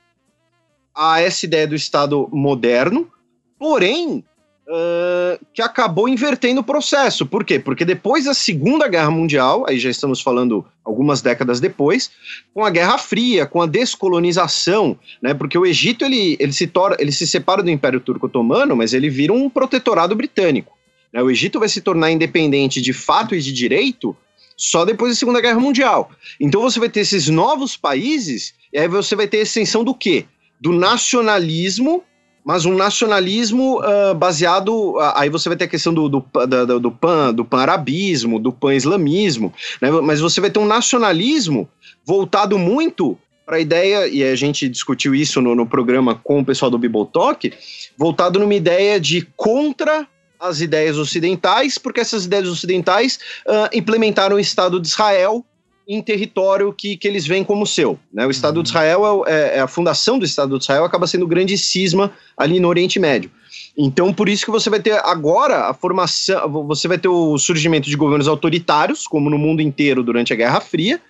[0.94, 3.10] a essa ideia do Estado moderno,
[3.58, 4.24] porém
[4.68, 7.26] uh, que acabou invertendo o processo.
[7.26, 7.58] Por quê?
[7.58, 12.10] Porque depois da Segunda Guerra Mundial, aí já estamos falando algumas décadas depois,
[12.54, 15.34] com a Guerra Fria, com a descolonização, né?
[15.34, 18.92] Porque o Egito ele, ele, se, torna, ele se separa do Império Turco Otomano, mas
[18.92, 20.76] ele vira um protetorado britânico.
[21.12, 21.22] Né?
[21.22, 24.16] O Egito vai se tornar independente de fato e de direito
[24.56, 26.10] só depois da Segunda Guerra Mundial.
[26.40, 29.94] Então você vai ter esses novos países, e aí você vai ter a extensão do
[29.94, 30.26] quê?
[30.60, 32.02] Do nacionalismo
[32.48, 34.96] mas um nacionalismo uh, baseado.
[34.96, 36.24] Uh, aí você vai ter a questão do, do,
[36.66, 39.52] do, do pan do pan-arabismo, do pan-islamismo,
[39.82, 39.90] né?
[39.90, 41.68] mas você vai ter um nacionalismo
[42.06, 46.44] voltado muito para a ideia, e a gente discutiu isso no, no programa com o
[46.44, 47.52] pessoal do Bibotalk,
[47.98, 50.08] voltado numa ideia de contra
[50.40, 55.44] as ideias ocidentais, porque essas ideias ocidentais uh, implementaram o Estado de Israel
[55.88, 57.98] em território que, que eles veem como seu.
[58.12, 58.26] Né?
[58.26, 58.62] O Estado uhum.
[58.62, 61.56] de Israel, é, é, é, a fundação do Estado de Israel acaba sendo o grande
[61.56, 63.30] cisma ali no Oriente Médio.
[63.76, 67.88] Então, por isso que você vai ter agora a formação, você vai ter o surgimento
[67.88, 71.00] de governos autoritários, como no mundo inteiro durante a Guerra Fria,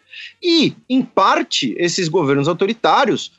[0.41, 3.33] e, em parte, esses governos autoritários,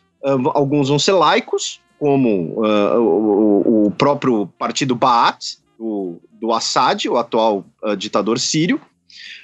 [0.53, 7.17] alguns vão ser laicos, como uh, o, o, próprio partido Baath, do, do Assad, o
[7.17, 8.79] atual uh, ditador sírio,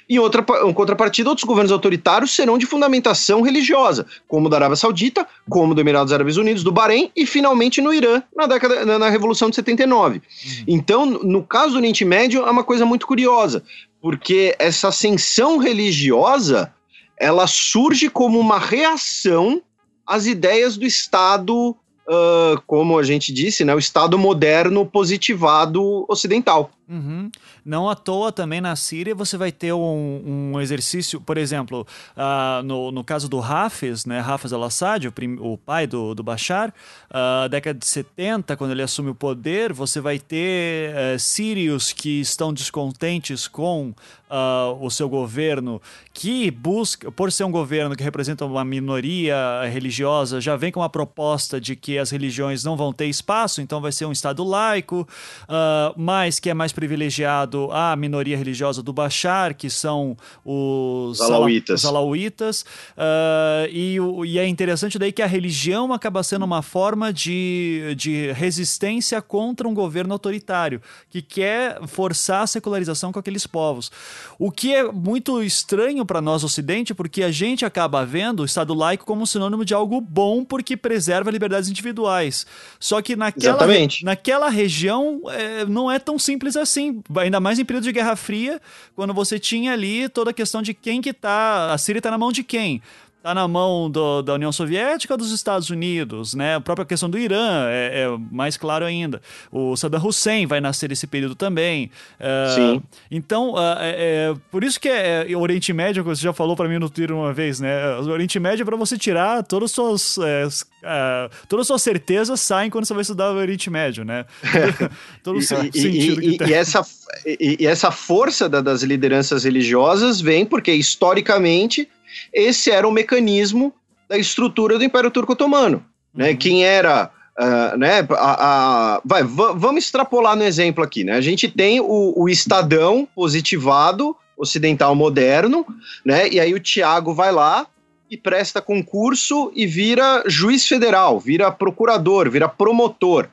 [0.08, 4.76] em outra em contrapartida, outros governos autoritários serão de fundamentação religiosa, como o da Arábia
[4.76, 9.08] Saudita, como do Emirados Árabes Unidos, do Bahrein e finalmente no Irã, na década na
[9.08, 10.16] Revolução de 79.
[10.16, 10.64] Uhum.
[10.68, 13.64] Então, no caso do Oriente Médio, é uma coisa muito curiosa,
[14.00, 16.72] porque essa ascensão religiosa,
[17.18, 19.60] ela surge como uma reação
[20.06, 21.76] às ideias do Estado
[22.08, 26.70] Uh, como a gente disse, né, o Estado moderno positivado ocidental.
[26.88, 27.28] Uhum.
[27.66, 31.84] Não à toa também na Síria você vai ter um, um exercício, por exemplo,
[32.16, 36.72] uh, no, no caso do Hafez, né, Hafez al-Assad, o, o, pai do, do Bashar,
[37.10, 42.20] uh, década de 70, quando ele assume o poder, você vai ter uh, sírios que
[42.20, 43.92] estão descontentes com
[44.30, 45.80] uh, o seu governo,
[46.12, 49.36] que busca, por ser um governo que representa uma minoria
[49.70, 53.80] religiosa, já vem com uma proposta de que as religiões não vão ter espaço, então
[53.80, 55.06] vai ser um Estado laico,
[55.42, 61.80] uh, mas que é mais privilegiado a minoria religiosa do Bashar, que são os alauítas.
[61.80, 62.62] Os alauítas
[62.96, 63.96] uh, e,
[64.26, 69.68] e, é interessante daí que a religião acaba sendo uma forma de, de resistência contra
[69.68, 70.80] um governo autoritário,
[71.10, 73.90] que quer forçar a secularização com aqueles povos.
[74.38, 78.74] O que é muito estranho para nós ocidente, porque a gente acaba vendo o Estado
[78.74, 82.46] laico como sinônimo de algo bom, porque preserva liberdades individuais.
[82.78, 83.66] Só que naquela,
[84.02, 88.60] naquela região é, não é tão simples assim, ainda mais em período de Guerra Fria,
[88.94, 92.18] quando você tinha ali toda a questão de quem que tá, a Síria está na
[92.18, 92.82] mão de quem.
[93.26, 96.54] Tá na mão do, da União Soviética ou dos Estados Unidos, né?
[96.54, 99.20] A própria questão do Irã é, é mais claro ainda.
[99.50, 101.90] O Saddam Hussein vai nascer nesse período também.
[102.20, 102.82] Uh, Sim.
[103.10, 106.54] Então, uh, é, por isso que é, é, o Oriente Médio, como você já falou
[106.54, 107.98] para mim no Twitter uma vez, né?
[107.98, 112.40] O Oriente Médio é para você tirar todas as suas, uh, todas as suas certezas
[112.40, 114.24] saem quando você vai estudar o Oriente Médio, né?
[115.24, 116.48] Todo e, sentido e, que tem.
[116.48, 116.86] E essa,
[117.26, 121.88] e, e essa força da, das lideranças religiosas vem porque, historicamente,
[122.32, 123.72] esse era o mecanismo
[124.08, 125.84] da estrutura do Império Turco Otomano.
[126.14, 126.30] Né?
[126.30, 126.36] Uhum.
[126.36, 127.10] Quem era.
[127.38, 131.04] Uh, né, a, a, vai, vamos extrapolar no exemplo aqui.
[131.04, 131.12] Né?
[131.12, 135.66] A gente tem o, o Estadão positivado, ocidental moderno,
[136.02, 136.28] né?
[136.30, 137.66] e aí o Tiago vai lá
[138.10, 143.28] e presta concurso e vira juiz federal, vira procurador, vira promotor.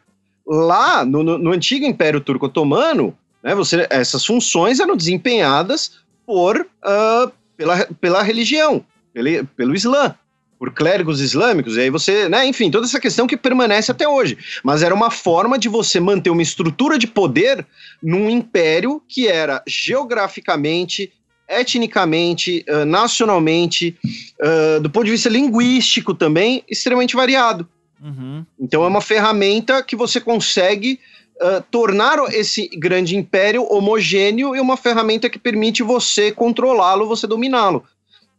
[0.45, 6.59] Lá no, no, no antigo Império Turco Otomano, né, você, essas funções eram desempenhadas por
[6.61, 10.15] uh, pela, pela religião, pelo, pelo Islã,
[10.63, 14.37] por clérigos islâmicos, e aí você, né, enfim, toda essa questão que permanece até hoje.
[14.63, 17.65] Mas era uma forma de você manter uma estrutura de poder
[18.01, 21.11] num império que era geograficamente,
[21.49, 23.97] etnicamente, uh, nacionalmente,
[24.41, 27.67] uh, do ponto de vista linguístico também, extremamente variado.
[28.01, 28.45] Uhum.
[28.57, 30.97] Então é uma ferramenta que você consegue
[31.41, 37.83] uh, tornar esse grande império homogêneo e uma ferramenta que permite você controlá-lo, você dominá-lo.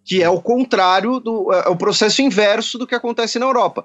[0.04, 3.84] Que é o contrário do é, é o processo inverso do que acontece na Europa.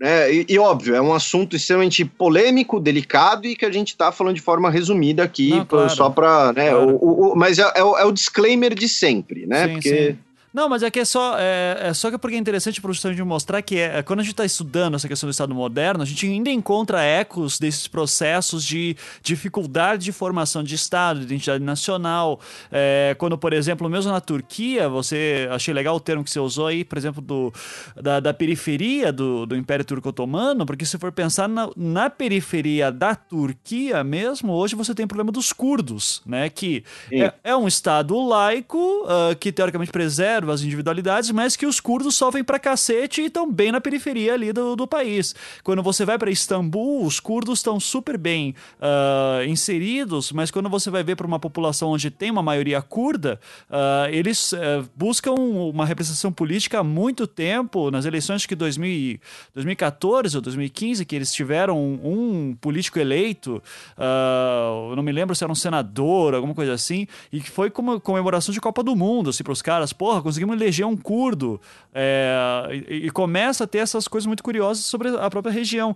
[0.00, 4.10] É, e, e, óbvio, é um assunto extremamente polêmico, delicado e que a gente está
[4.10, 6.52] falando de forma resumida aqui, Não, claro, só para.
[6.52, 7.34] Né, claro.
[7.36, 9.66] mas é, é, o, é, o, disclaimer de sempre, né?
[9.66, 9.88] Sim, Porque.
[10.12, 10.18] Sim.
[10.54, 13.20] Não, mas é que é só, é, é só que porque é interessante para justamente
[13.24, 16.24] mostrar que é, quando a gente está estudando essa questão do Estado moderno, a gente
[16.26, 22.38] ainda encontra ecos desses processos de dificuldade de formação de Estado, de identidade nacional.
[22.70, 26.68] É, quando, por exemplo, mesmo na Turquia, você achei legal o termo que você usou
[26.68, 27.52] aí, por exemplo, do,
[28.00, 32.92] da, da periferia do, do Império Turco Otomano, porque se for pensar na, na periferia
[32.92, 36.48] da Turquia mesmo, hoje você tem o problema dos curdos, né?
[36.48, 41.80] Que é, é, um Estado laico uh, que teoricamente preserva as individualidades, mas que os
[41.80, 45.34] curdos sofrem pra cacete e estão bem na periferia ali do, do país.
[45.62, 50.90] Quando você vai para Istambul, os curdos estão super bem uh, inseridos, mas quando você
[50.90, 53.40] vai ver para uma população onde tem uma maioria curda,
[53.70, 54.58] uh, eles uh,
[54.96, 57.90] buscam uma representação política há muito tempo.
[57.90, 59.18] Nas eleições que 2000,
[59.54, 63.62] 2014 ou 2015, que eles tiveram um, político eleito,
[63.98, 68.00] eu não me lembro se era um senador, alguma coisa assim, e que foi como
[68.00, 71.60] comemoração de Copa do Mundo, assim, para os caras, porra, conseguimos eleger um curdo.
[71.96, 75.94] É, e, e, começa a ter essas coisas muito curiosas sobre a própria região.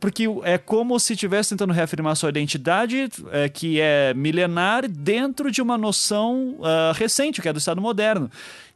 [0.00, 5.60] Porque é como se estivesse tentando reafirmar sua identidade, é, que é milenar, dentro de
[5.60, 8.30] uma noção uh, recente, que é do Estado moderno.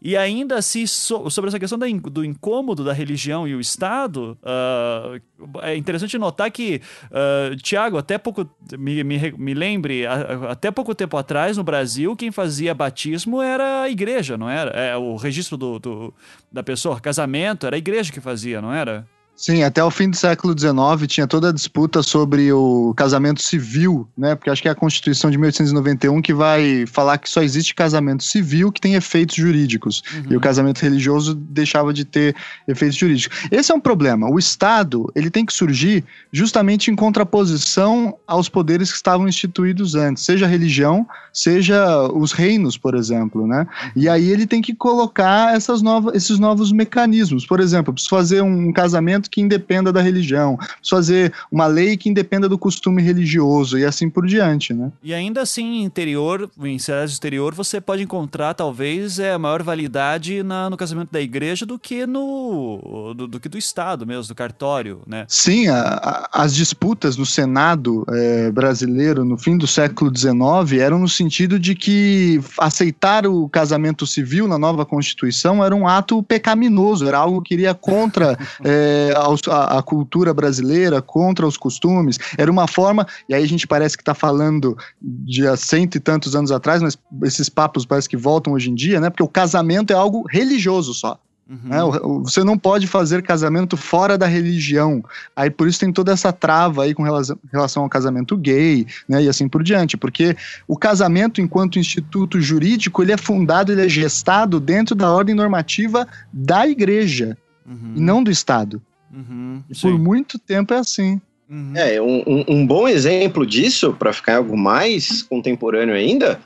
[0.04, 4.36] E ainda assim, so, sobre essa questão da, do incômodo da religião e o Estado,
[4.42, 8.46] uh, é interessante notar que, uh, Tiago, até pouco,
[8.78, 13.80] me, me, me lembre, a, até pouco tempo atrás, no Brasil, quem fazia batismo era
[13.80, 14.72] a igreja, não era?
[14.72, 16.14] É, o registro do, do
[16.52, 19.08] da pessoa, casamento, era a igreja que fazia, não era?
[19.36, 24.08] Sim, até o fim do século XIX tinha toda a disputa sobre o casamento civil,
[24.16, 24.34] né?
[24.36, 28.22] Porque acho que é a Constituição de 1891 que vai falar que só existe casamento
[28.22, 30.02] civil que tem efeitos jurídicos.
[30.14, 30.32] Uhum.
[30.32, 32.36] E o casamento religioso deixava de ter
[32.68, 33.36] efeitos jurídicos.
[33.50, 34.30] Esse é um problema.
[34.30, 40.24] O Estado, ele tem que surgir justamente em contraposição aos poderes que estavam instituídos antes,
[40.24, 43.66] seja a religião, seja os reinos, por exemplo, né?
[43.96, 47.44] E aí ele tem que colocar essas novas, esses novos mecanismos.
[47.44, 52.48] Por exemplo, preciso fazer um casamento que independa da religião, fazer uma lei que independa
[52.48, 54.90] do costume religioso e assim por diante, né?
[55.02, 60.42] E ainda assim, interior, em cidades do exterior, você pode encontrar talvez é, maior validade
[60.42, 64.34] na, no casamento da igreja do que no do, do, que do Estado mesmo, do
[64.34, 65.24] cartório, né?
[65.28, 70.98] Sim, a, a, as disputas no Senado é, brasileiro no fim do século XIX eram
[70.98, 77.06] no sentido de que aceitar o casamento civil na nova Constituição era um ato pecaminoso,
[77.06, 82.18] era algo que iria contra é, a, a, cultura brasileira, contra os costumes.
[82.36, 86.00] Era uma forma, e aí a gente parece que está falando de há cento e
[86.00, 89.10] tantos anos atrás, mas esses papos parece que voltam hoje em dia, né?
[89.10, 91.18] Porque o casamento é algo religioso só.
[91.48, 91.58] Uhum.
[91.64, 91.78] Né?
[92.22, 95.04] Você não pode fazer casamento fora da religião.
[95.36, 99.22] Aí por isso tem toda essa trava aí com relação ao casamento gay, né?
[99.22, 99.96] E assim por diante.
[99.96, 100.36] Porque
[100.66, 106.06] o casamento, enquanto instituto jurídico, ele é fundado, ele é gestado dentro da ordem normativa
[106.32, 107.36] da igreja
[107.66, 107.92] uhum.
[107.96, 108.80] e não do Estado.
[109.14, 111.20] Uhum, por muito tempo é assim.
[111.48, 111.72] Uhum.
[111.76, 116.40] É, um, um, bom exemplo disso, para ficar algo mais contemporâneo ainda,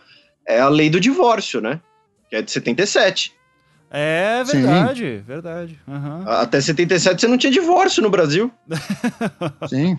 [0.46, 1.80] é a lei do divórcio, né?
[2.28, 3.32] Que é de 77.
[3.90, 5.22] É verdade, Sim.
[5.26, 5.78] verdade.
[5.88, 6.22] Uhum.
[6.26, 8.50] Até 77 você não tinha divórcio no Brasil.
[9.66, 9.98] Sim.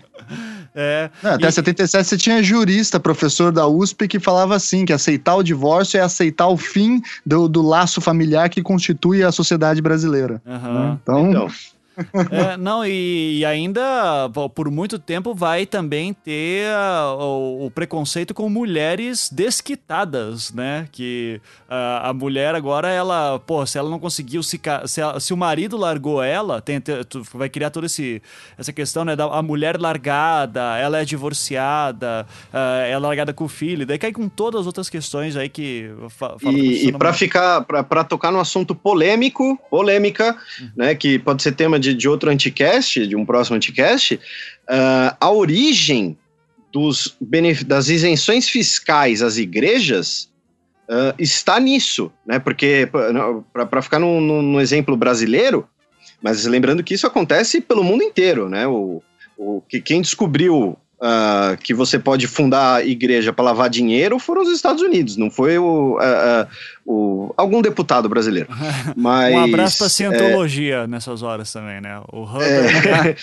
[0.72, 1.10] É.
[1.20, 1.52] Não, até e...
[1.52, 6.02] 77 você tinha jurista, professor da USP, que falava assim: que aceitar o divórcio é
[6.02, 10.40] aceitar o fim do, do laço familiar que constitui a sociedade brasileira.
[10.46, 10.74] Uhum.
[10.74, 10.98] Né?
[11.02, 11.30] Então.
[11.30, 11.48] então.
[12.30, 18.32] É, não, e, e, ainda por muito tempo vai também ter a, o, o, preconceito
[18.32, 20.86] com mulheres desquitadas, né?
[20.92, 25.36] Que a, a, mulher agora, ela, pô, se ela não conseguiu se, se, se o
[25.36, 29.16] marido largou ela, tem, tu vai criar toda essa questão, né?
[29.16, 34.12] Da, a mulher largada, ela é divorciada, ela é largada com o filho, daí cai
[34.12, 35.90] com todas as outras questões aí que.
[36.42, 40.70] e, e para ficar, para tocar no assunto polêmico, polêmica, uhum.
[40.76, 40.94] né?
[40.94, 45.30] Que pode ser tema de de, de outro anticast, de um próximo anticast, uh, a
[45.30, 46.16] origem
[46.72, 47.16] dos
[47.66, 50.30] das isenções fiscais às igrejas
[50.88, 52.38] uh, está nisso, né?
[52.38, 52.88] Porque,
[53.52, 55.68] para ficar no, no, no, exemplo brasileiro,
[56.22, 58.66] mas lembrando que isso acontece pelo mundo inteiro, né?
[58.66, 59.02] O,
[59.36, 64.50] o, que quem descobriu uh, que você pode fundar igreja para lavar dinheiro foram os
[64.50, 66.46] Estados Unidos, não foi o, uh,
[66.86, 68.48] o algum deputado brasileiro.
[68.96, 72.00] Mas, um abraço para a cientologia é, nessas horas também, né?
[72.12, 73.16] O é,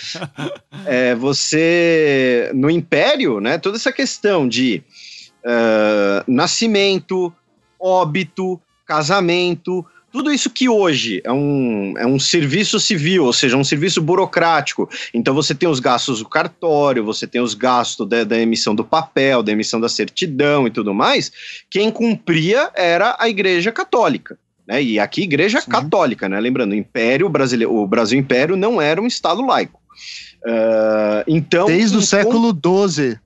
[1.12, 3.58] é, você no Império, né?
[3.58, 4.84] Toda essa questão de
[6.28, 7.32] nascimento,
[7.80, 9.86] óbito, casamento,
[10.18, 14.90] tudo isso que hoje é um, é um serviço civil, ou seja, um serviço burocrático.
[15.14, 18.84] Então você tem os gastos do cartório, você tem os gastos da, da emissão do
[18.84, 21.32] papel, da emissão da certidão e tudo mais.
[21.70, 24.40] Quem cumpria era a Igreja Católica.
[24.68, 24.82] Né?
[24.82, 25.70] E aqui, Igreja Sim.
[25.70, 26.40] Católica, né?
[26.40, 29.80] Lembrando, o Império Brasileiro, o Brasil Império não era um Estado laico.
[30.44, 33.20] Uh, então, Desde o século XII.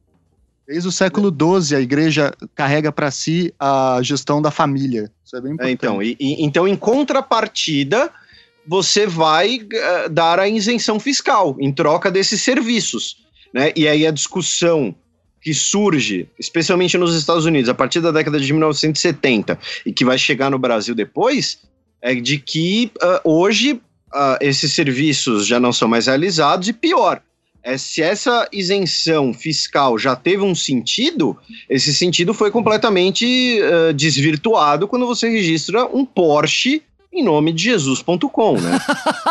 [0.71, 5.11] Desde o século XII, a igreja carrega para si a gestão da família.
[5.25, 5.69] Isso é bem importante.
[5.69, 8.09] É, então, e, então, em contrapartida,
[8.65, 13.17] você vai uh, dar a isenção fiscal em troca desses serviços.
[13.53, 13.73] Né?
[13.75, 14.95] E aí a discussão
[15.41, 20.17] que surge, especialmente nos Estados Unidos, a partir da década de 1970 e que vai
[20.17, 21.59] chegar no Brasil depois,
[22.01, 27.21] é de que uh, hoje uh, esses serviços já não são mais realizados e pior,
[27.63, 31.37] é, se essa isenção fiscal já teve um sentido,
[31.69, 36.81] esse sentido foi completamente uh, desvirtuado quando você registra um Porsche
[37.13, 38.79] em nome de Jesus.com, né?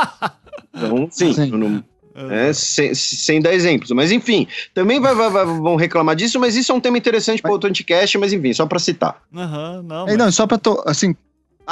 [0.74, 1.50] então, sim, sim.
[1.50, 1.82] Não,
[2.30, 3.90] é, sem, sem, dar exemplos.
[3.92, 7.40] Mas enfim, também vai, vai, vai, vão reclamar disso, mas isso é um tema interessante
[7.40, 9.22] para outro anticast, mas enfim, só para citar.
[9.32, 10.14] Uhum, não, mas...
[10.14, 11.16] é, não, só para assim,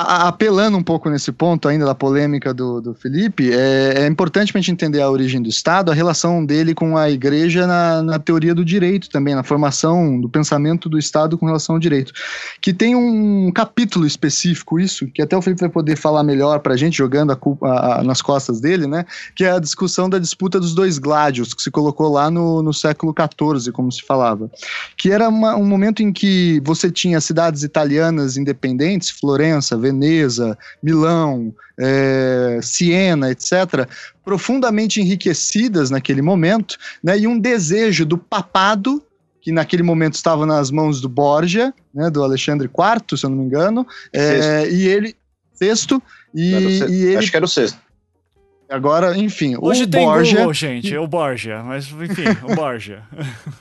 [0.01, 4.61] apelando um pouco nesse ponto ainda da polêmica do, do Felipe, é, é importante a
[4.61, 8.55] gente entender a origem do Estado, a relação dele com a igreja na, na, teoria
[8.55, 12.13] do direito também, na formação do pensamento do Estado com relação ao direito.
[12.61, 16.75] Que tem um capítulo específico, isso, que até o Felipe vai poder falar melhor para
[16.75, 19.05] a gente, jogando a culpa a, a, nas costas dele, né?
[19.35, 22.73] Que é a discussão da disputa dos dois gládios, que se colocou lá no, no
[22.73, 24.49] século XIV, como se falava.
[24.97, 31.55] Que era uma, um momento em que você tinha cidades italianas independentes, Florença, Veneza, Milão,
[31.79, 33.89] é, Siena, etc.,
[34.25, 39.03] profundamente enriquecidas naquele momento, né, e um desejo do papado
[39.41, 43.39] que naquele momento estava nas mãos do Borgia, né, do Alexandre IV, se eu não
[43.39, 45.17] me engano, é, e ele
[45.55, 46.01] sexto
[46.35, 46.53] e,
[46.89, 47.88] e ele acho que era o sexto
[48.69, 53.03] Agora, enfim, Hoje o tem Borgia, Google, gente, é o Borgia, mas enfim, o Borgia.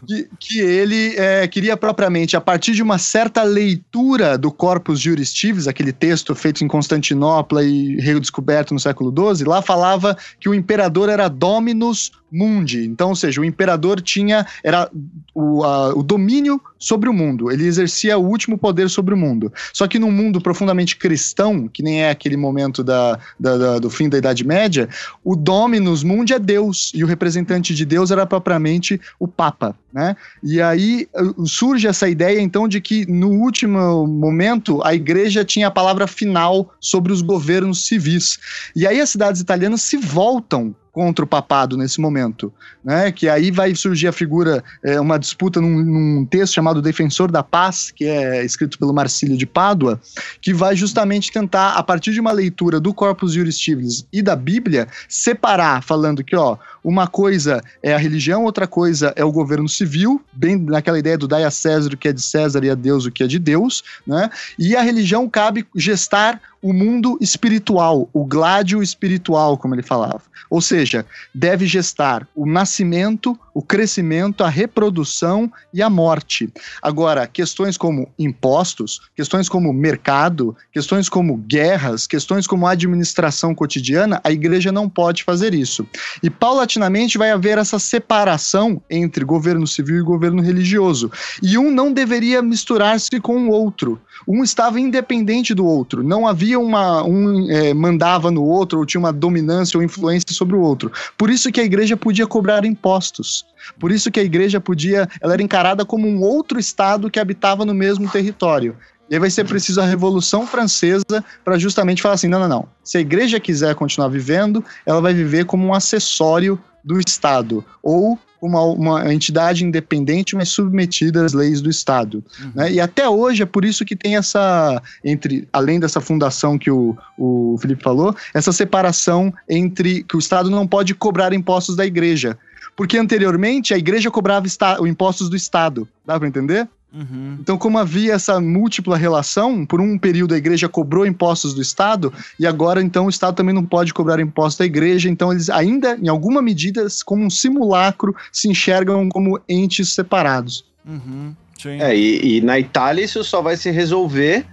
[0.05, 5.33] que, que ele é, queria propriamente, a partir de uma certa leitura do Corpus Juris
[5.67, 11.07] aquele texto feito em Constantinopla e redescoberto no século XII, lá falava que o imperador
[11.07, 12.85] era Dominus Mundi.
[12.85, 14.89] Então, ou seja, o imperador tinha era
[15.33, 17.51] o, a, o domínio sobre o mundo.
[17.51, 19.51] Ele exercia o último poder sobre o mundo.
[19.73, 23.89] Só que num mundo profundamente cristão, que nem é aquele momento da, da, da, do
[23.89, 24.89] fim da Idade Média,
[25.23, 29.75] o Dominus Mundi é Deus e o representante de Deus era propriamente o Papa.
[29.91, 30.15] Né?
[30.43, 35.67] E aí uh, surge essa ideia então de que no último momento a igreja tinha
[35.67, 38.37] a palavra final sobre os governos civis.
[38.75, 42.51] E aí as cidades italianas se voltam contra o papado nesse momento,
[42.83, 43.11] né?
[43.11, 47.43] Que aí vai surgir a figura, é, uma disputa num, num, texto chamado Defensor da
[47.43, 50.01] Paz, que é escrito pelo Marcílio de Pádua,
[50.41, 54.35] que vai justamente tentar, a partir de uma leitura do Corpus Juris Civilis e da
[54.35, 59.69] Bíblia, separar, falando que, ó, uma coisa é a religião, outra coisa é o governo
[59.69, 59.86] civil,
[60.33, 63.05] bem naquela ideia do dai a César o que é de César e a Deus
[63.05, 64.29] o que é de Deus, né?
[64.57, 70.23] E a religião cabe gestar o mundo espiritual, o gládio espiritual, como ele falava.
[70.49, 76.49] Ou seja, deve gestar o nascimento, o crescimento, a reprodução e a morte.
[76.81, 84.29] Agora, questões como impostos, questões como mercado, questões como guerras, questões como administração cotidiana, a
[84.29, 85.87] igreja não pode fazer isso.
[86.21, 91.09] E paulatinamente vai haver essa separação entre governo civil e governo religioso.
[91.41, 94.01] E um não deveria misturar-se com o outro.
[94.27, 96.03] Um estava independente do outro.
[96.03, 97.03] Não havia uma.
[97.03, 100.91] Um é, mandava no outro, ou tinha uma dominância ou influência sobre o outro.
[101.17, 103.45] Por isso que a igreja podia cobrar impostos.
[103.79, 105.07] Por isso que a igreja podia.
[105.21, 108.75] Ela era encarada como um outro Estado que habitava no mesmo território.
[109.09, 112.67] E aí vai ser preciso a Revolução Francesa para justamente falar assim: não, não, não.
[112.83, 117.63] Se a igreja quiser continuar vivendo, ela vai viver como um acessório do Estado.
[117.81, 122.23] Ou uma, uma entidade independente, mas submetida às leis do Estado.
[122.39, 122.51] Uhum.
[122.55, 122.71] Né?
[122.73, 126.97] E até hoje é por isso que tem essa, entre além dessa fundação que o,
[127.17, 132.37] o Felipe falou, essa separação entre que o Estado não pode cobrar impostos da igreja.
[132.75, 135.87] Porque anteriormente a igreja cobrava os impostos do Estado.
[136.05, 136.67] Dá para entender?
[136.97, 137.37] Uhum.
[137.39, 142.11] Então, como havia essa múltipla relação, por um período a igreja cobrou impostos do Estado,
[142.39, 145.95] e agora, então, o Estado também não pode cobrar impostos da igreja, então eles ainda,
[145.95, 150.65] em alguma medida, como um simulacro, se enxergam como entes separados.
[150.83, 151.35] Uhum.
[151.65, 154.45] É, e, e na Itália isso só vai se resolver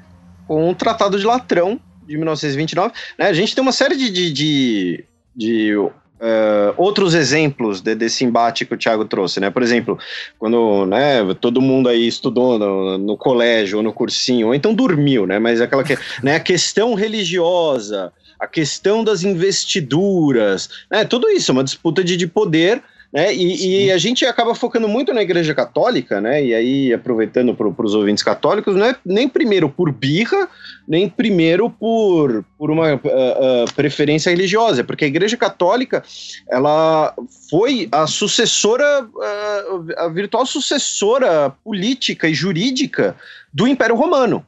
[0.46, 2.92] com o Tratado de Latrão de 1929.
[3.18, 3.26] Né?
[3.26, 5.04] A gente tem uma série de, de, de,
[5.34, 5.76] de
[6.24, 9.50] Uh, outros exemplos de, desse embate que o Thiago trouxe, né?
[9.50, 9.98] Por exemplo,
[10.38, 15.26] quando né, todo mundo aí estudou no, no, colégio ou no cursinho, ou então dormiu,
[15.26, 15.38] né?
[15.38, 18.10] Mas aquela que, né, a questão religiosa,
[18.40, 21.04] a questão das investiduras, né?
[21.04, 22.82] Tudo isso, é uma disputa de, de poder
[23.14, 23.32] né?
[23.32, 26.44] E, e, a gente acaba focando muito na Igreja Católica, né?
[26.44, 30.48] E aí, aproveitando para os ouvintes católicos, não é nem primeiro por birra,
[30.88, 36.02] nem primeiro por, por uma uh, uh, preferência religiosa, porque a Igreja Católica
[36.50, 37.14] ela
[37.48, 43.14] foi a sucessora, uh, a virtual sucessora política e jurídica
[43.52, 44.44] do Império Romano.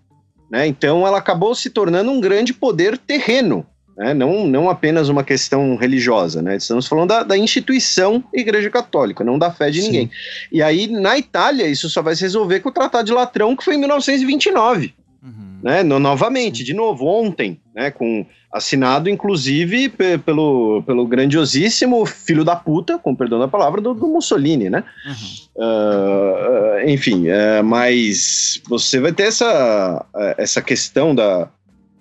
[0.51, 0.66] Né?
[0.66, 3.64] Então, ela acabou se tornando um grande poder terreno
[3.97, 4.12] né?
[4.12, 6.56] não, não apenas uma questão religiosa, né?
[6.56, 9.86] Estamos falando da, da instituição Igreja Católica, não da fé de Sim.
[9.86, 10.10] ninguém.
[10.52, 13.64] E aí, na Itália, isso só vai se resolver com o Tratado de Latrão, que
[13.64, 14.94] foi em 1929.
[15.23, 15.31] Uhum.
[15.62, 15.82] Né?
[15.82, 17.90] No, novamente, de novo, ontem, né?
[17.90, 19.89] Com assinado, inclusive,
[20.24, 24.85] pelo, pelo grandiosíssimo filho da puta, com perdão da palavra, do, do Mussolini, né?
[25.06, 25.64] Uhum.
[25.64, 30.05] Uh, enfim, uh, mas você vai ter essa,
[30.39, 31.48] essa questão da,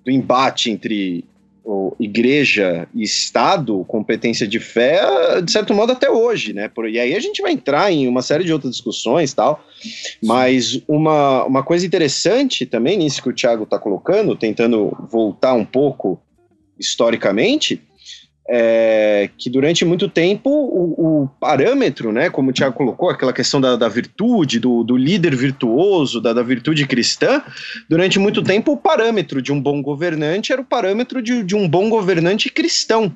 [0.03, 1.25] do embate entre
[1.99, 6.67] igreja e Estado, competência de fé, de certo modo até hoje, né?
[6.67, 9.65] Por, e aí a gente vai entrar em uma série de outras discussões tal,
[10.21, 15.65] mas uma, uma coisa interessante também nisso que o Thiago está colocando, tentando voltar um
[15.65, 16.21] pouco
[16.79, 17.81] historicamente,
[18.47, 23.59] é, que durante muito tempo o, o, parâmetro, né, como o Tiago colocou, aquela questão
[23.59, 27.41] da, da virtude, do, do, líder virtuoso, da, da, virtude cristã,
[27.89, 31.67] durante muito tempo o parâmetro de um bom governante era o parâmetro de, de um
[31.67, 33.11] bom governante cristão.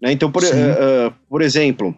[0.00, 0.12] Né?
[0.12, 1.96] Então, por, uh, uh, por exemplo,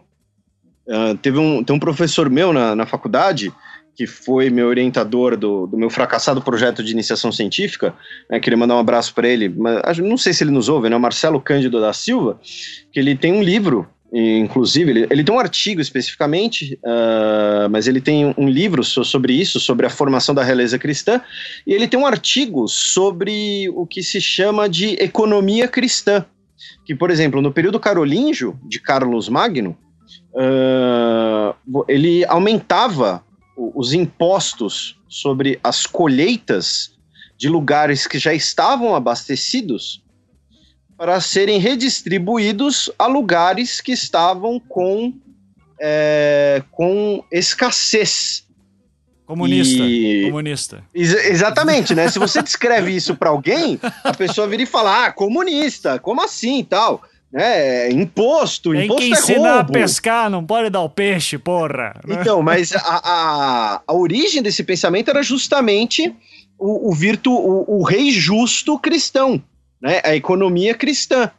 [0.87, 3.51] uh, teve um, tem um professor meu na, na faculdade
[3.99, 7.93] que foi meu orientador do, do meu fracassado projeto de iniciação científica,
[8.29, 10.97] né, queria mandar um abraço para ele, mas não sei se ele nos ouve, né,
[10.97, 12.39] Marcelo Cândido da Silva,
[12.93, 17.99] que ele tem um livro, inclusive, ele, ele tem um artigo especificamente, uh, mas ele
[17.99, 21.19] tem um livro sobre isso, sobre a formação da realeza cristã,
[21.67, 26.25] e ele tem um artigo sobre o que se chama de economia cristã,
[26.85, 29.77] que, por exemplo, no período carolíngio de Carlos Magno,
[30.33, 33.27] uh, ele aumentava
[33.75, 36.91] os impostos sobre as colheitas
[37.37, 40.03] de lugares que já estavam abastecidos
[40.97, 45.13] para serem redistribuídos a lugares que estavam com,
[45.79, 48.45] é, com escassez.
[49.25, 49.83] Comunista.
[49.83, 50.25] E...
[50.25, 50.83] Comunista.
[50.93, 52.09] Ex exatamente, né?
[52.09, 56.63] Se você descreve isso para alguém, a pessoa vira e fala: ah, comunista, como assim
[56.63, 57.01] tal?
[57.33, 59.71] É, imposto, Tem imposto que é ensinar roubo.
[59.71, 61.99] a pescar, não pode dar o peixe, porra.
[62.07, 66.13] Então, mas a, a, a origem desse pensamento era justamente
[66.57, 69.41] o, o, virtu, o, o rei justo cristão,
[69.81, 70.01] né?
[70.03, 71.31] a economia cristã.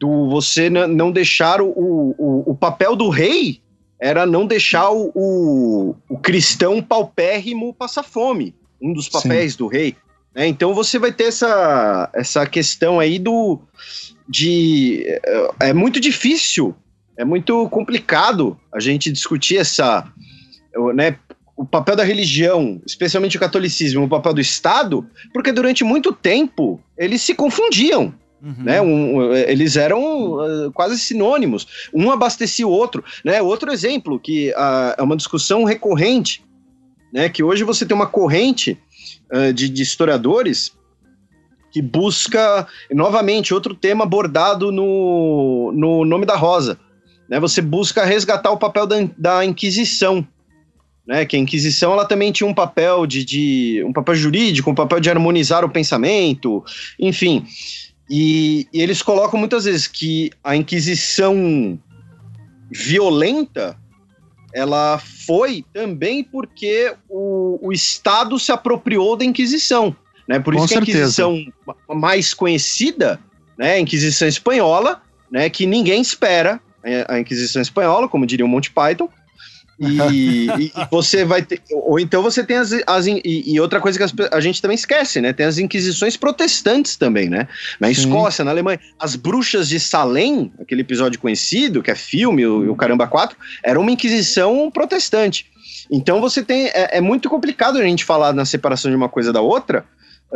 [0.00, 3.60] Do você não deixar o, o, o papel do rei
[4.00, 9.58] era não deixar o, o, o cristão paupérrimo passar fome, um dos papéis Sim.
[9.58, 9.94] do rei.
[10.34, 10.46] Né?
[10.46, 13.60] Então você vai ter essa, essa questão aí do
[14.28, 15.04] de.
[15.06, 16.74] É, é muito difícil,
[17.16, 20.06] é muito complicado a gente discutir essa.
[20.94, 21.16] Né,
[21.56, 26.80] o papel da religião, especialmente o catolicismo, o papel do Estado, porque durante muito tempo
[26.96, 28.14] eles se confundiam.
[28.42, 28.64] Uhum.
[28.64, 28.80] Né?
[28.80, 31.90] Um, eles eram uh, quase sinônimos.
[31.92, 33.04] Um abastecia o outro.
[33.22, 33.42] Né?
[33.42, 36.42] Outro exemplo, que uh, é uma discussão recorrente,
[37.12, 37.28] né?
[37.28, 38.78] que hoje você tem uma corrente
[39.54, 40.72] de, de, historiadores
[41.70, 46.78] que busca, novamente, outro tema abordado no, no Nome da Rosa.
[47.28, 47.38] Né?
[47.38, 50.26] Você busca resgatar o papel da, da Inquisição.
[51.06, 54.74] Né, que a Inquisição ela também tinha um papel de, de um papel jurídico, um
[54.74, 56.62] papel de harmonizar o pensamento,
[56.98, 57.46] enfim.
[58.08, 61.78] E, e eles colocam muitas vezes que a Inquisição
[62.70, 63.76] violenta
[64.52, 69.94] ela foi também porque o, o Estado se apropriou da Inquisição.
[70.26, 70.38] Né?
[70.38, 71.26] Por isso Com que certeza.
[71.26, 71.52] a Inquisição
[71.88, 73.20] mais conhecida,
[73.58, 78.48] né, a Inquisição Espanhola, né, que ninguém espera é, a Inquisição Espanhola, como diria o
[78.48, 79.08] Monty Python,
[79.80, 81.62] e, e, você vai ter.
[81.72, 82.70] Ou então você tem as.
[82.86, 85.32] as e, e, outra coisa que as, a gente também esquece, né?
[85.32, 87.48] Tem as inquisições protestantes também, né?
[87.80, 87.92] Na Sim.
[87.92, 88.78] Escócia, na Alemanha.
[88.98, 93.80] As bruxas de Salem, aquele episódio conhecido, que é filme, o, o Caramba 4, era
[93.80, 95.46] uma inquisição protestante.
[95.90, 96.66] Então você tem.
[96.66, 99.86] É, é muito complicado a gente falar na separação de uma coisa da outra,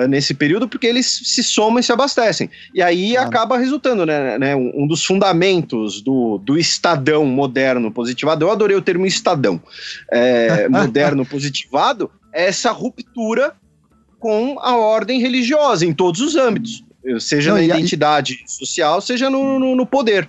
[0.08, 2.50] nesse período, porque eles se somam e se abastecem.
[2.74, 3.22] E aí ah.
[3.22, 8.82] acaba resultando, né, né, um dos fundamentos do, do Estadão moderno positivado, eu adorei o
[8.82, 9.60] termo Estadão,
[10.10, 13.54] é, moderno positivado, é essa ruptura
[14.18, 16.82] com a ordem religiosa em todos os âmbitos,
[17.20, 20.28] seja Não, na identidade social, seja no, no, no poder.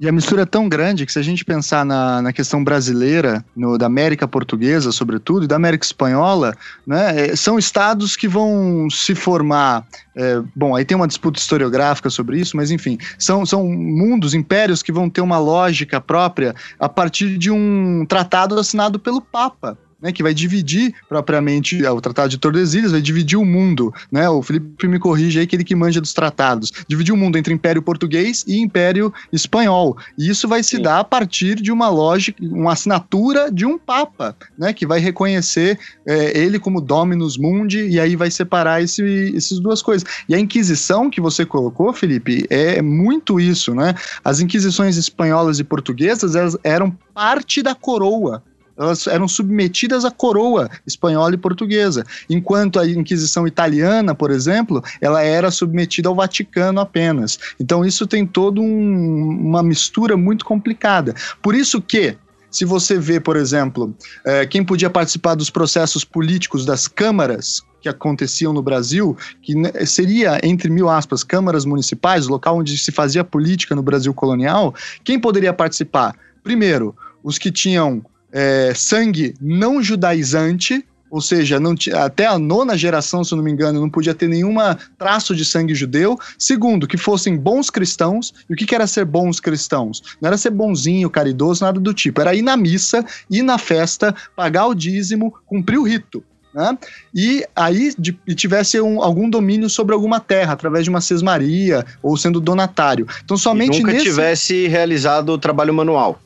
[0.00, 3.44] E a mistura é tão grande que se a gente pensar na, na questão brasileira,
[3.54, 6.56] no, da América Portuguesa, sobretudo, e da América Espanhola,
[6.86, 9.86] né, é, são estados que vão se formar.
[10.16, 14.82] É, bom, aí tem uma disputa historiográfica sobre isso, mas enfim, são, são mundos, impérios
[14.82, 20.12] que vão ter uma lógica própria a partir de um tratado assinado pelo Papa né,
[20.12, 24.28] que vai dividir propriamente é, o Tratado de Tordesilhas, vai dividir o mundo, né?
[24.28, 26.72] O Felipe me corrige aí, aquele que manja dos tratados.
[26.88, 29.96] Dividir o mundo entre Império Português e Império Espanhol.
[30.16, 30.82] E isso vai se Sim.
[30.82, 34.72] dar a partir de uma lógica, uma assinatura de um Papa, né?
[34.72, 39.82] Que vai reconhecer é, ele como Dominus Mundi e aí vai separar esse, essas duas
[39.82, 40.08] coisas.
[40.28, 43.94] E a Inquisição que você colocou, Felipe, é muito isso, né?
[44.24, 48.42] As Inquisições espanholas e portuguesas eram parte da coroa
[48.80, 55.22] elas eram submetidas à coroa espanhola e portuguesa, enquanto a Inquisição italiana, por exemplo, ela
[55.22, 57.38] era submetida ao Vaticano apenas.
[57.60, 61.14] Então isso tem toda um, uma mistura muito complicada.
[61.42, 62.16] Por isso que
[62.50, 63.94] se você vê, por exemplo,
[64.24, 69.54] é, quem podia participar dos processos políticos das câmaras que aconteciam no Brasil, que
[69.86, 74.74] seria, entre mil aspas, câmaras municipais, local onde se fazia política no Brasil colonial,
[75.04, 76.14] quem poderia participar?
[76.42, 78.02] Primeiro, os que tinham
[78.32, 81.58] é, sangue não judaizante, ou seja,
[81.96, 85.44] até a nona geração, se eu não me engano, não podia ter nenhuma traço de
[85.44, 86.16] sangue judeu.
[86.38, 88.32] Segundo, que fossem bons cristãos.
[88.48, 90.00] E o que, que era ser bons cristãos?
[90.20, 92.20] Não era ser bonzinho, caridoso, nada do tipo.
[92.20, 96.22] Era ir na missa, ir na festa, pagar o dízimo, cumprir o rito.
[96.54, 96.78] Né?
[97.14, 101.84] E aí de, e tivesse um, algum domínio sobre alguma terra, através de uma sesmaria
[102.02, 103.06] ou sendo donatário.
[103.24, 104.04] Então somente e nunca nesse...
[104.04, 106.20] tivesse realizado o trabalho manual.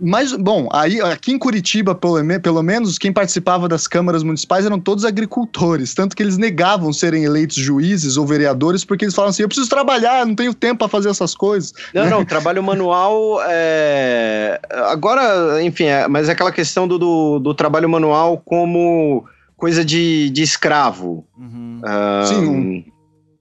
[0.00, 4.80] Mas, bom, aí aqui em Curitiba, pelo, pelo menos, quem participava das câmaras municipais eram
[4.80, 9.42] todos agricultores, tanto que eles negavam serem eleitos juízes ou vereadores, porque eles falavam assim:
[9.42, 11.72] eu preciso trabalhar, não tenho tempo para fazer essas coisas.
[11.94, 14.60] Não, não, trabalho manual é.
[14.88, 19.24] Agora, enfim, é, mas é aquela questão do, do, do trabalho manual como
[19.56, 21.24] coisa de, de escravo.
[21.38, 21.80] Uhum.
[21.84, 22.84] Um, Sim, um...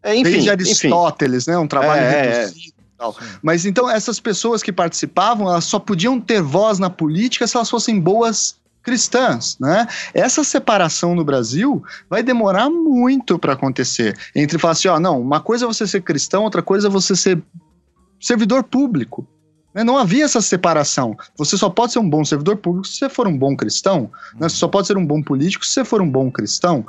[0.03, 1.51] É, enfim, Desde Aristóteles, enfim.
[1.51, 1.57] né?
[1.57, 2.39] Um trabalho é, é.
[2.41, 2.70] reduzido.
[3.01, 3.15] Tal.
[3.41, 7.69] Mas então essas pessoas que participavam, elas só podiam ter voz na política se elas
[7.69, 9.87] fossem boas cristãs, né?
[10.13, 14.15] Essa separação no Brasil vai demorar muito para acontecer.
[14.35, 17.15] Entre falar assim, ó, não, uma coisa é você ser cristão, outra coisa é você
[17.15, 17.41] ser
[18.19, 19.27] servidor público.
[19.73, 19.83] Né?
[19.83, 21.17] Não havia essa separação.
[21.37, 24.11] Você só pode ser um bom servidor público se você for um bom cristão.
[24.35, 24.47] Né?
[24.47, 26.85] Você só pode ser um bom político se você for um bom cristão.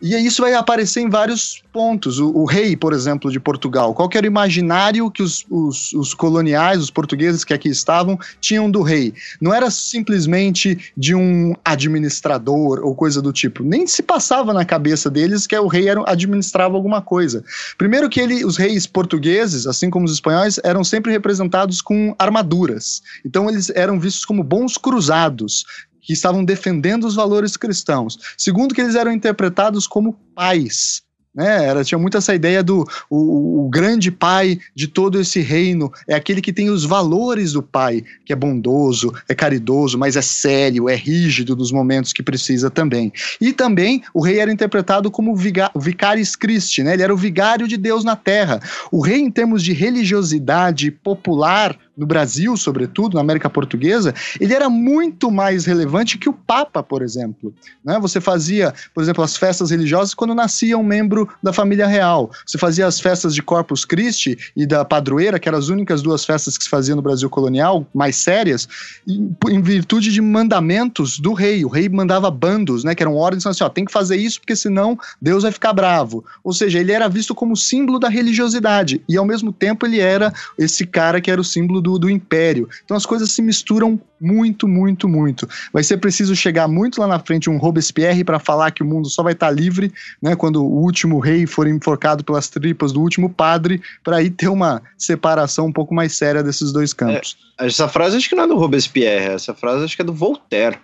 [0.00, 2.18] E isso vai aparecer em vários pontos.
[2.18, 3.94] O, o, rei, por exemplo, de Portugal.
[3.94, 8.70] Qual era o imaginário que os, os, os, coloniais, os portugueses que aqui estavam, tinham
[8.70, 9.14] do rei?
[9.40, 13.62] Não era simplesmente de um administrador ou coisa do tipo.
[13.62, 17.42] Nem se passava na cabeça deles que o rei era, administrava alguma coisa.
[17.78, 23.02] Primeiro que ele, os reis portugueses, assim como os espanhóis, eram sempre representados com armaduras.
[23.24, 25.64] Então eles eram vistos como bons cruzados
[26.06, 28.16] que estavam defendendo os valores cristãos.
[28.38, 31.02] Segundo, que eles eram interpretados como pais.
[31.34, 31.66] né?
[31.66, 36.14] Era, tinha muito essa ideia do o, o, grande pai de todo esse reino é
[36.14, 40.88] aquele que tem os valores do pai, que é bondoso, é caridoso, mas é sério,
[40.88, 43.12] é rígido nos momentos que precisa também.
[43.40, 46.94] E também o rei era interpretado como vicaris Christi, né?
[46.94, 48.60] Ele era o vigário de Deus na terra.
[48.92, 54.68] O rei, em termos de religiosidade popular, no Brasil, sobretudo, na América Portuguesa, ele era
[54.68, 57.54] muito mais relevante que o Papa, por exemplo.
[57.84, 57.98] Né?
[58.00, 62.30] Você fazia, por exemplo, as festas religiosas quando nascia um membro da família real.
[62.44, 66.24] Você fazia as festas de Corpus Christi e da Padroeira, que eram as únicas duas
[66.24, 68.68] festas que se faziam no Brasil colonial, mais sérias,
[69.06, 71.64] em, virtude de mandamentos do rei.
[71.64, 74.54] O rei mandava bandos, né, que eram ordens assim, ó, tem que fazer isso porque
[74.54, 76.24] senão Deus vai ficar bravo.
[76.44, 80.32] Ou seja, ele era visto como símbolo da religiosidade e ao mesmo tempo ele era
[80.58, 82.68] esse cara que era o símbolo do, do império.
[82.84, 85.48] Então as coisas se misturam muito, muito, muito.
[85.72, 89.08] Vai ser preciso chegar muito lá na frente um Robespierre para falar que o mundo
[89.08, 93.00] só vai estar tá livre, né, quando o último rei for enforcado pelas tripas do
[93.00, 97.36] último padre, para aí ter uma separação um pouco mais séria desses dois campos.
[97.60, 100.12] É, essa frase acho que não é do Robespierre, essa frase acho que é do
[100.12, 100.78] Voltaire.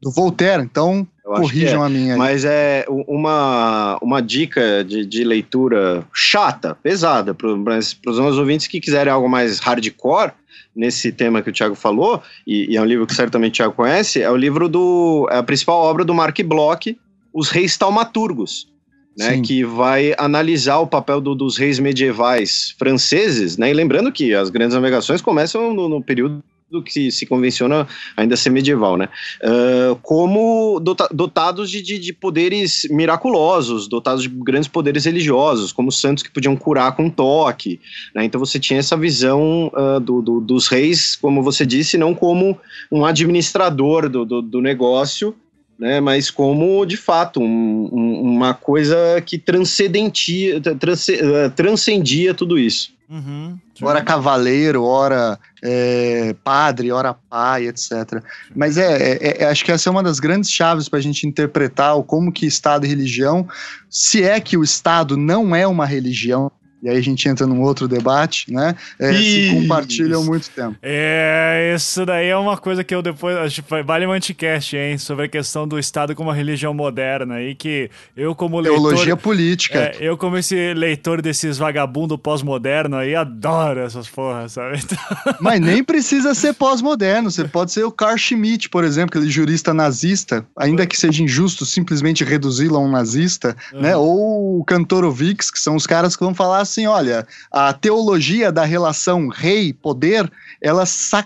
[0.00, 1.86] Do Voltaire, então corrijam é.
[1.86, 2.12] a minha.
[2.14, 2.18] Aí.
[2.18, 8.80] Mas é uma, uma dica de, de leitura chata, pesada, para os nossos ouvintes que
[8.80, 10.32] quiserem algo mais hardcore,
[10.74, 13.74] nesse tema que o Thiago falou, e, e, é um livro que certamente o Thiago
[13.74, 15.26] conhece, é o livro do.
[15.30, 16.96] É a principal obra do Mark Bloch,
[17.32, 18.68] Os Reis Taumaturgos.
[19.18, 24.34] Né, que vai analisar o papel do, dos reis medievais franceses, né, e lembrando que
[24.34, 27.86] as grandes navegações começam no, no período do que se convenciona
[28.16, 29.08] ainda ser medieval, né?
[29.40, 35.92] Uh, como dota dotados de, de, de, poderes miraculosos, dotados de grandes poderes religiosos, como
[35.92, 37.80] santos que podiam curar com toque,
[38.14, 38.24] né?
[38.24, 42.58] Então você tinha essa visão uh, do, do, dos reis, como você disse, não como
[42.90, 45.36] um administrador do, do, negócio,
[45.78, 52.58] né, mas como de fato um, um, uma coisa que transcendentia, trans, uh, transcendia tudo
[52.58, 52.95] isso.
[53.08, 58.20] Uhum, ora cavaleiro, ora é, padre, ora pai, etc.
[58.54, 61.24] Mas é, é, é, acho que essa é uma das grandes chaves para a gente
[61.24, 63.46] interpretar o como que Estado e religião,
[63.88, 66.50] se é que o Estado não é uma religião,
[66.86, 68.76] e aí a gente entra num outro debate, né?
[68.96, 70.76] É, se compartilham muito tempo.
[70.80, 73.36] É, isso daí é uma coisa que eu depois.
[73.38, 74.96] Acho que vale um anticast, hein?
[74.96, 77.42] Sobre a questão do Estado como uma religião moderna.
[77.42, 78.90] E que eu, como leitor.
[78.90, 79.78] Teologia política.
[79.80, 84.78] É, eu, como esse leitor desses vagabundo pós-moderno aí, adoro essas porras, sabe?
[85.40, 87.32] Mas nem precisa ser pós-moderno.
[87.32, 91.66] Você pode ser o Carl Schmitt, por exemplo, aquele jurista nazista, ainda que seja injusto
[91.66, 93.80] simplesmente reduzi-lo a um nazista, uhum.
[93.80, 93.96] né?
[93.96, 98.64] Ou o Kantorovix, que são os caras que vão falar assim: olha, a teologia da
[98.64, 100.28] relação rei-poder
[100.60, 100.82] ela,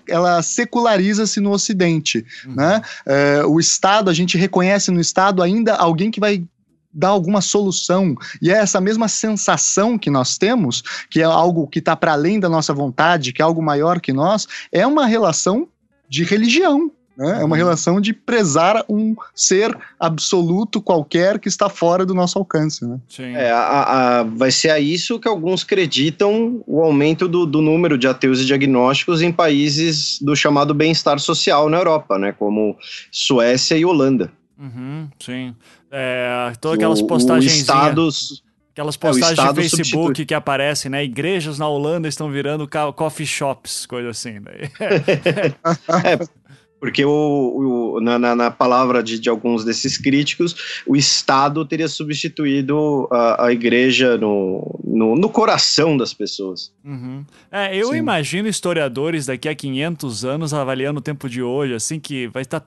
[0.06, 2.27] ela seculariza-se no Ocidente.
[2.44, 2.55] Uhum.
[2.55, 2.82] Né?
[3.06, 6.44] É, o Estado, a gente reconhece no Estado ainda alguém que vai
[6.93, 8.14] dar alguma solução.
[8.43, 12.39] E é essa mesma sensação que nós temos, que é algo que está para além
[12.39, 15.68] da nossa vontade, que é algo maior que nós, é uma relação
[16.09, 16.90] de religião.
[17.20, 17.32] Né?
[17.32, 17.52] É uma uhum.
[17.52, 22.82] relação de prezar um ser absoluto qualquer que está fora do nosso alcance.
[22.82, 22.98] Né?
[23.06, 23.36] Sim.
[23.36, 27.98] É, a, a, vai ser a isso que alguns acreditam o aumento do, do, número
[27.98, 32.32] de ateus e diagnósticos em países do chamado bem-estar social na Europa, né?
[32.32, 32.74] como
[33.12, 34.32] Suécia e Holanda.
[34.59, 35.55] Uhum, sim.
[35.90, 37.52] É, todas aquelas postagens.
[37.55, 38.42] Estados.
[38.72, 40.26] Aquelas postagens é, de Facebook substitui.
[40.26, 41.05] que aparecem, né?
[41.05, 44.36] Igrejas na Holanda estão virando coffee shops, coisa assim.
[44.80, 46.39] é,
[46.81, 53.07] porque o, o na, na, palavra de, de, alguns desses críticos, o Estado teria substituído
[53.11, 56.73] a, a igreja no, no, no, coração das pessoas.
[56.82, 57.24] Uhum.
[57.52, 57.97] É, eu Sim.
[57.97, 62.66] imagino historiadores daqui a 500 anos avaliando o tempo de hoje, assim, que vai estar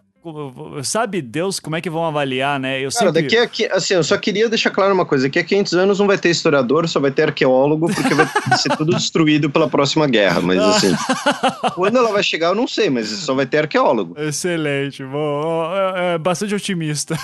[0.83, 2.79] sabe Deus como é que vão avaliar, né?
[2.79, 3.39] Eu Cara, sempre...
[3.39, 6.07] daqui a, assim, eu só queria deixar claro uma coisa, daqui a 500 anos não
[6.07, 8.27] vai ter historiador, só vai ter arqueólogo, porque vai
[8.57, 10.95] ser tudo destruído pela próxima guerra, mas assim,
[11.75, 14.19] quando ela vai chegar eu não sei, mas só vai ter arqueólogo.
[14.19, 17.17] Excelente, bom, é, é bastante otimista.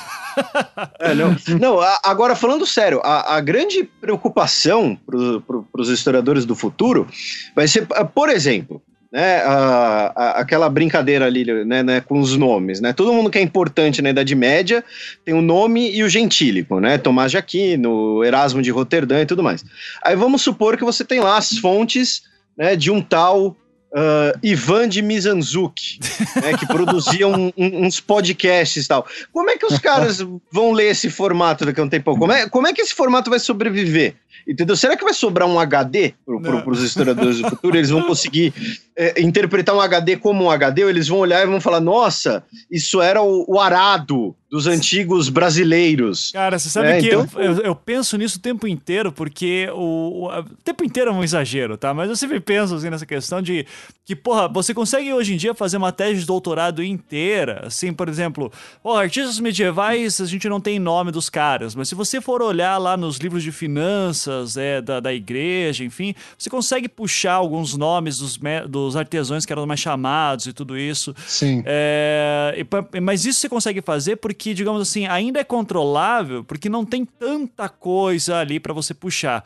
[0.99, 7.07] É, não, não, agora falando sério, a, a grande preocupação para os historiadores do futuro
[7.55, 8.81] vai ser, por exemplo,
[9.11, 12.93] né, a, a, aquela brincadeira ali né, né, com os nomes, né?
[12.93, 14.83] Todo mundo que é importante na Idade Média
[15.25, 16.97] tem o nome e o gentílico, né?
[16.97, 19.65] Tomás de Aquino, Erasmo de Roterdã e tudo mais.
[20.03, 22.23] Aí vamos supor que você tem lá as fontes
[22.57, 23.55] né, de um tal
[23.91, 25.97] Uh, Ivan de Mizanzuki,
[26.35, 29.03] né, que produzia um, um, uns podcasts e tal.
[29.33, 30.19] Como é que os caras
[30.51, 32.15] vão ler esse formato daqui a um tempo?
[32.15, 34.13] Como é, como é que esse formato vai sobreviver?
[34.49, 34.75] Entendeu?
[34.75, 37.77] Será que vai sobrar um HD para os historiadores do futuro?
[37.77, 38.51] Eles vão conseguir
[38.95, 40.85] é, interpretar um HD como um HD?
[40.85, 45.29] Ou eles vão olhar e vão falar: nossa, isso era o, o arado dos antigos
[45.29, 46.31] brasileiros.
[46.31, 47.27] Cara, você sabe é, que então...
[47.35, 51.13] eu, eu, eu, penso nisso o tempo inteiro, porque o, o, o, tempo inteiro é
[51.13, 51.93] um exagero, tá?
[51.93, 53.65] Mas eu sempre penso assim, nessa questão de
[54.03, 58.09] que, porra, você consegue hoje em dia fazer uma tese de doutorado inteira, assim, por
[58.09, 58.51] exemplo,
[58.83, 62.97] artistas medievais, a gente não tem nome dos caras, mas se você for olhar lá
[62.97, 68.39] nos livros de finanças é, da, da igreja, enfim, você consegue puxar alguns nomes dos,
[68.67, 71.13] dos artesãos que eram mais chamados e tudo isso.
[71.27, 71.61] Sim.
[71.67, 76.69] É, e, mas isso você consegue fazer porque que, digamos assim, ainda é controlável, porque
[76.69, 79.43] não tem tanta coisa ali para você puxar.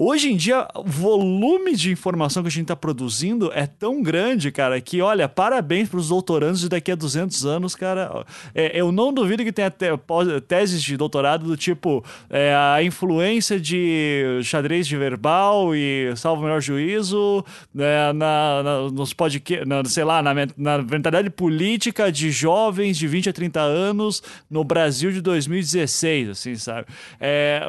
[0.00, 4.52] Hoje em dia, o volume de informação que a gente está produzindo é tão grande,
[4.52, 8.24] cara, que, olha, parabéns para os doutorandos de daqui a 200 anos, cara.
[8.54, 9.72] É, eu não duvido que tenha
[10.46, 16.44] teses de doutorado do tipo é, a influência de xadrez de verbal e salvo o
[16.44, 17.44] melhor juízo
[17.74, 23.30] né, na, na, nos podcasts, sei lá, na, na mentalidade política de jovens de 20
[23.30, 26.86] a 30 anos no Brasil de 2016, assim, sabe?
[27.20, 27.62] É,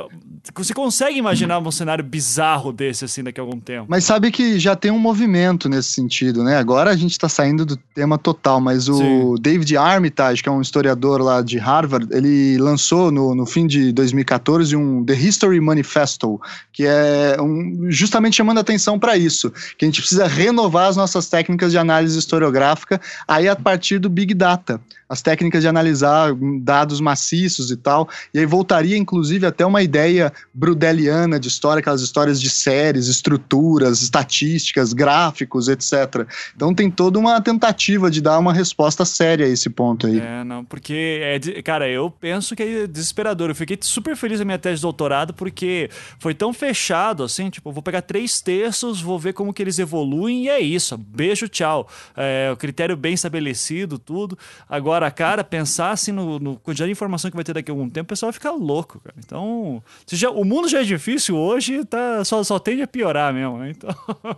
[0.55, 3.85] você consegue imaginar um cenário bizarro desse, assim, daqui a algum tempo.
[3.87, 6.57] Mas sabe que já tem um movimento nesse sentido, né?
[6.57, 9.35] Agora a gente tá saindo do tema total, mas o Sim.
[9.41, 13.91] David Armitage, que é um historiador lá de Harvard, ele lançou no, no fim de
[13.91, 16.39] 2014 um The History Manifesto,
[16.71, 21.27] que é um, justamente chamando atenção para isso, que a gente precisa renovar as nossas
[21.27, 24.79] técnicas de análise historiográfica aí a partir do Big Data
[25.09, 28.07] as técnicas de analisar dados maciços e tal.
[28.33, 34.01] E aí voltaria, inclusive, até uma ideia brudeliana de história, aquelas histórias de séries, estruturas,
[34.01, 36.25] estatísticas, gráficos, etc.
[36.55, 40.19] Então tem toda uma tentativa de dar uma resposta séria a esse ponto aí.
[40.19, 43.49] É, não, porque, é, cara, eu penso que é desesperador.
[43.49, 45.89] Eu fiquei super feliz na minha tese de doutorado porque
[46.19, 50.45] foi tão fechado, assim, tipo, vou pegar três textos, vou ver como que eles evoluem
[50.45, 50.97] e é isso.
[50.97, 51.87] Beijo, tchau.
[52.15, 54.37] É, o critério bem estabelecido, tudo.
[54.67, 57.89] Agora, cara, pensar assim no, no quantidade de informação que vai ter daqui a algum
[57.89, 59.15] tempo, o pessoal vai ficar louco, cara.
[59.23, 63.57] Então, já, o mundo já é difícil hoje, tá, só, só tende a piorar mesmo,
[63.57, 63.71] né?
[63.71, 63.89] Então...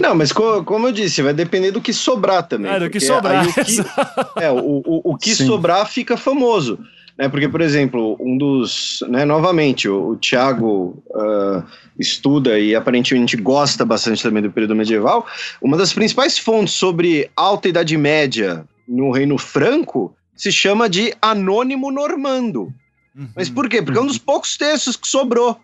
[0.00, 2.70] Não, mas co como eu disse, vai depender do que sobrar também.
[2.70, 3.46] É, do que sobrar.
[3.46, 3.60] O que,
[4.42, 6.78] é, o, o, o que sobrar fica famoso.
[7.18, 9.02] Né, porque, por exemplo, um dos.
[9.08, 11.64] Né, novamente, o, o Tiago uh,
[11.98, 15.26] estuda e aparentemente gosta bastante também do período medieval.
[15.60, 21.90] Uma das principais fontes sobre alta Idade Média no Reino Franco se chama de Anônimo
[21.90, 22.72] Normando.
[23.14, 23.28] Uhum.
[23.34, 23.82] Mas por quê?
[23.82, 25.58] Porque é um dos poucos textos que sobrou.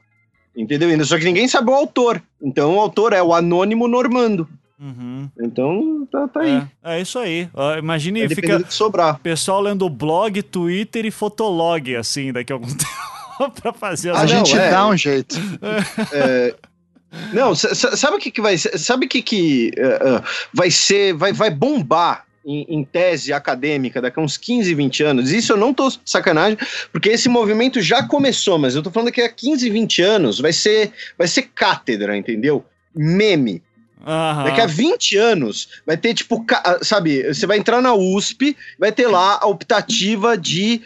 [0.56, 0.88] Entendeu?
[0.88, 2.20] Ainda só que ninguém sabe o autor.
[2.42, 4.48] Então o autor é o Anônimo Normando.
[4.78, 5.30] Uhum.
[5.40, 6.62] Então tá, tá aí.
[6.82, 7.48] É, é, isso aí.
[7.54, 9.20] Uh, imagine é fica sobrar.
[9.20, 14.56] pessoal lendo blog, Twitter e Fotolog, assim, daqui a algum tempo pra fazer A gente
[14.56, 15.36] é, dá um jeito.
[16.12, 16.54] É,
[17.32, 18.76] não, sabe o que, que vai ser?
[18.76, 21.14] Sabe o que, que uh, uh, vai ser?
[21.14, 25.56] Vai, vai bombar em, em, tese acadêmica daqui a uns 15, 20 anos, isso eu
[25.56, 26.58] não tô sacanagem,
[26.92, 30.52] porque esse movimento já começou, mas eu tô falando que há 15, 20 anos vai
[30.52, 32.64] ser, vai ser cátedra, entendeu?
[32.94, 33.62] Meme.
[34.06, 34.44] Uhum.
[34.44, 36.44] Daqui a 20 anos vai ter, tipo,
[36.82, 40.82] sabe, você vai entrar na USP, vai ter lá a optativa de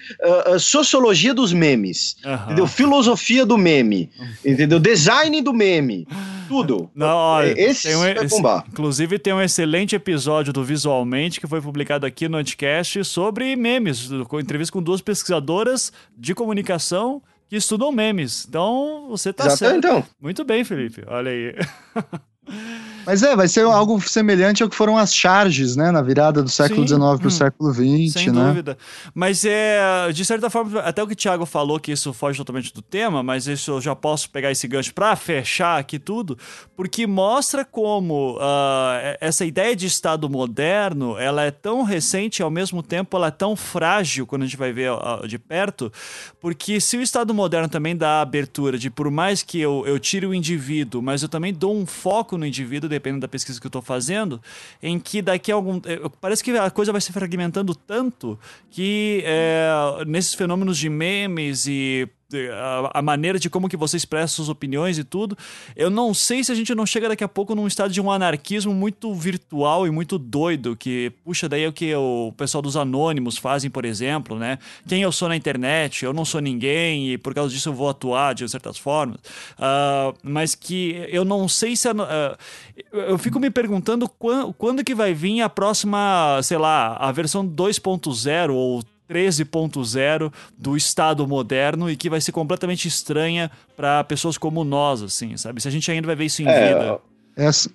[0.46, 2.34] uh, sociologia dos memes, uhum.
[2.34, 2.66] entendeu?
[2.66, 4.10] Filosofia do meme,
[4.44, 4.78] entendeu?
[4.78, 6.06] Design do meme,
[6.48, 6.90] tudo.
[6.94, 8.64] Não, olha, esse um, vai bombar.
[8.68, 14.08] Inclusive tem um excelente episódio do Visualmente que foi publicado aqui no Anticast sobre memes,
[14.28, 18.46] com entrevista com duas pesquisadoras de comunicação que estudam memes.
[18.48, 19.76] Então, você tá Exato, certo.
[19.76, 20.04] Então.
[20.20, 21.02] Muito bem, Felipe.
[21.06, 21.54] Olha aí.
[23.08, 25.90] Mas é, vai ser algo semelhante ao que foram as charges, né?
[25.90, 28.48] Na virada do século XIX para o hum, século XX, sem né?
[28.48, 28.76] dúvida.
[29.14, 32.70] Mas é, de certa forma, até o que o Thiago falou, que isso foge totalmente
[32.70, 36.36] do tema, mas isso eu já posso pegar esse gancho para fechar aqui tudo,
[36.76, 42.50] porque mostra como uh, essa ideia de Estado moderno, ela é tão recente e ao
[42.50, 45.90] mesmo tempo ela é tão frágil quando a gente vai ver uh, de perto,
[46.38, 49.98] porque se o Estado moderno também dá a abertura de, por mais que eu, eu
[49.98, 53.66] tire o indivíduo, mas eu também dou um foco no indivíduo, dependendo da pesquisa que
[53.66, 54.40] eu estou fazendo,
[54.82, 55.80] em que daqui a algum.
[55.84, 58.38] Eh, parece que a coisa vai se fragmentando tanto
[58.70, 59.70] que é,
[60.06, 62.08] nesses fenômenos de memes e
[62.52, 65.36] a, a, maneira de como que você expressa suas opiniões e tudo.
[65.74, 68.10] Eu não sei se a gente não chega daqui a pouco num estado de um
[68.10, 72.76] anarquismo muito virtual e muito doido, que puxa daí é o que o pessoal dos
[72.76, 74.58] anônimos fazem, por exemplo, né?
[74.86, 77.88] Quem eu sou na internet, eu não sou ninguém e por causa disso eu vou
[77.88, 79.16] atuar de certas formas.
[79.58, 81.88] Uh, mas que eu não sei se...
[81.88, 81.94] Uh,
[82.92, 87.46] eu fico me perguntando quando, quando que vai vir a próxima, sei lá, a versão
[87.46, 94.64] 2.0 ou 13.0 do Estado moderno e que vai ser completamente estranha para pessoas como
[94.64, 95.60] nós, assim, sabe?
[95.60, 96.98] Se a gente ainda vai ver isso em É, vida.
[97.36, 97.70] Essa,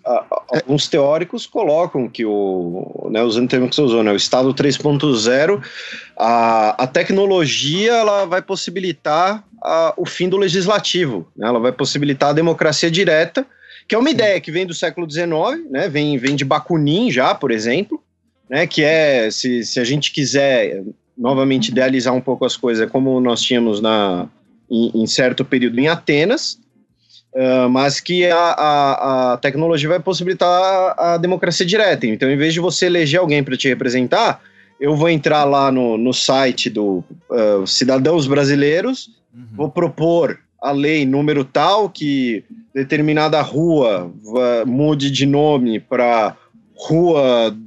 [0.49, 4.53] Alguns teóricos colocam que o, né, usando o termo que você usou, né, o Estado
[4.53, 5.63] 3.0,
[6.17, 12.31] a, a tecnologia ela vai possibilitar a- o fim do legislativo, né, ela vai possibilitar
[12.31, 13.45] a democracia direta,
[13.87, 17.33] que é uma ideia que vem do século XIX, né, vem, vem de Bakunin já,
[17.33, 18.03] por exemplo,
[18.49, 20.83] né, que é, se, se a gente quiser
[21.17, 24.27] novamente idealizar um pouco as coisas, como nós tínhamos na,
[24.69, 26.61] em, em certo período em Atenas,
[27.35, 32.05] Uh, mas que a, a, a tecnologia vai possibilitar a, democracia direta.
[32.05, 34.39] Então, em vez de você eleger alguém para te representar,
[34.79, 39.47] eu vou entrar lá no, no site do uh, Cidadãos Brasileiros, Uhum.
[39.55, 46.37] vou propor a lei número tal que determinada rua va- mude de nome para
[46.75, 47.57] rua, uh,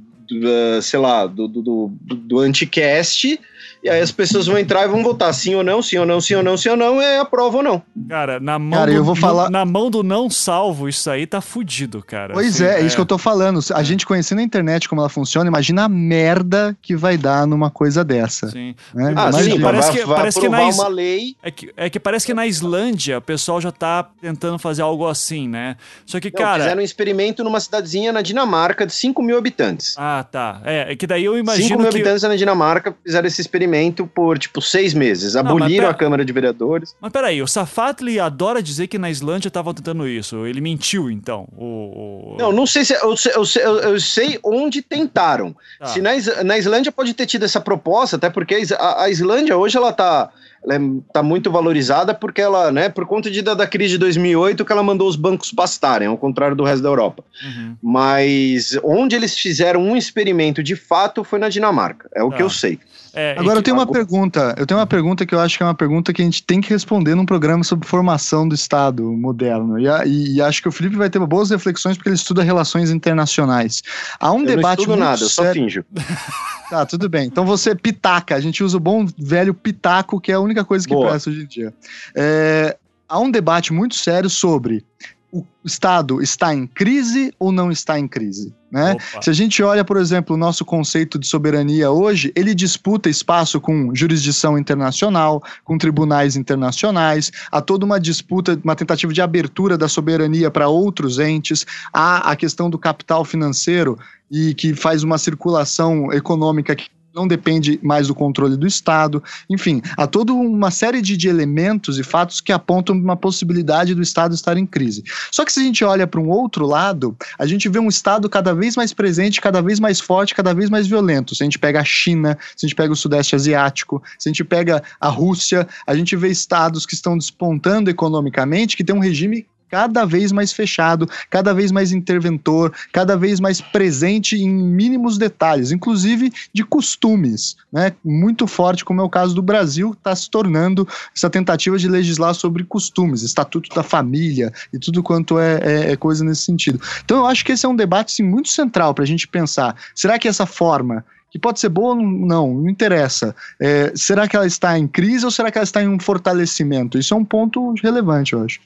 [0.81, 3.39] sei lá, do, do, do, do anticast,
[3.83, 6.19] e aí as pessoas vão entrar e vão votar sim ou não, sim ou não,
[6.21, 7.81] sim ou não, sim ou não, é aprova ou não.
[8.09, 11.25] Cara, na mão, Cara, do, eu vou falar- na mão do não salvo, isso aí
[11.27, 12.33] tá fudido, cara.
[12.33, 13.59] Pois Assim, é, é isso que eu tô falando.
[13.73, 17.69] A gente conhecendo a internet como ela funciona, imagina a merda que vai dar numa
[17.69, 18.49] coisa dessa.
[18.49, 18.75] Sim.
[18.93, 19.13] né?
[19.15, 19.55] Ah, Imagina.
[19.55, 21.89] sim, Parece vai, que- vai parece que aprovar na is- uma lei É que, é
[21.89, 25.75] que parece que na Islândia o pessoal já tá tentando fazer algo assim, né?
[26.05, 26.63] Só que, Não, cara.
[26.63, 29.95] fizeram um experimento numa cidadezinha na Dinamarca de 5 mil habitantes.
[29.97, 30.61] Ah, tá.
[30.63, 31.95] É, é que daí eu 5 imagino mil que.
[31.97, 35.35] habitantes na Dinamarca fizeram esse experimento por, tipo, seis meses.
[35.35, 36.95] Aboliram pera- a Câmara de Vereadores.
[37.01, 40.45] Mas peraí, o Safatli adora dizer que na Islândia estavam tentando isso.
[40.45, 41.47] Ele mentiu, então.
[41.57, 42.93] O, Não, não sei se...
[42.93, 45.55] Eu, sei- eu, eu- eu sei onde tentaram.
[45.79, 45.87] Tá.
[45.87, 46.11] Se na,
[46.43, 50.29] na Islândia pode ter tido essa proposta, até porque a, a- Islândia hoje ela tá,
[50.63, 50.79] ela é-
[51.13, 54.71] tá muito valorizada porque ela, né, por conta de, da, da crise de 2008 que
[54.71, 57.23] ela mandou os bancos pastarem, ao contrário do resto da Europa.
[57.43, 57.75] Uhum.
[57.81, 62.09] Mas onde eles fizeram um experimento de fato foi na Dinamarca.
[62.15, 62.37] É o Tá.
[62.37, 62.79] que eu sei.
[63.17, 64.53] É, Agora eu tenho uma pergunta.
[64.57, 66.61] Eu tenho uma pergunta que eu acho que é uma pergunta que a gente tem
[66.61, 69.79] que responder num programa sobre formação do Estado moderno.
[69.79, 72.91] E, e- e acho que o Felipe vai ter boas reflexões porque ele estuda relações
[72.91, 73.81] internacionais.
[74.19, 75.85] Há um eu debate não estudo nada, eu só sério- finjo.
[76.69, 77.25] Tá, tudo bem.
[77.27, 78.35] Então você pitaca.
[78.35, 81.11] A gente usa o bom velho pitaco, que é a única coisa que Boa.
[81.11, 81.73] presta hoje em dia.
[82.13, 82.75] É,
[83.07, 84.83] há um debate muito sério sobre
[85.31, 88.95] o Estado está em crise ou não está em crise, né?
[89.21, 93.59] Se a gente olha, por exemplo, o nosso conceito de soberania hoje, ele disputa espaço
[93.59, 99.89] com jurisdição internacional, com tribunais internacionais, há toda uma disputa, uma tentativa de abertura da
[99.89, 103.99] soberania para outros entes, há a questão do capital financeiro
[104.31, 109.23] e que faz uma circulação econômica que não depende mais do controle do Estado.
[109.49, 114.03] Enfim, há toda uma série de, de elementos e fatos que apontam uma possibilidade do
[114.03, 115.03] Estado estar em crise.
[115.31, 118.29] Só que se a gente olha para um outro lado, a gente vê um Estado
[118.29, 121.33] cada vez mais presente, cada vez mais forte, cada vez mais violento.
[121.33, 124.31] Se a gente pega a China, se a gente pega o Sudeste Asiático, se a
[124.31, 128.99] gente pega a Rússia, a gente vê estados que estão despontando economicamente, que tem um
[128.99, 135.17] regime cada vez mais fechado, cada vez mais interventor, cada vez mais presente em mínimos
[135.17, 137.93] detalhes, inclusive de costumes, né?
[138.03, 142.33] Muito forte, como é o caso do Brasil, está se tornando essa tentativa de legislar
[142.33, 146.79] sobre costumes, estatuto da família e tudo quanto é, é- é coisa nesse sentido.
[147.03, 149.75] Então eu acho que esse é um debate sim, muito central para a gente pensar.
[149.95, 153.35] Será que essa forma que pode ser boa ou não, não interessa.
[153.59, 156.97] É, será que ela está em crise ou será que ela está em um fortalecimento?
[156.97, 158.59] Isso é um ponto relevante, eu acho.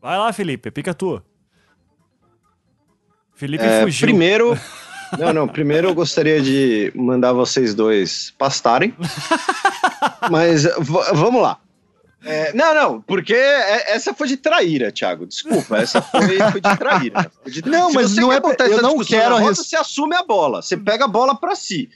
[0.00, 1.22] Vai lá, Felipe, pica tu.
[3.34, 4.06] Felipe É, fugiu.
[4.06, 4.58] primeiro.
[5.18, 5.48] Não, não.
[5.48, 8.94] Primeiro eu gostaria de mandar vocês dois pastarem.
[10.30, 10.64] Mas
[11.14, 11.58] vamos lá.
[12.28, 15.26] É, não, não, porque é- essa foi de traíra, Thiago.
[15.26, 17.30] Desculpa, essa foi, foi de traíra.
[17.42, 18.36] Foi de- Não, Se mas não é-
[18.70, 21.88] eu não quero a res- Você assume a bola, você pega a bola pra si.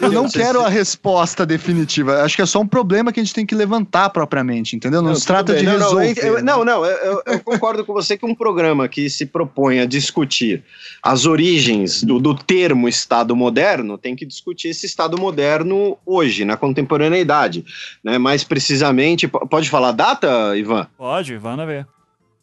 [0.00, 2.22] Eu não quero a resposta definitiva.
[2.22, 5.00] Acho que é só um problema que a gente tem que levantar propriamente, entendeu?
[5.02, 5.62] Não, se tudo trata bem.
[5.62, 6.26] de não, não, resolver.
[6.26, 9.86] eu- não, não, eu, eu- concordo com você que um programa que se propõe a
[9.86, 10.64] discutir
[11.02, 16.56] as origens do, do termo Estado moderno tem que discutir esse Estado moderno hoje, na
[16.56, 17.64] contemporaneidade.
[18.02, 18.18] Né?
[18.18, 20.86] Mais precisamente, pode falar a data, Ivan?
[20.96, 21.86] Pode, vai ver.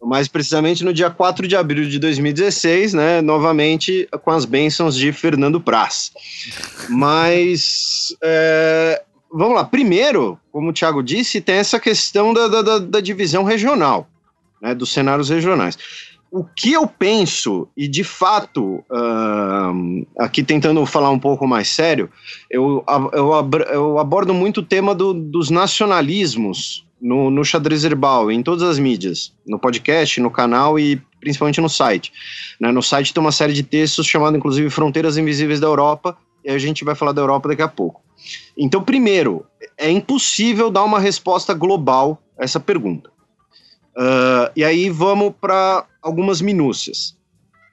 [0.05, 3.21] Mais precisamente no dia 4 de abril de 2016, né?
[3.21, 6.11] Novamente com as bênçãos de Fernando Praz.
[6.89, 8.15] Mas.
[8.21, 9.01] é,
[9.31, 9.63] vamos lá.
[9.63, 14.07] Primeiro, como o Thiago disse, tem essa questão da, da, da- divisão regional,
[14.61, 14.75] né?
[14.75, 15.77] Dos cenários regionais.
[16.29, 22.09] O que eu penso, e de fato, ahn, aqui tentando falar um pouco mais sério,
[22.49, 23.31] eu, a- eu,
[23.71, 28.79] eu abordo muito o tema do- dos nacionalismos no, no xadrez herbal, em todas as
[28.79, 32.13] mídias, no podcast, no canal e principalmente no site.
[32.57, 32.71] né?
[32.71, 36.57] No site tem uma série de textos chamado, inclusive, Fronteiras Invisíveis da Europa, e a
[36.57, 38.01] gente vai falar da Europa daqui a pouco.
[38.57, 39.45] Então, primeiro,
[39.77, 43.09] é impossível dar uma resposta global a essa pergunta.
[43.97, 47.17] Uh, e aí vamos para algumas minúcias.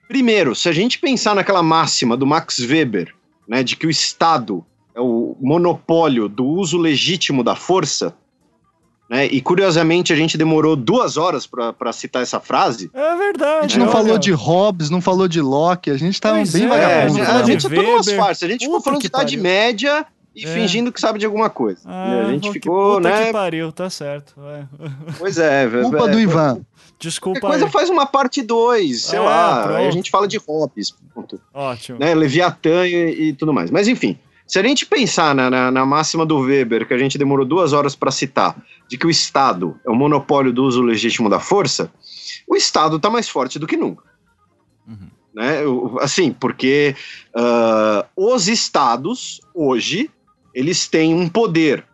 [0.09, 3.15] Primeiro, se a gente pensar naquela máxima do Max Weber,
[3.47, 8.13] né, de que o Estado é o monopólio do uso legítimo da força,
[9.11, 12.89] né, e curiosamente a gente demorou duas horas para citar essa frase.
[12.93, 13.65] É verdade.
[13.65, 16.63] A gente não falou de Hobbes, não falou de Locke, a gente tá pois bem
[16.63, 17.21] é, vagabundo.
[17.21, 18.43] A, a gente é tudo umas farsas.
[18.43, 20.47] A gente ficou falando de Idade Média e é.
[20.47, 21.81] fingindo que sabe de alguma coisa.
[21.85, 23.25] Ah, a gente ficou, puta né?
[23.25, 24.33] que pariu, tá certo.
[24.39, 24.63] É.
[25.19, 26.61] Pois é, Culpa do Ivan.
[26.97, 27.41] Desculpa.
[27.41, 29.63] Qualquer coisa faz uma parte 2, sei é, lá.
[29.63, 29.75] Pronto.
[29.75, 30.95] Aí a gente fala de Hobbes.
[31.13, 31.37] Ponto.
[31.53, 31.99] Ótimo.
[31.99, 33.69] Né, Leviatã e, e, tudo mais.
[33.69, 34.17] Mas enfim,
[34.51, 37.71] se a gente pensar na, na, na máxima do Weber, que a gente demorou duas
[37.71, 41.89] horas para citar, de que o Estado é o monopólio do uso legítimo da força,
[42.45, 44.03] o Estado está mais forte do que nunca.
[44.85, 45.07] Uhum.
[45.33, 45.61] Né?
[46.01, 46.95] Assim, porque
[47.33, 50.09] uh, os estados, hoje,
[50.53, 51.85] eles têm um poder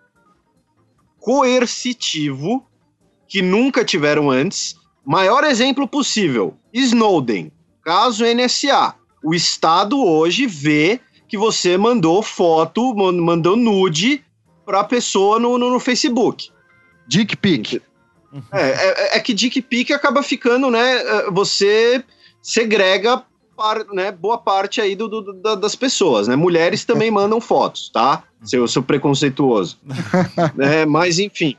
[1.20, 2.66] coercitivo
[3.28, 4.76] que nunca tiveram antes
[5.08, 7.50] Maior exemplo possível: Snowden,
[7.82, 8.94] caso NSA.
[9.24, 14.24] O Estado hoje vê que você mandou foto, mandou nude
[14.66, 16.50] para a pessoa no, no, no, Facebook.
[17.08, 17.82] Dick pic.
[18.52, 20.98] É, é, é, que dick pic acaba ficando, né?
[20.98, 22.04] É, você
[22.42, 23.24] segrega
[23.56, 26.36] par, né, boa parte aí do, do, das pessoas, né?
[26.36, 28.24] Mulheres também mandam fotos, tá?
[28.44, 29.80] Seu, seu preconceituoso.
[30.60, 31.58] é, mas enfim.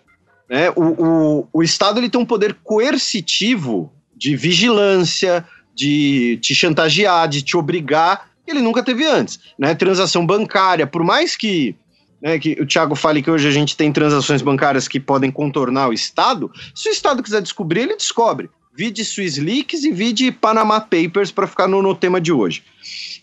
[0.49, 0.70] Né?
[0.70, 7.43] O, o, o Estado ele tem um poder coercitivo de vigilância, de te chantagear, de
[7.43, 9.39] te obrigar, ele nunca teve antes.
[9.59, 9.75] Né?
[9.75, 11.75] Transação bancária, por mais que,
[12.20, 15.89] né, que o Thiago fale que hoje a gente tem transações bancárias que podem contornar
[15.89, 18.51] o Estado, se o Estado quiser descobrir, ele descobre.
[18.75, 22.62] Vide Swiss Leaks e vide Panama Papers para ficar no, no tema de hoje.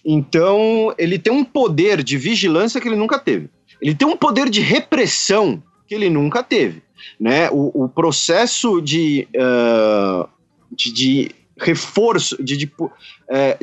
[0.03, 3.49] Então, ele tem um poder de vigilância que ele nunca teve.
[3.81, 6.83] Ele tem um poder de repressão que ele nunca teve
[7.19, 7.49] né?
[7.51, 10.27] O, o processo de, uh,
[10.71, 12.89] de, de, reforço, de, de, uh,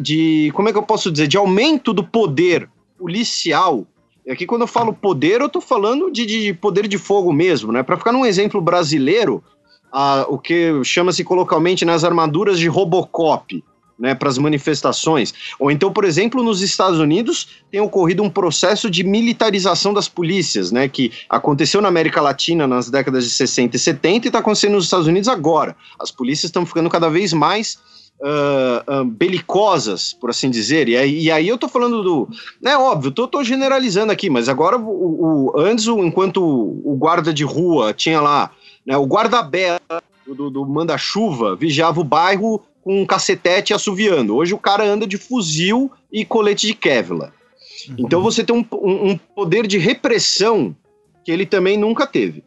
[0.00, 3.86] de, como é que eu posso dizer, de aumento do poder policial.
[4.28, 7.82] Aqui quando eu falo poder, eu estou falando de, de, poder de fogo mesmo, né?
[7.82, 9.42] Para ficar num exemplo brasileiro,
[9.92, 13.62] uh, o que chama-se colocalmente nas armaduras de Robocop
[13.98, 15.32] né, para as manifestações.
[15.58, 20.72] Ou então, por exemplo, nos Estados Unidos tem ocorrido um processo de militarização das polícias,
[20.72, 24.72] né, que aconteceu na América Latina nas décadas de 60 e 70 e está acontecendo
[24.72, 25.76] nos Estados Unidos agora.
[25.98, 27.78] As polícias estão ficando cada vez mais
[28.22, 30.88] uh, uh, belicosas, por assim dizer.
[30.88, 32.28] E aí, e aí eu tô falando do.
[32.64, 37.44] É óbvio, tô, tô generalizando aqui, mas agora o, o antes, enquanto o guarda de
[37.44, 38.50] rua tinha lá
[38.86, 39.80] né, o guarda-bela
[40.26, 44.36] do, do manda-chuva, vigiava o bairro com um cacetete assoviando.
[44.36, 47.32] Hoje o cara anda de fuzil e colete de Kevlar.
[47.88, 47.94] Uhum.
[47.98, 50.76] Então você tem um, um, um, poder de repressão
[51.24, 52.44] que ele também nunca teve.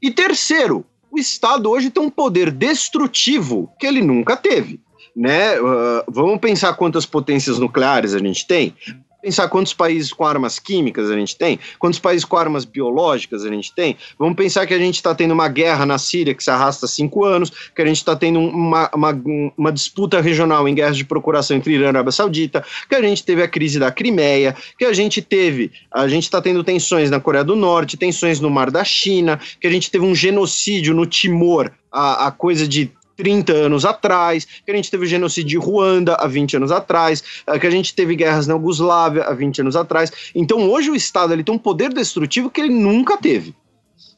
[0.00, 4.80] E terceiro, o Estado hoje tem um poder destrutivo que ele nunca teve.
[5.16, 5.60] Né?
[5.60, 8.74] Uh, vamos pensar quantas potências nucleares a gente tem
[9.20, 13.48] pensar quantos países com armas químicas a gente tem, quantos países com armas biológicas a
[13.48, 13.96] gente tem.
[14.18, 16.88] Vamos pensar que a gente está tendo uma guerra na Síria que se arrasta há
[16.88, 19.22] cinco anos, que a gente está tendo uma, uma,
[19.56, 23.24] uma, disputa regional em guerras de procuração entre Irã e Arábia Saudita, que a gente
[23.24, 27.20] teve a crise da Crimeia, que a gente teve, a gente está tendo tensões na
[27.20, 31.06] Coreia do Norte, tensões no Mar da China, que a gente teve um genocídio no
[31.06, 32.90] Timor, a, a coisa de
[33.20, 37.22] 30 anos atrás, que a gente teve o genocídio de Ruanda há 20 anos atrás,
[37.46, 40.10] eh, que a gente teve guerras na Yugoslávia há 20 anos atrás.
[40.34, 43.54] Então hoje o Estado ele tem um poder destrutivo que ele nunca teve.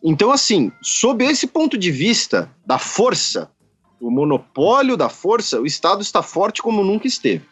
[0.04, 3.50] Então, assim, sob esse ponto de vista da força,
[4.00, 7.44] o monopólio da força, o Estado está forte como nunca esteve.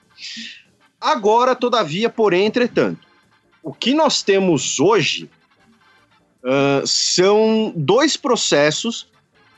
[1.01, 3.09] Agora, todavia, porém, entretanto,
[3.61, 5.29] o que nós temos hoje
[6.45, 9.10] uh, são dois processos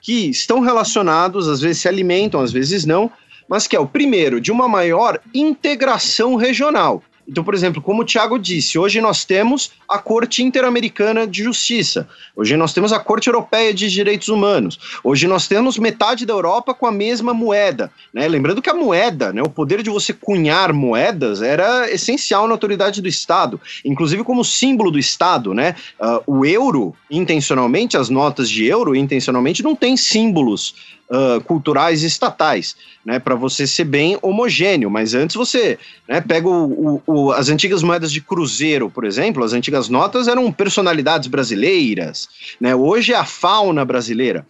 [0.02, 3.10] que estão relacionados, às vezes se alimentam, às vezes não,
[3.48, 7.02] mas que é o primeiro, de uma maior integração regional.
[7.32, 12.06] Então, por exemplo, como o Tiago disse, hoje nós temos a Corte Interamericana de Justiça,
[12.36, 16.74] hoje nós temos a Corte Europeia de Direitos Humanos, hoje nós temos metade da Europa
[16.74, 17.90] com a mesma moeda.
[18.12, 18.28] Né?
[18.28, 23.00] Lembrando que a moeda, né, o poder de você cunhar moedas, era essencial na autoridade
[23.00, 25.54] do Estado, inclusive como símbolo do Estado.
[25.54, 25.74] Né?
[25.98, 30.74] Uh, o euro, intencionalmente, as notas de euro, intencionalmente, não tem símbolos
[31.12, 32.74] uh, culturais estatais,
[33.05, 34.90] né, para você ser bem homogêneo.
[34.90, 35.78] Mas antes você
[36.09, 40.26] né, pega o, o, o, as antigas moedas de cruzeiro, por exemplo, as antigas notas
[40.26, 42.28] eram personalidades brasileiras,
[42.59, 44.47] né, hoje é a fauna brasileira.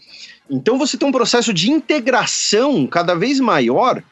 [0.48, 4.02] Então você tem um processo de integração cada vez maior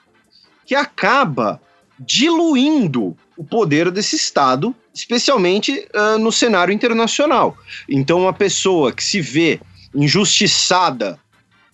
[0.67, 1.61] que acaba
[1.99, 7.57] diluindo o poder desse Estado, especialmente uh, no cenário internacional.
[7.89, 9.61] Então, uma pessoa que se vê
[9.95, 11.19] injustiçada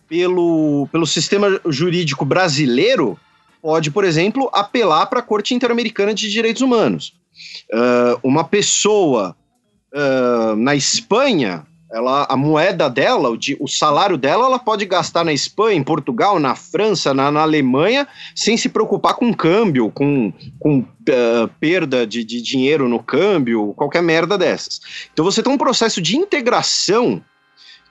[0.08, 3.18] pelo, pelo sistema jurídico brasileiro
[3.60, 7.14] pode, por exemplo, apelar para a Corte Interamericana de Direitos Humanos.
[7.72, 9.36] Uh, uma pessoa
[9.92, 15.32] uh, na Espanha ela, a moeda dela, o, o, salário dela, ela pode gastar na
[15.32, 20.80] Espanha, em Portugal, na França, na, na Alemanha, sem se preocupar com câmbio, com, com
[20.80, 24.80] uh, perda de, de dinheiro no câmbio, qualquer merda dessas.
[25.12, 27.22] Então você tem um processo de integração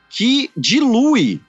[0.10, 1.42] que dilui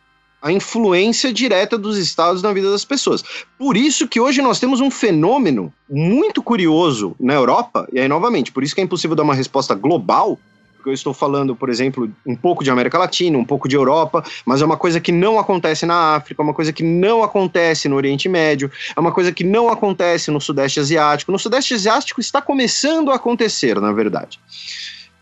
[0.47, 3.25] a influência direta dos estados na vida das pessoas.
[3.59, 8.53] Por isso que hoje nós temos um fenômeno muito curioso na Europa, e aí novamente,
[8.53, 10.39] por isso que é impossível dar uma resposta global,
[10.77, 14.23] porque eu estou falando, por exemplo, um pouco de América Latina, um pouco de Europa,
[14.45, 17.89] mas é uma coisa que não acontece na África, é uma coisa que não acontece
[17.89, 21.33] no Oriente Médio, é uma coisa que não acontece no Sudeste Asiático.
[21.33, 24.39] No Sudeste Asiático está começando a acontecer, na verdade.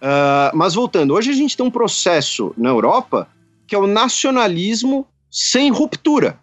[0.02, 3.26] Uh, mas voltando, hoje a gente tem um processo na Europa
[3.66, 6.38] que é o nacionalismo sem ruptura.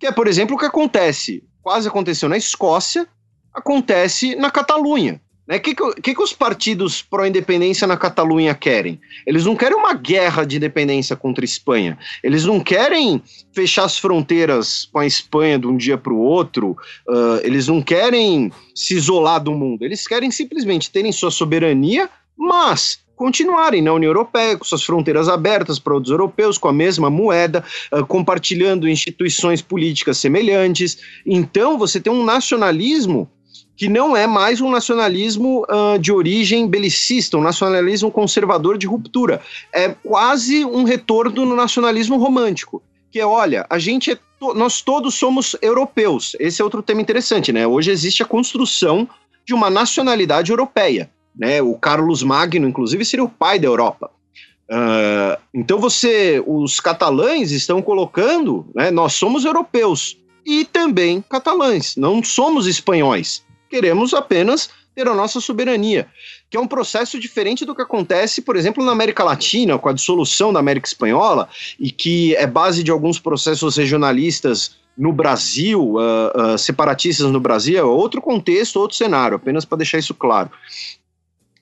[0.00, 3.06] Que é, por exemplo, o que acontece, quase aconteceu na Escócia,
[3.52, 5.20] acontece na Catalunha.
[5.46, 5.58] O né?
[5.58, 8.98] que, que, que, os partidos pró-independência na Catalunha querem?
[9.26, 11.98] Eles não querem uma guerra de independência contra a Espanha.
[12.22, 13.22] Eles não querem
[13.52, 16.76] fechar as fronteiras com a Espanha de um dia para o outro.
[17.06, 19.84] Uh, eles não querem se isolar do mundo.
[19.84, 25.78] Eles querem simplesmente terem sua soberania, mas continuarem na União Europeia, com suas fronteiras abertas
[25.78, 30.98] para outros europeus, com a mesma moeda, uh, compartilhando instituições políticas semelhantes.
[31.24, 33.30] Então, você tem um nacionalismo
[33.76, 39.40] que não é mais um nacionalismo uh, de origem belicista, um nacionalismo conservador de ruptura.
[39.72, 42.82] É quase um retorno no nacionalismo romântico.
[43.10, 46.36] Que é, olha, a gente é to nós todos somos europeus.
[46.40, 47.66] Esse é outro tema interessante, né?
[47.66, 49.08] Hoje existe a construção
[49.44, 51.10] de uma nacionalidade europeia.
[51.36, 51.62] Né?
[51.62, 54.10] O Carlos Magno, inclusive, seria o pai da Europa.
[54.72, 62.24] Uh, então você, os catalães estão colocando, né, nós somos europeus e também catalães, não
[62.24, 63.44] somos espanhóis.
[63.68, 66.06] Queremos apenas ter a nossa soberania,
[66.50, 69.92] que é um processo diferente do que acontece, por exemplo, na América Latina, com a
[69.92, 71.48] dissolução da América Espanhola,
[71.78, 77.78] e que é base de alguns processos regionalistas no Brasil, uh, uh, separatistas no Brasil,
[77.78, 80.50] é outro contexto, outro cenário, apenas para deixar isso claro.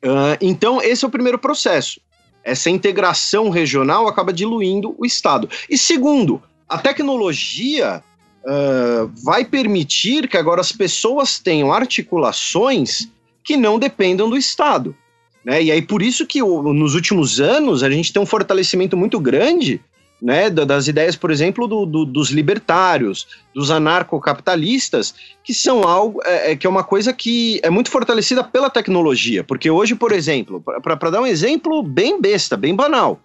[0.03, 2.01] Uh, então, esse é o primeiro processo.
[2.43, 5.49] Essa integração regional acaba diluindo o Estado.
[5.69, 8.03] E segundo, a tecnologia
[8.45, 13.09] uh, vai permitir que agora as pessoas tenham articulações
[13.45, 14.97] que não dependam do Estado.
[15.45, 15.65] Né?
[15.65, 19.83] E aí, por isso que nos últimos anos a gente tem um fortalecimento muito grande
[20.21, 26.53] né, das ideias, por exemplo, do, do, dos libertários, dos anarcocapitalistas, que são algo é,
[26.53, 29.43] é, que é uma coisa que é muito fortalecida pela tecnologia.
[29.43, 33.21] Porque hoje, por exemplo, para dar um exemplo bem besta, bem banal,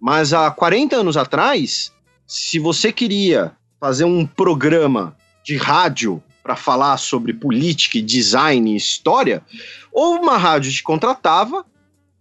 [0.00, 1.92] mas há 40 anos atrás,
[2.26, 9.42] se você queria fazer um programa de rádio para falar sobre política, design e história,
[9.92, 11.64] ou uma rádio te contratava,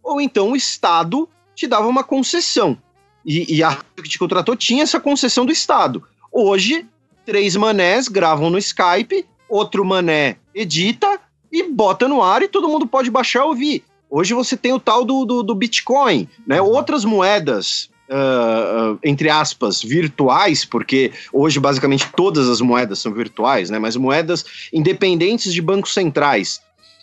[0.02, 2.78] ou então o Estado te dava uma concessão.
[3.26, 6.04] E, e a que te contratou tinha essa concessão do Estado.
[6.32, 6.86] Hoje,
[7.26, 11.20] três manés gravam no Skype, outro mané edita
[11.52, 13.84] e bota no ar e todo mundo pode baixar e ouvir.
[14.10, 16.62] Hoje você tem o tal do, do, do Bitcoin, né?
[16.62, 23.80] Outras moedas uh, entre aspas, virtuais, porque hoje basicamente todas as moedas são virtuais, né?
[23.80, 26.62] Mas moedas independentes de bancos centrais.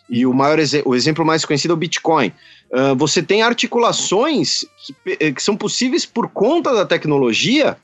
[0.09, 2.33] E o maior exe o exemplo mais conhecido é o Bitcoin.
[2.71, 7.77] Uh, você tem articulações que, eh, que são possíveis por conta da tecnologia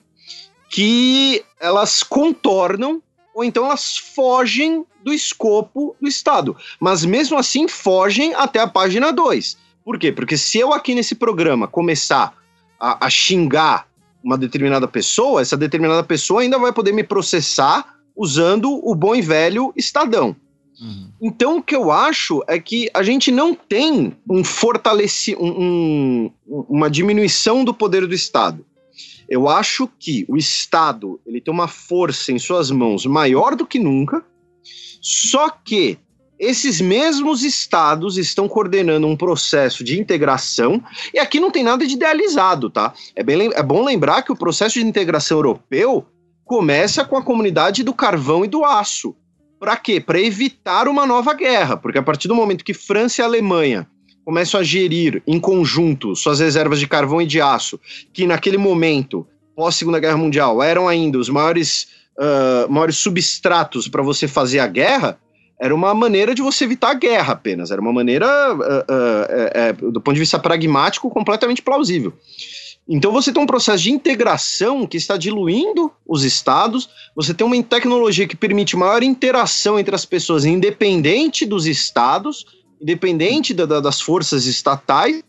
[0.71, 3.03] que elas contornam
[3.35, 6.57] ou então elas fogem do escopo do Estado.
[6.81, 9.59] Mas mesmo assim fogem até a página 2.
[9.85, 10.11] Por quê?
[10.11, 12.35] Porque se eu aqui nesse programa começar
[12.81, 13.87] a, a xingar
[14.23, 19.21] uma determinada pessoa, essa determinada pessoa ainda vai poder me processar usando o bom e
[19.21, 20.35] velho Estadão.
[20.81, 21.11] Uhum.
[21.21, 26.91] Então, o que eu acho é que a gente não tem um fortalecimento, um, uma
[26.91, 28.65] diminuição do poder do Estado.
[29.29, 33.79] Eu acho que o Estado ele tem uma força em suas mãos maior do que
[33.79, 34.25] nunca,
[35.01, 35.99] só que
[36.39, 40.83] esses mesmos estados estão coordenando um processo de integração,
[41.13, 42.93] e aqui não tem nada de idealizado, tá?
[43.15, 46.07] É, bem, é bom lembrar que o processo de integração europeu
[46.45, 49.17] começa com a comunidade do carvão e do aço.
[49.59, 50.01] Para quê?
[50.01, 53.87] Para evitar uma nova guerra, porque a partir do momento que França e Alemanha
[54.25, 57.81] começam a gerir em conjunto suas reservas de carvão e de aço,
[58.13, 61.87] que naquele momento, pós Segunda Guerra Mundial, eram ainda os maiores,
[62.19, 65.19] uh, maiores substratos para você fazer a guerra,
[65.59, 67.71] era uma maneira de você evitar a guerra apenas.
[67.71, 72.13] Era uma maneira, uh, uh, uh, do ponto de vista pragmático, completamente plausível.
[72.89, 77.61] Então você tem um processo de integração que está diluindo os estados, você tem uma
[77.63, 82.45] tecnologia que permite maior interação entre as pessoas, independente dos estados,
[82.81, 85.23] independente da, da, das forças estatais,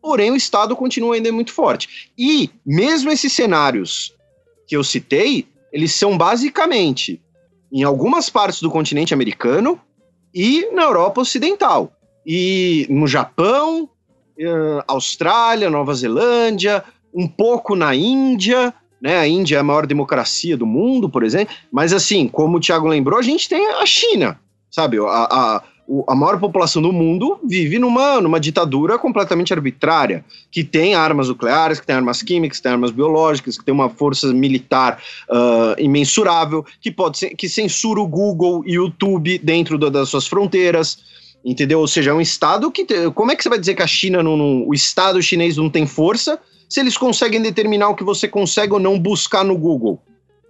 [0.00, 2.12] porém o estado continua ainda muito forte.
[2.16, 4.14] E mesmo esses cenários
[4.66, 7.20] que eu citei, eles são basicamente
[7.72, 9.80] em algumas partes do continente americano
[10.32, 11.92] e na Europa Ocidental.
[12.24, 13.88] E no Japão,
[14.86, 19.18] Austrália, Nova Zelândia, um pouco na Índia, né?
[19.18, 21.54] A Índia é a maior democracia do mundo, por exemplo.
[21.70, 24.38] Mas assim, como o Thiago lembrou, a gente tem a China,
[24.70, 24.98] sabe?
[24.98, 25.62] A, a,
[26.06, 31.80] a maior população do mundo vive numa, numa ditadura completamente arbitrária, que tem armas nucleares,
[31.80, 36.64] que tem armas químicas, que tem armas biológicas, que tem uma força militar uh, imensurável,
[36.80, 40.98] que pode que censura o Google e o YouTube dentro das suas fronteiras.
[41.44, 41.80] Entendeu?
[41.80, 42.86] Ou seja, é um Estado que.
[43.10, 45.68] Como é que você vai dizer que a China, não, não, o Estado chinês não
[45.68, 46.38] tem força
[46.68, 50.00] se eles conseguem determinar o que você consegue ou não buscar no Google?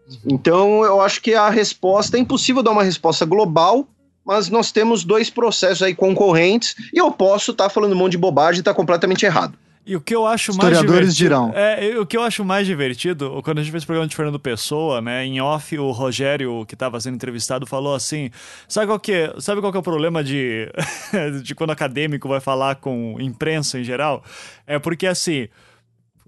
[0.08, 0.16] Uhum.
[0.26, 3.88] Então, eu acho que a resposta é impossível dar uma resposta global,
[4.24, 8.12] mas nós temos dois processos aí concorrentes e eu posso estar tá falando um monte
[8.12, 9.58] de bobagem e estar tá completamente errado.
[9.84, 11.52] E o que eu acho mais Historiadores dirão.
[11.54, 14.38] É, o que eu acho mais divertido, quando a gente fez o programa de Fernando
[14.38, 18.30] Pessoa, né, em off, o Rogério, que estava sendo entrevistado, falou assim:
[18.68, 20.68] sabe qual que, é, sabe qual que é o problema de,
[21.42, 24.22] de quando acadêmico vai falar com imprensa em geral?
[24.66, 25.48] É porque assim,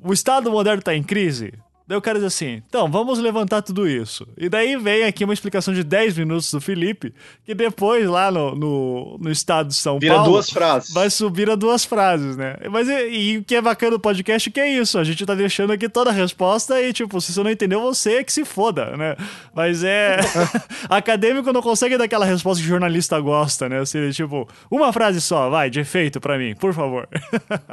[0.03, 1.55] o Estado moderno está em crise.
[1.87, 4.27] Daí o cara diz assim: então, vamos levantar tudo isso.
[4.39, 8.55] E daí vem aqui uma explicação de 10 minutos do Felipe, que depois lá no,
[8.55, 10.33] no, no estado de São Vira Paulo.
[10.33, 10.95] duas frases.
[10.95, 12.57] Vai subir a duas frases, né?
[12.71, 14.99] Mas e, o que é bacana do podcast que é isso.
[14.99, 18.15] A gente tá deixando aqui toda a resposta e, tipo, se você não entendeu, você
[18.15, 19.15] é que se foda, né?
[19.55, 20.17] Mas é.
[20.89, 23.81] acadêmico não consegue dar aquela resposta que jornalista gosta, né?
[23.81, 27.07] Assim, tipo, uma frase só, vai, de efeito para mim, por favor.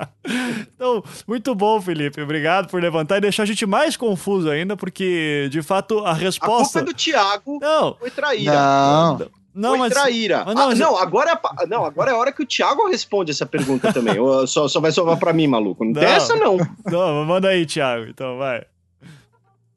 [0.75, 2.21] então, muito bom, Felipe.
[2.21, 6.79] Obrigado por levantar e deixar a gente mais confuso ainda, porque de fato a resposta.
[6.79, 7.95] A culpa é do Thiago não.
[7.99, 8.53] foi traíra.
[8.53, 9.31] Não.
[9.53, 9.93] Não, foi mas.
[9.93, 10.43] traíra.
[10.45, 12.45] mas não, Ah, mas- não, agora, é a- não, agora é a hora que o
[12.45, 14.17] Thiago responde essa pergunta também.
[14.17, 15.83] Ou só, só vai sobrar pra mim, maluco.
[15.85, 16.01] Não, Não.
[16.01, 16.57] essa, não.
[16.85, 18.05] Não, manda aí, Thiago.
[18.05, 18.63] Então, vai.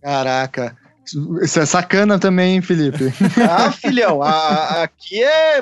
[0.03, 0.77] Caraca.
[1.43, 3.13] Isso é sacana também, hein, Felipe?
[3.51, 5.61] Ah, filhão, a- a- aqui é.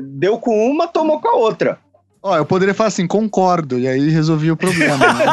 [0.00, 1.78] Deu com uma, tomou com a outra.
[2.26, 4.98] Ó, eu poderia falar assim, concordo, e aí resolvi o problema.
[4.98, 5.26] né?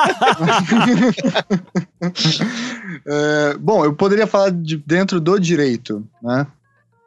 [3.06, 6.46] É, bom, eu poderia falar de dentro do direito, né?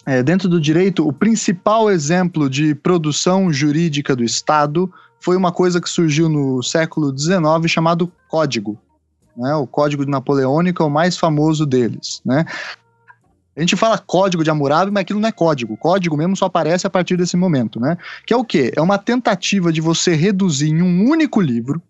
[0.04, 5.80] É, dentro do direito, o principal exemplo de produção jurídica do Estado foi uma coisa
[5.80, 8.76] que surgiu no século XIX chamado Código.
[9.36, 9.54] Né?
[9.54, 12.20] O Código Napoleônico é o mais famoso deles.
[12.24, 12.44] Né?
[13.56, 15.76] A gente fala código de Hammurabi, mas aquilo não é código.
[15.78, 17.96] Código mesmo só aparece a partir desse momento, né?
[18.26, 18.70] Que é o quê?
[18.76, 21.80] É uma tentativa de você reduzir em um único livro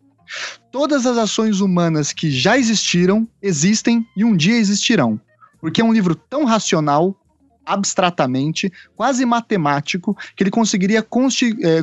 [0.71, 5.21] todas as ações humanas que já existiram, existem e um dia existirão.
[5.61, 7.17] Porque é um livro tão racional,
[7.65, 11.83] abstratamente, quase matemático, que ele conseguiria consti- é,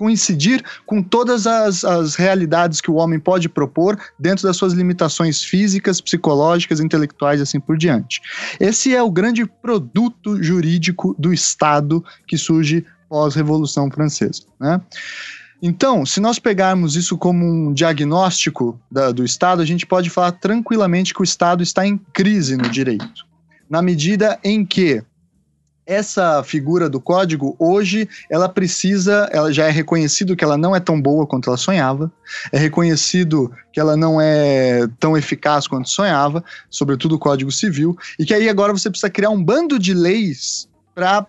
[0.00, 5.44] coincidir com todas as, as realidades que o homem pode propor dentro das suas limitações
[5.44, 8.22] físicas, psicológicas, intelectuais e assim por diante.
[8.58, 14.44] Esse é o grande produto jurídico do Estado que surge pós-Revolução Francesa.
[14.58, 14.80] Né?
[15.60, 20.32] Então, se nós pegarmos isso como um diagnóstico da- do Estado, a gente pode falar
[20.32, 23.26] tranquilamente que o Estado está em crise no direito.
[23.68, 25.02] Na medida em que
[25.90, 30.78] essa figura do código, hoje, ela precisa, ela já é reconhecido que ela não é
[30.78, 32.12] tão boa quanto ela sonhava,
[32.52, 38.24] é reconhecido que ela não é tão eficaz quanto sonhava, sobretudo o Código Civil, e
[38.24, 41.26] que aí agora você precisa criar um bando de leis para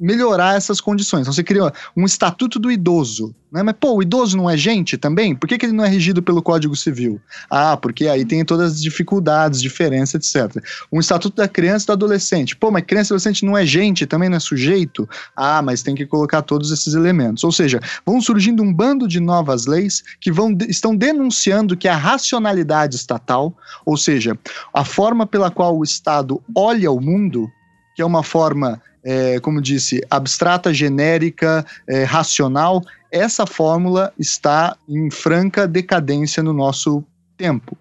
[0.00, 1.22] melhorar essas condições.
[1.22, 3.62] Então você cria um estatuto do idoso, né?
[3.62, 5.34] Mas pô, o idoso não é gente também?
[5.34, 7.20] Por que, que ele não é regido pelo Código Civil?
[7.50, 10.64] Ah, porque aí tem todas as dificuldades, diferenças, etc.
[10.90, 12.56] Um estatuto da criança e do adolescente.
[12.56, 15.06] Pô, mas criança e adolescente não é gente, também não é sujeito?
[15.36, 17.44] Ah, mas tem que colocar todos esses elementos.
[17.44, 21.96] Ou seja, vão surgindo um bando de novas leis que vão estão denunciando que a
[21.96, 23.54] racionalidade estatal,
[23.84, 24.38] ou seja,
[24.72, 27.50] a forma pela qual o Estado olha o mundo,
[27.94, 35.10] que é uma forma é, como disse, abstrata, genérica, é, racional, essa fórmula está em
[35.10, 37.04] franca decadência no nosso
[37.36, 37.76] tempo.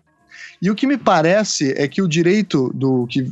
[0.62, 3.26] E o que me parece é que o direito do que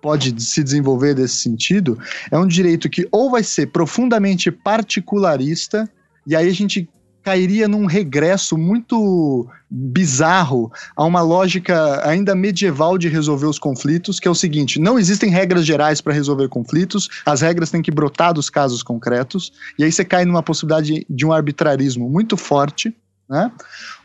[0.00, 1.98] pode se desenvolver desse sentido
[2.30, 5.88] é um direito que ou vai ser profundamente particularista,
[6.26, 6.88] e aí a gente
[7.22, 14.26] cairia num regresso muito bizarro a uma lógica ainda medieval de resolver os conflitos, que
[14.26, 18.32] é o seguinte: não existem regras gerais para resolver conflitos, as regras têm que brotar
[18.32, 22.94] dos casos concretos, e aí você cai numa possibilidade de um arbitrarismo muito forte,
[23.28, 23.50] né?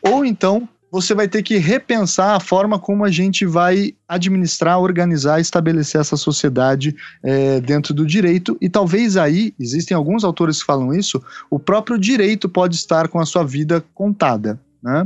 [0.01, 5.41] Ou então você vai ter que repensar a forma como a gente vai administrar, organizar,
[5.41, 8.57] estabelecer essa sociedade é, dentro do direito.
[8.61, 13.19] E talvez aí, existem alguns autores que falam isso, o próprio direito pode estar com
[13.19, 14.57] a sua vida contada.
[14.81, 15.05] Né?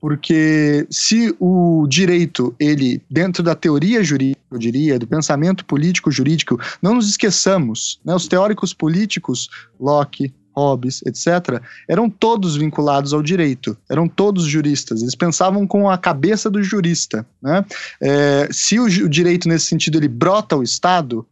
[0.00, 6.58] Porque se o direito, ele, dentro da teoria jurídica, eu diria, do pensamento político jurídico,
[6.80, 8.14] não nos esqueçamos, né?
[8.14, 15.14] os teóricos políticos, Locke, Hobbes, etc., eram todos vinculados ao direito, eram todos juristas, eles
[15.14, 17.26] pensavam com a cabeça do jurista.
[17.42, 17.64] Né?
[18.00, 21.26] É, se o, o direito, nesse sentido, ele brota ao Estado,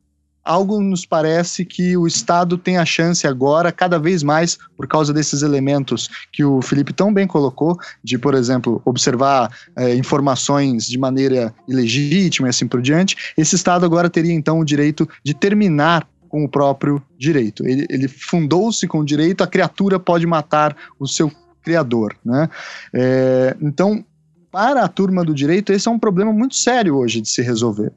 [0.45, 5.13] algo nos parece que o Estado tem a chance agora, cada vez mais, por causa
[5.13, 10.99] desses elementos que o Felipe tão bem colocou, de, por exemplo, observar é, informações de
[10.99, 16.07] maneira ilegítima e assim por diante, esse Estado agora teria então o direito de terminar
[16.35, 17.65] com o próprio direito.
[17.65, 21.31] Ele, ele fundou-se com o direito, a criatura pode matar o seu
[21.63, 22.17] criador.
[22.25, 22.51] Né?
[22.93, 24.05] É, então,
[24.51, 27.93] para a turma do direito, esse é um problema muito sério hoje de se resolver.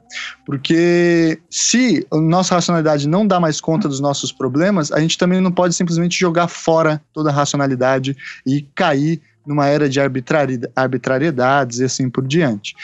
[0.46, 5.40] Porque se a nossa racionalidade não dá mais conta dos nossos problemas, a gente também
[5.40, 8.16] não pode simplesmente jogar fora toda a racionalidade
[8.46, 12.76] e cair numa era de arbitrariedades e assim por diante.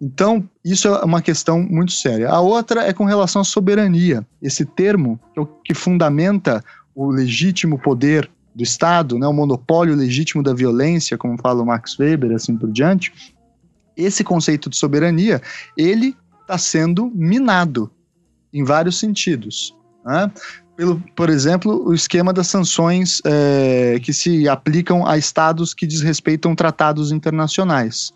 [0.00, 2.28] Então, isso é uma questão muito séria.
[2.28, 4.24] A outra é com relação à soberania.
[4.40, 6.64] Esse termo é o que fundamenta
[6.94, 11.98] o legítimo poder do Estado, né, o monopólio legítimo da violência, como fala o Max
[11.98, 13.12] Weber, assim por diante.
[13.96, 15.40] Esse conceito de soberania,
[15.76, 17.90] ele está sendo minado
[18.52, 19.76] em vários sentidos.
[20.04, 20.30] Né?
[20.78, 26.54] pelo, por exemplo, o esquema das sanções é, que se aplicam a estados que desrespeitam
[26.54, 28.12] tratados internacionais.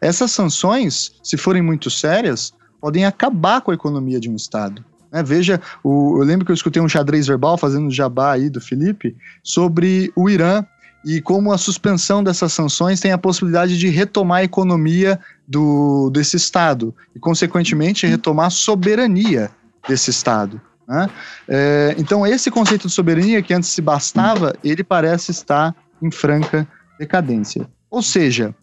[0.00, 4.84] Essas sanções, se forem muito sérias, podem acabar com a economia de um estado.
[5.10, 5.22] Né?
[5.22, 9.16] Veja, o, eu lembro que eu escutei um xadrez verbal fazendo jabá aí do Felipe
[9.42, 10.64] sobre o Irã
[11.04, 16.36] e como a suspensão dessas sanções tem a possibilidade de retomar a economia do, desse
[16.36, 19.50] Estado e, consequentemente, retomar a soberania
[19.86, 20.60] desse Estado.
[20.88, 21.08] Né?
[21.46, 26.66] É, então, esse conceito de soberania que antes se bastava, ele parece estar em franca
[26.98, 27.68] decadência.
[27.90, 28.54] Ou seja,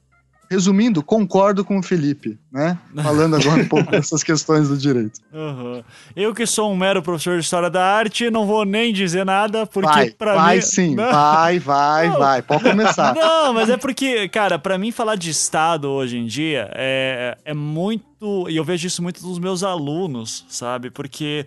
[0.52, 2.78] resumindo, concordo com o Felipe, né?
[3.02, 5.22] Falando agora um pouco dessas questões do direito.
[5.32, 5.82] Uhum.
[6.14, 9.65] Eu que sou um mero professor de história da arte, não vou nem dizer nada,
[9.65, 10.38] porque para mim...
[10.40, 11.10] Vai sim, não.
[11.10, 12.19] vai, vai, não.
[12.19, 13.15] vai, pode começar.
[13.22, 17.53] Não, mas é porque, cara, para mim falar de Estado hoje em dia é, é
[17.53, 18.49] muito...
[18.49, 20.90] E eu vejo isso muito dos meus alunos, sabe?
[20.90, 21.45] Porque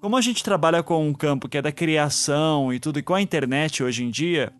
[0.00, 3.14] como a gente trabalha com um campo que é da criação e tudo, e com
[3.14, 4.52] a internet hoje em dia,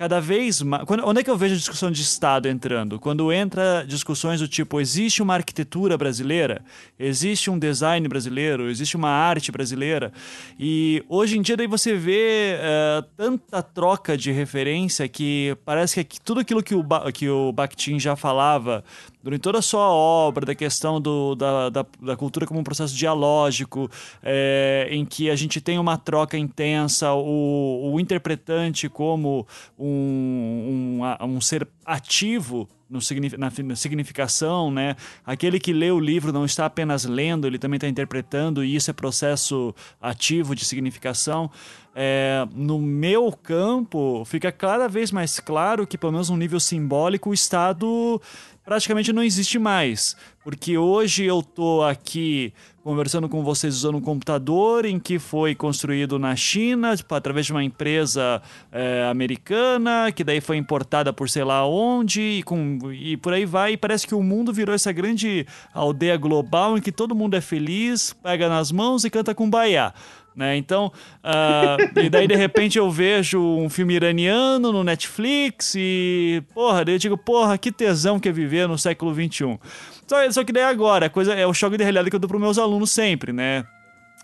[0.00, 0.84] cada vez mais.
[0.84, 2.98] Quando, onde é que eu vejo a discussão de Estado entrando?
[2.98, 6.64] Quando entra discussões do tipo: existe uma arquitetura brasileira,
[6.98, 10.10] existe um design brasileiro, existe uma arte brasileira.
[10.58, 16.18] E hoje em dia, daí você vê uh, tanta troca de referência que parece que
[16.18, 18.82] tudo aquilo que o, ba que o Bakhtin já falava
[19.22, 22.94] durante toda a sua obra, da questão do, da, da, da cultura como um processo
[22.94, 23.90] dialógico,
[24.22, 29.46] é, em que a gente tem uma troca intensa, o, o interpretante como
[29.78, 32.98] um um, um, ser ativo no,
[33.38, 34.96] na significação, né?
[35.24, 38.90] Aquele que lê o livro não está apenas lendo, ele também está interpretando, e isso
[38.90, 41.50] é processo ativo de significação.
[41.94, 47.30] É, no meu campo, fica cada vez mais claro que, pelo menos no nível simbólico,
[47.30, 48.20] o Estado
[48.64, 50.16] praticamente não existe mais.
[50.42, 56.18] Porque hoje eu estou aqui conversando com vocês usando um computador em que foi construído
[56.18, 58.40] na China tipo, através de uma empresa
[58.72, 63.44] é, americana, que daí foi importada por sei lá onde, e, com, e por aí
[63.44, 63.72] vai.
[63.72, 67.40] E parece que o mundo virou essa grande aldeia global em que todo mundo é
[67.40, 69.92] feliz, pega nas mãos e canta com baiá.
[70.34, 70.56] Né?
[70.56, 70.92] Então,
[71.24, 76.94] uh, e daí de repente eu vejo um filme iraniano no Netflix e, porra, daí
[76.94, 79.58] eu digo, porra, que tesão que é viver no século XXI.
[80.06, 82.28] Só, só que daí agora, a coisa é o choque de realidade que eu dou
[82.28, 83.64] para meus alunos sempre, né?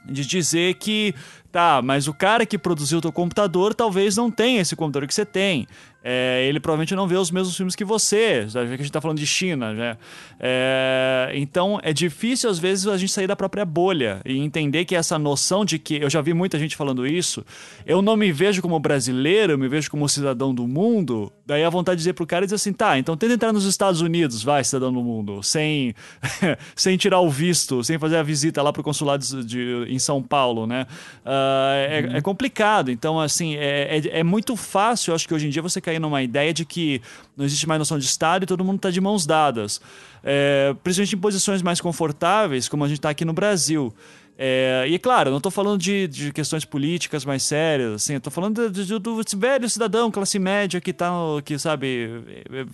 [0.04, 1.12] De dizer que,
[1.50, 5.14] tá, mas o cara que produziu o teu computador talvez não tenha esse computador que
[5.14, 5.66] você tem
[6.08, 9.00] é, ele provavelmente não vê os mesmos filmes que você, já que a gente está
[9.00, 9.96] falando de China, né?
[10.38, 14.94] É, então é difícil às vezes a gente sair da própria bolha e entender que
[14.94, 17.44] essa noção de que eu já vi muita gente falando isso,
[17.84, 21.32] eu não me vejo como brasileiro, eu me vejo como cidadão do mundo.
[21.44, 23.64] Daí a vontade de dizer pro cara e dizer assim, tá, então tenta entrar nos
[23.64, 25.92] Estados Unidos, vai, cidadão do mundo, sem
[26.76, 30.68] sem tirar o visto, sem fazer a visita lá pro consulado de, em São Paulo,
[30.68, 30.86] né?
[31.24, 31.28] Uh,
[31.74, 32.16] é, uhum.
[32.16, 32.92] é, complicado.
[32.92, 35.95] Então assim é, é, é muito fácil, eu acho que hoje em dia você cair
[35.96, 37.00] cair numa ideia de que
[37.36, 39.80] não existe mais noção de Estado e todo mundo está de mãos dadas.
[40.22, 43.92] É, principalmente em posições mais confortáveis, como a gente está aqui no Brasil.
[44.38, 48.68] É, e claro, não estou falando de, de, questões políticas mais sérias, assim, tô falando
[48.68, 51.10] de, de, do velho cidadão, classe média que tá,
[51.42, 52.22] que sabe,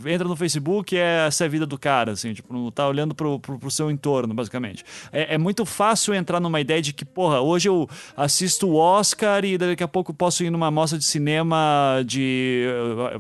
[0.05, 2.89] entra no Facebook e é essa é a vida do cara, assim, tipo, não tá
[2.89, 4.85] olhando pro, pro, pro seu entorno, basicamente.
[5.13, 9.45] É, é, muito fácil entrar numa ideia de que, porra, hoje eu assisto o Oscar
[9.45, 12.67] e daqui a pouco posso ir numa mostra de cinema de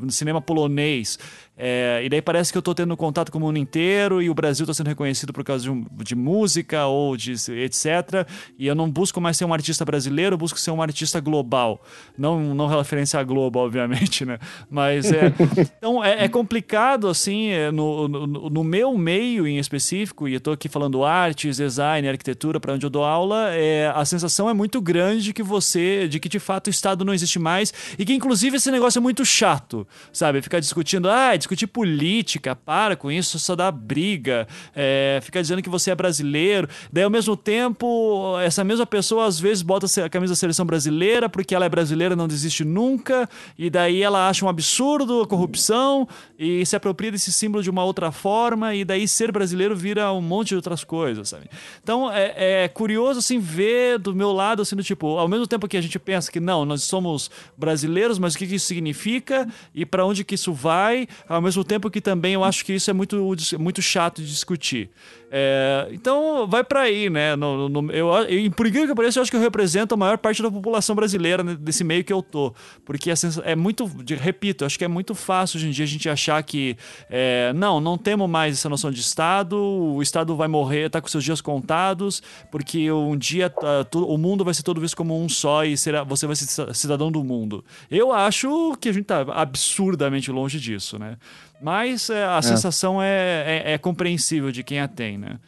[0.02, 1.16] uh, cinema polonês.
[1.56, 4.34] É, e daí parece que eu estou tendo contato com o mundo inteiro e o
[4.34, 8.26] Brasil está sendo reconhecido por causa de, de, música ou de etc.
[8.58, 11.82] E eu não busco mais ser um artista brasileiro, eu busco ser um artista global.
[12.16, 14.38] Não, não referência a Globo, obviamente, né?
[14.70, 15.32] Mas é.
[15.76, 20.38] então é, é complicado, assim, é, no, no, no, meu meio em específico, e eu
[20.38, 24.54] estou aqui falando artes, design, arquitetura, para onde eu dou aula, é, a sensação é
[24.54, 28.04] muito grande de que você, de que de fato o Estado não existe mais e
[28.06, 30.40] que inclusive esse negócio é muito chato, sabe?
[30.40, 35.68] Ficar discutindo, ah, discutir política, para com isso, só dá briga, é, fica dizendo que
[35.68, 36.68] você é brasileiro.
[36.92, 41.28] Daí, ao mesmo tempo, essa mesma pessoa às vezes bota a camisa da seleção brasileira
[41.28, 46.08] porque ela é brasileira não desiste nunca, e daí ela acha um absurdo a corrupção
[46.38, 50.20] e se apropria desse símbolo de uma outra forma, e daí ser brasileiro vira um
[50.20, 51.48] monte de outras coisas, sabe?
[51.82, 55.68] Então é, é curioso assim ver do meu lado, assim, do tipo, ao mesmo tempo
[55.68, 59.48] que a gente pensa que não, nós somos brasileiros, mas o que, que isso significa
[59.74, 62.90] e para onde que isso vai, ao mesmo tempo que também eu acho que isso
[62.90, 63.16] é muito,
[63.58, 64.90] muito chato de discutir.
[65.34, 67.34] É, então, vai para aí, né?
[67.34, 70.18] No, no, eu, eu, por incrível que pareça, eu acho que eu represento a maior
[70.18, 72.54] parte da população brasileira desse meio que eu tô.
[72.84, 73.10] Porque
[73.42, 76.76] é muito, repito, acho que é muito fácil hoje em dia a gente achar que,
[77.08, 81.08] é, não, não temos mais essa noção de Estado, o Estado vai morrer, tá com
[81.08, 85.30] seus dias contados, porque um dia tá, o mundo vai ser todo visto como um
[85.30, 87.64] só e será, você vai ser cidadão do mundo.
[87.90, 91.16] Eu acho que a gente tá absurdamente longe disso, né?
[91.62, 92.42] Mas é, a é.
[92.42, 95.38] sensação é, é, é, compreensível de quem a tem, né?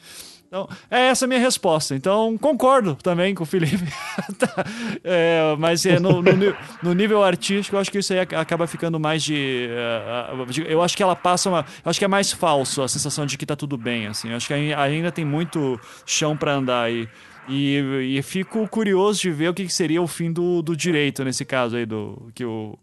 [0.46, 1.96] Então, é essa a minha resposta.
[1.96, 3.92] Então, concordo também com o Felipe.
[4.38, 4.64] tá.
[5.02, 9.00] é, mas é, no, no, no, nível artístico, eu acho que isso aí acaba ficando
[9.00, 9.68] mais de.
[9.68, 11.66] Uh, eu acho que ela passa uma.
[11.84, 14.06] Eu acho que é mais falso a sensação de que tá tudo bem.
[14.06, 14.30] Assim.
[14.30, 17.08] Eu acho que ainda tem muito chão para andar aí.
[17.48, 21.44] E, e, fico curioso de ver o que seria o fim do, do direito nesse
[21.44, 22.78] caso aí do que o,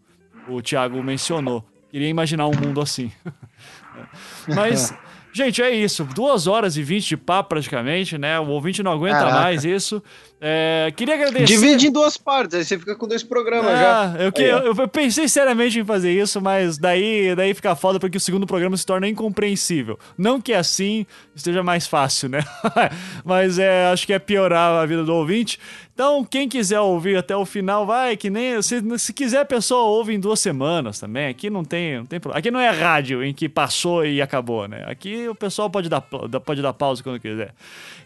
[0.47, 1.65] o Thiago mencionou.
[1.91, 3.11] Queria imaginar um mundo assim.
[4.47, 4.93] Mas,
[5.33, 6.05] gente, é isso.
[6.05, 8.39] Duas horas e vinte de papo praticamente, né?
[8.39, 9.41] O ouvinte não aguenta Caraca.
[9.41, 10.01] mais isso.
[10.43, 11.45] É, queria agradecer.
[11.45, 14.23] Divide em duas partes, aí você fica com dois programas ah, já.
[14.23, 18.17] Eu, que, eu, eu, pensei seriamente em fazer isso, mas daí, daí fica foda porque
[18.17, 19.99] o segundo programa se torna incompreensível.
[20.17, 21.05] Não que assim
[21.35, 22.39] esteja mais fácil, né?
[23.23, 25.59] mas é, acho que é piorar a vida do ouvinte.
[25.93, 28.59] Então, quem quiser ouvir até o final, vai, que nem.
[28.63, 31.27] Se, se quiser, a pessoa ouve em duas semanas também.
[31.27, 32.39] Aqui não tem, não tem problema.
[32.39, 34.83] Aqui não é rádio em que passou e acabou, né?
[34.87, 37.53] Aqui o pessoal pode dar, pode dar pausa quando quiser.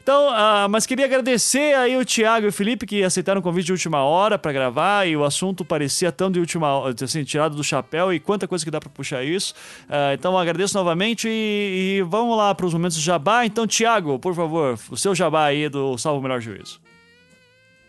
[0.05, 3.65] Então, uh, mas queria agradecer aí o Thiago e o Felipe que aceitaram o convite
[3.65, 6.67] de última hora para gravar e o assunto parecia tão de última
[7.03, 9.55] assim, tirado do chapéu e quanta coisa que dá para puxar isso.
[9.89, 13.47] Uh, então, agradeço novamente e, e vamos lá para os momentos de jabá.
[13.47, 16.79] Então, Thiago, por favor, o seu jabá aí do Salvo Melhor Juízo.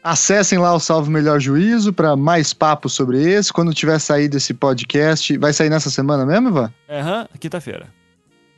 [0.02, 3.52] Acessem lá o Salvo Melhor Juízo para mais papos sobre esse.
[3.52, 6.72] Quando tiver saído esse podcast, vai sair nessa semana mesmo, Ivan?
[6.88, 7.88] Aham, uhum, quinta-feira.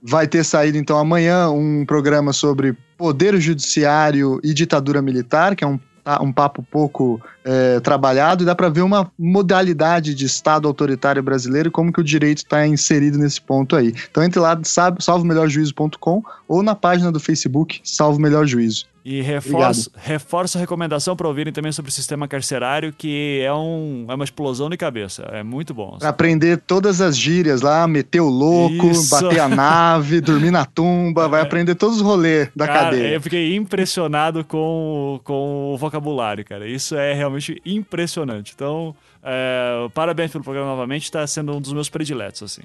[0.03, 5.67] Vai ter saído então amanhã um programa sobre poder judiciário e ditadura militar, que é
[5.67, 10.67] um, tá, um papo pouco é, trabalhado, e dá para ver uma modalidade de Estado
[10.67, 13.93] autoritário brasileiro e como que o direito está inserido nesse ponto aí.
[14.11, 14.59] Então entre lá,
[14.99, 18.87] salvomelhorjuízo.com ou na página do Facebook Salvo Melhor Juízo.
[19.11, 24.05] E reforço, reforço a recomendação para ouvirem também sobre o sistema carcerário, que é, um,
[24.07, 25.23] é uma explosão de cabeça.
[25.33, 25.97] É muito bom.
[26.03, 29.09] Aprender todas as gírias lá, meter o louco, Isso.
[29.09, 31.29] bater a nave, dormir na tumba, é.
[31.29, 33.15] vai aprender todos os rolês da cara, cadeia.
[33.15, 36.69] Eu fiquei impressionado com, com o vocabulário, cara.
[36.69, 38.53] Isso é realmente impressionante.
[38.55, 42.63] Então, é, parabéns pelo programa novamente, está sendo um dos meus prediletos, assim.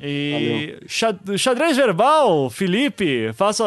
[0.00, 0.76] E
[1.36, 3.64] xadrez verbal, Felipe, faça.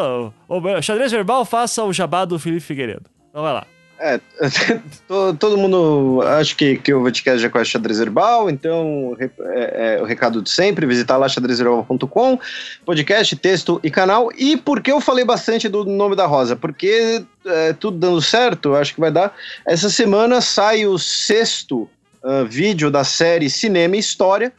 [0.48, 3.04] O, xadrez verbal, faça o jabá do Felipe Figueiredo.
[3.30, 3.66] Então vai lá.
[4.00, 4.20] É,
[5.40, 10.04] todo mundo acho que, que o Vaticast já conhece xadrez verbal, então é, é, o
[10.04, 12.38] recado de sempre, visitar lá xadrezverbal.com,
[12.86, 14.30] podcast, texto e canal.
[14.36, 16.54] E por que eu falei bastante do nome da Rosa?
[16.54, 19.34] Porque é, tudo dando certo, acho que vai dar.
[19.66, 21.90] Essa semana sai o sexto
[22.22, 24.52] uh, vídeo da série Cinema e História,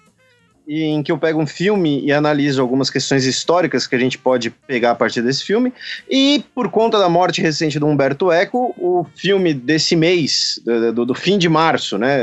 [0.68, 4.52] em que eu pego um filme e analiso algumas questões históricas que a gente pode
[4.52, 5.74] pegar a partir desse filme.
[6.08, 10.62] E por conta da morte recente do Humberto Eco, o filme desse mês,
[10.94, 12.20] do, do fim de março, né,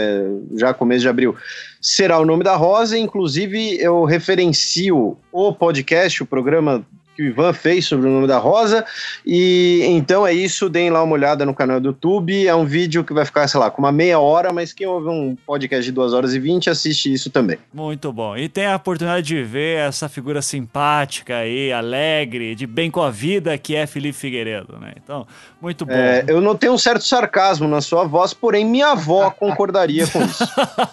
[0.55, 1.34] já começo de abril,
[1.81, 2.97] será o nome da Rosa.
[2.97, 8.38] Inclusive, eu referencio o podcast, o programa que o Ivan fez sobre o nome da
[8.38, 8.84] Rosa.
[9.24, 12.46] E então é isso, deem lá uma olhada no canal do YouTube.
[12.46, 15.08] É um vídeo que vai ficar, sei lá, com uma meia hora, mas quem ouve
[15.08, 17.58] um podcast de duas horas e vinte assiste isso também.
[17.72, 18.36] Muito bom.
[18.36, 23.10] E tem a oportunidade de ver essa figura simpática aí, alegre, de bem com a
[23.10, 24.92] vida que é Felipe Figueiredo, né?
[25.02, 25.26] Então,
[25.60, 25.92] muito bom.
[25.92, 30.44] É, eu notei um certo sarcasmo na sua voz, porém minha avó concordaria com isso.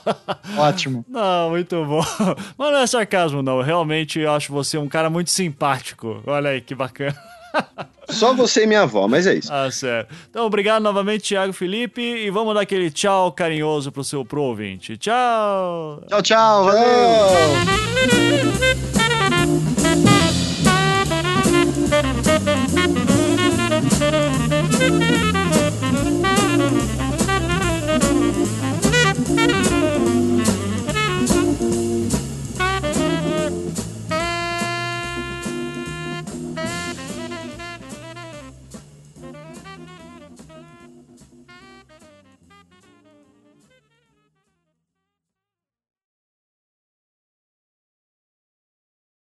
[0.58, 1.06] Ótimo.
[1.08, 2.04] Não, muito bom.
[2.58, 3.58] Mas não é sarcasmo, não.
[3.58, 6.13] Eu realmente acho você um cara muito simpático.
[6.26, 7.16] Olha aí que bacana.
[8.10, 9.52] Só você e minha avó, mas é isso.
[9.52, 10.14] Ah, certo.
[10.30, 12.02] Então, obrigado novamente, Thiago Felipe.
[12.02, 14.98] E vamos dar aquele tchau carinhoso pro seu pro ouvinte.
[14.98, 16.04] Tchau!
[16.08, 16.66] Tchau, tchau.
[16.66, 16.84] Valeu!
[18.94, 19.03] Tchau.